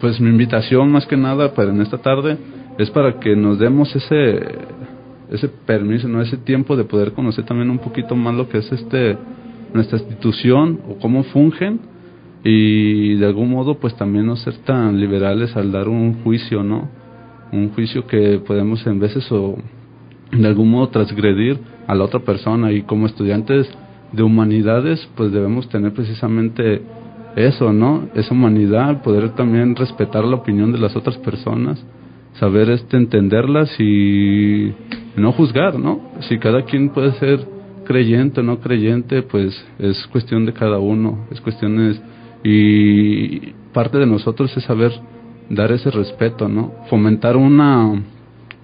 pues 0.00 0.20
mi 0.20 0.28
invitación 0.28 0.90
más 0.90 1.06
que 1.06 1.16
nada 1.16 1.54
para 1.54 1.70
en 1.70 1.80
esta 1.82 1.98
tarde 1.98 2.36
es 2.78 2.90
para 2.90 3.20
que 3.20 3.36
nos 3.36 3.60
demos 3.60 3.94
ese, 3.94 4.40
ese 5.30 5.48
permiso, 5.48 6.08
no 6.08 6.20
ese 6.20 6.36
tiempo 6.36 6.76
de 6.76 6.84
poder 6.84 7.12
conocer 7.12 7.44
también 7.44 7.70
un 7.70 7.78
poquito 7.78 8.14
más 8.16 8.34
lo 8.34 8.48
que 8.48 8.58
es 8.58 8.72
este 8.72 9.16
nuestra 9.72 9.98
institución 9.98 10.80
o 10.88 10.98
cómo 11.00 11.24
fungen 11.24 11.80
y 12.44 13.14
de 13.14 13.26
algún 13.26 13.50
modo 13.50 13.78
pues 13.78 13.96
también 13.96 14.26
no 14.26 14.36
ser 14.36 14.56
tan 14.58 15.00
liberales 15.00 15.56
al 15.56 15.72
dar 15.72 15.88
un 15.88 16.22
juicio, 16.22 16.62
¿no? 16.62 16.88
un 17.52 17.70
juicio 17.70 18.06
que 18.06 18.40
podemos 18.46 18.86
en 18.86 18.98
veces 18.98 19.30
o 19.30 19.56
de 20.32 20.46
algún 20.46 20.70
modo 20.70 20.88
transgredir 20.88 21.58
a 21.86 21.94
la 21.94 22.04
otra 22.04 22.20
persona 22.20 22.72
y 22.72 22.82
como 22.82 23.06
estudiantes 23.06 23.68
de 24.12 24.22
humanidades 24.22 25.08
pues 25.16 25.32
debemos 25.32 25.68
tener 25.68 25.92
precisamente 25.92 26.82
eso, 27.36 27.72
¿no? 27.72 28.08
Esa 28.14 28.32
humanidad, 28.32 29.02
poder 29.02 29.30
también 29.30 29.74
respetar 29.74 30.24
la 30.24 30.36
opinión 30.36 30.70
de 30.72 30.78
las 30.78 30.94
otras 30.94 31.18
personas, 31.18 31.84
saber 32.34 32.70
este 32.70 32.96
entenderlas 32.96 33.70
y 33.78 34.72
no 35.16 35.32
juzgar, 35.32 35.78
¿no? 35.78 36.00
Si 36.28 36.38
cada 36.38 36.62
quien 36.62 36.90
puede 36.90 37.12
ser 37.12 37.46
creyente 37.84 38.40
o 38.40 38.42
no 38.42 38.60
creyente, 38.60 39.22
pues 39.22 39.54
es 39.78 40.06
cuestión 40.08 40.46
de 40.46 40.52
cada 40.52 40.78
uno, 40.78 41.26
es 41.30 41.40
cuestiones 41.40 42.00
y 42.42 43.52
parte 43.72 43.98
de 43.98 44.06
nosotros 44.06 44.54
es 44.56 44.64
saber 44.64 44.92
dar 45.48 45.72
ese 45.72 45.90
respeto, 45.90 46.48
¿no? 46.48 46.72
Fomentar 46.88 47.36
una, 47.36 48.02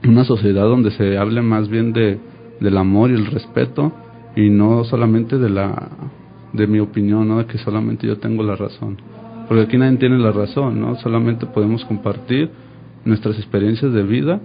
una 0.07 0.25
sociedad 0.25 0.65
donde 0.65 0.91
se 0.93 1.17
hable 1.19 1.43
más 1.43 1.69
bien 1.69 1.93
de, 1.93 2.19
del 2.61 2.77
amor 2.77 3.11
y 3.11 3.15
el 3.15 3.27
respeto 3.27 3.93
y 4.37 4.51
no 4.51 4.85
solamente 4.85 5.39
de 5.39 5.51
la 5.51 5.89
de 6.53 6.67
mi 6.67 6.81
opinión, 6.81 7.29
¿no? 7.29 7.39
De 7.39 7.47
que 7.47 7.59
solamente 7.59 8.07
yo 8.07 8.19
tengo 8.19 8.43
la 8.43 8.57
razón. 8.57 8.97
Porque 9.47 9.65
aquí 9.65 9.79
nadie 9.79 9.99
tiene 9.99 10.19
la 10.19 10.33
razón, 10.33 10.81
¿no? 10.81 10.97
Solamente 10.97 11.47
podemos 11.47 11.85
compartir 11.85 12.51
nuestras 13.05 13.37
experiencias 13.37 13.93
de 13.93 14.03
vida 14.03 14.41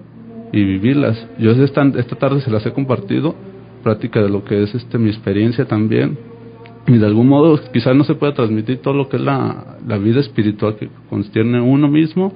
y 0.51 0.63
vivirlas. 0.63 1.27
Yo 1.37 1.51
esta, 1.51 1.91
tarde 2.17 2.41
se 2.41 2.51
las 2.51 2.65
he 2.65 2.71
compartido, 2.71 3.35
práctica 3.83 4.21
de 4.21 4.29
lo 4.29 4.43
que 4.43 4.63
es 4.63 4.73
este 4.73 4.97
mi 4.97 5.09
experiencia 5.09 5.65
también 5.65 6.17
y 6.87 6.97
de 6.97 7.05
algún 7.05 7.27
modo 7.27 7.59
quizás 7.71 7.95
no 7.95 8.03
se 8.03 8.15
pueda 8.15 8.33
transmitir 8.33 8.77
todo 8.77 8.93
lo 8.93 9.09
que 9.09 9.17
es 9.17 9.23
la, 9.23 9.77
la 9.87 9.97
vida 9.97 10.19
espiritual 10.19 10.75
que 10.75 10.89
concierne 11.09 11.59
uno 11.59 11.87
mismo, 11.87 12.33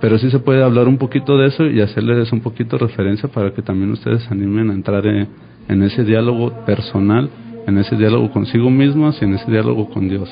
pero 0.00 0.18
sí 0.18 0.30
se 0.30 0.38
puede 0.38 0.62
hablar 0.62 0.88
un 0.88 0.98
poquito 0.98 1.38
de 1.38 1.48
eso 1.48 1.66
y 1.66 1.80
hacerles 1.80 2.30
un 2.32 2.40
poquito 2.40 2.76
referencia 2.78 3.28
para 3.28 3.52
que 3.52 3.62
también 3.62 3.90
ustedes 3.90 4.22
se 4.24 4.34
animen 4.34 4.70
a 4.70 4.74
entrar 4.74 5.06
en, 5.06 5.82
ese 5.82 6.04
diálogo 6.04 6.52
personal, 6.64 7.30
en 7.66 7.78
ese 7.78 7.96
diálogo 7.96 8.30
consigo 8.30 8.70
mismos 8.70 9.20
y 9.20 9.24
en 9.24 9.34
ese 9.34 9.50
diálogo 9.50 9.88
con 9.90 10.08
Dios. 10.08 10.28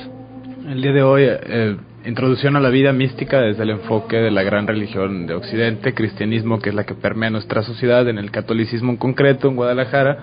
El 0.69 0.81
día 0.81 0.93
de 0.93 1.03
hoy, 1.03 1.23
eh, 1.25 1.75
introducción 2.05 2.55
a 2.55 2.59
la 2.59 2.69
vida 2.69 2.93
mística 2.93 3.41
desde 3.41 3.63
el 3.63 3.71
enfoque 3.71 4.17
de 4.17 4.29
la 4.29 4.43
gran 4.43 4.67
religión 4.67 5.25
de 5.25 5.33
Occidente, 5.33 5.93
cristianismo, 5.93 6.59
que 6.59 6.69
es 6.69 6.75
la 6.75 6.85
que 6.85 6.93
permea 6.93 7.31
nuestra 7.31 7.63
sociedad, 7.63 8.07
en 8.07 8.19
el 8.19 8.31
catolicismo 8.31 8.91
en 8.91 8.97
concreto, 8.97 9.47
en 9.47 9.55
Guadalajara, 9.55 10.17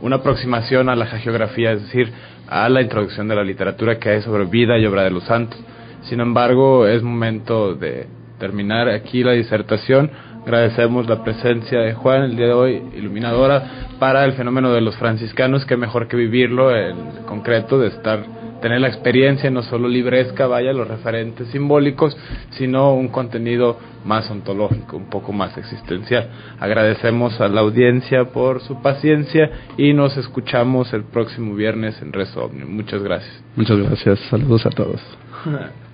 una 0.00 0.16
aproximación 0.16 0.88
a 0.88 0.96
la 0.96 1.06
geografía, 1.06 1.72
es 1.72 1.82
decir, 1.82 2.12
a 2.48 2.68
la 2.68 2.82
introducción 2.82 3.26
de 3.26 3.34
la 3.34 3.42
literatura 3.42 3.98
que 3.98 4.10
hay 4.10 4.22
sobre 4.22 4.44
vida 4.44 4.78
y 4.78 4.86
obra 4.86 5.02
de 5.02 5.10
los 5.10 5.24
santos. 5.24 5.58
Sin 6.02 6.20
embargo, 6.20 6.86
es 6.86 7.02
momento 7.02 7.74
de 7.74 8.06
terminar 8.38 8.88
aquí 8.88 9.24
la 9.24 9.32
disertación. 9.32 10.10
Agradecemos 10.42 11.08
la 11.08 11.24
presencia 11.24 11.80
de 11.80 11.94
Juan 11.94 12.22
el 12.24 12.36
día 12.36 12.46
de 12.46 12.52
hoy, 12.52 12.82
iluminadora, 12.94 13.88
para 13.98 14.24
el 14.24 14.34
fenómeno 14.34 14.72
de 14.72 14.82
los 14.82 14.96
franciscanos, 14.96 15.64
que 15.64 15.76
mejor 15.76 16.06
que 16.06 16.16
vivirlo 16.16 16.76
en 16.76 17.24
concreto, 17.26 17.78
de 17.78 17.88
estar 17.88 18.43
tener 18.64 18.80
la 18.80 18.88
experiencia, 18.88 19.50
no 19.50 19.60
solo 19.60 19.88
libresca, 19.88 20.46
vaya, 20.46 20.72
los 20.72 20.88
referentes 20.88 21.48
simbólicos, 21.48 22.16
sino 22.52 22.94
un 22.94 23.08
contenido 23.08 23.78
más 24.06 24.30
ontológico, 24.30 24.96
un 24.96 25.10
poco 25.10 25.34
más 25.34 25.58
existencial. 25.58 26.30
Agradecemos 26.58 27.38
a 27.42 27.48
la 27.48 27.60
audiencia 27.60 28.24
por 28.32 28.62
su 28.62 28.80
paciencia 28.80 29.50
y 29.76 29.92
nos 29.92 30.16
escuchamos 30.16 30.94
el 30.94 31.04
próximo 31.04 31.54
viernes 31.54 32.00
en 32.00 32.10
Rezo 32.14 32.50
Muchas 32.66 33.02
gracias. 33.02 33.44
Muchas 33.54 33.76
gracias. 33.76 34.18
Saludos 34.30 34.64
a 34.64 34.70
todos. 34.70 35.02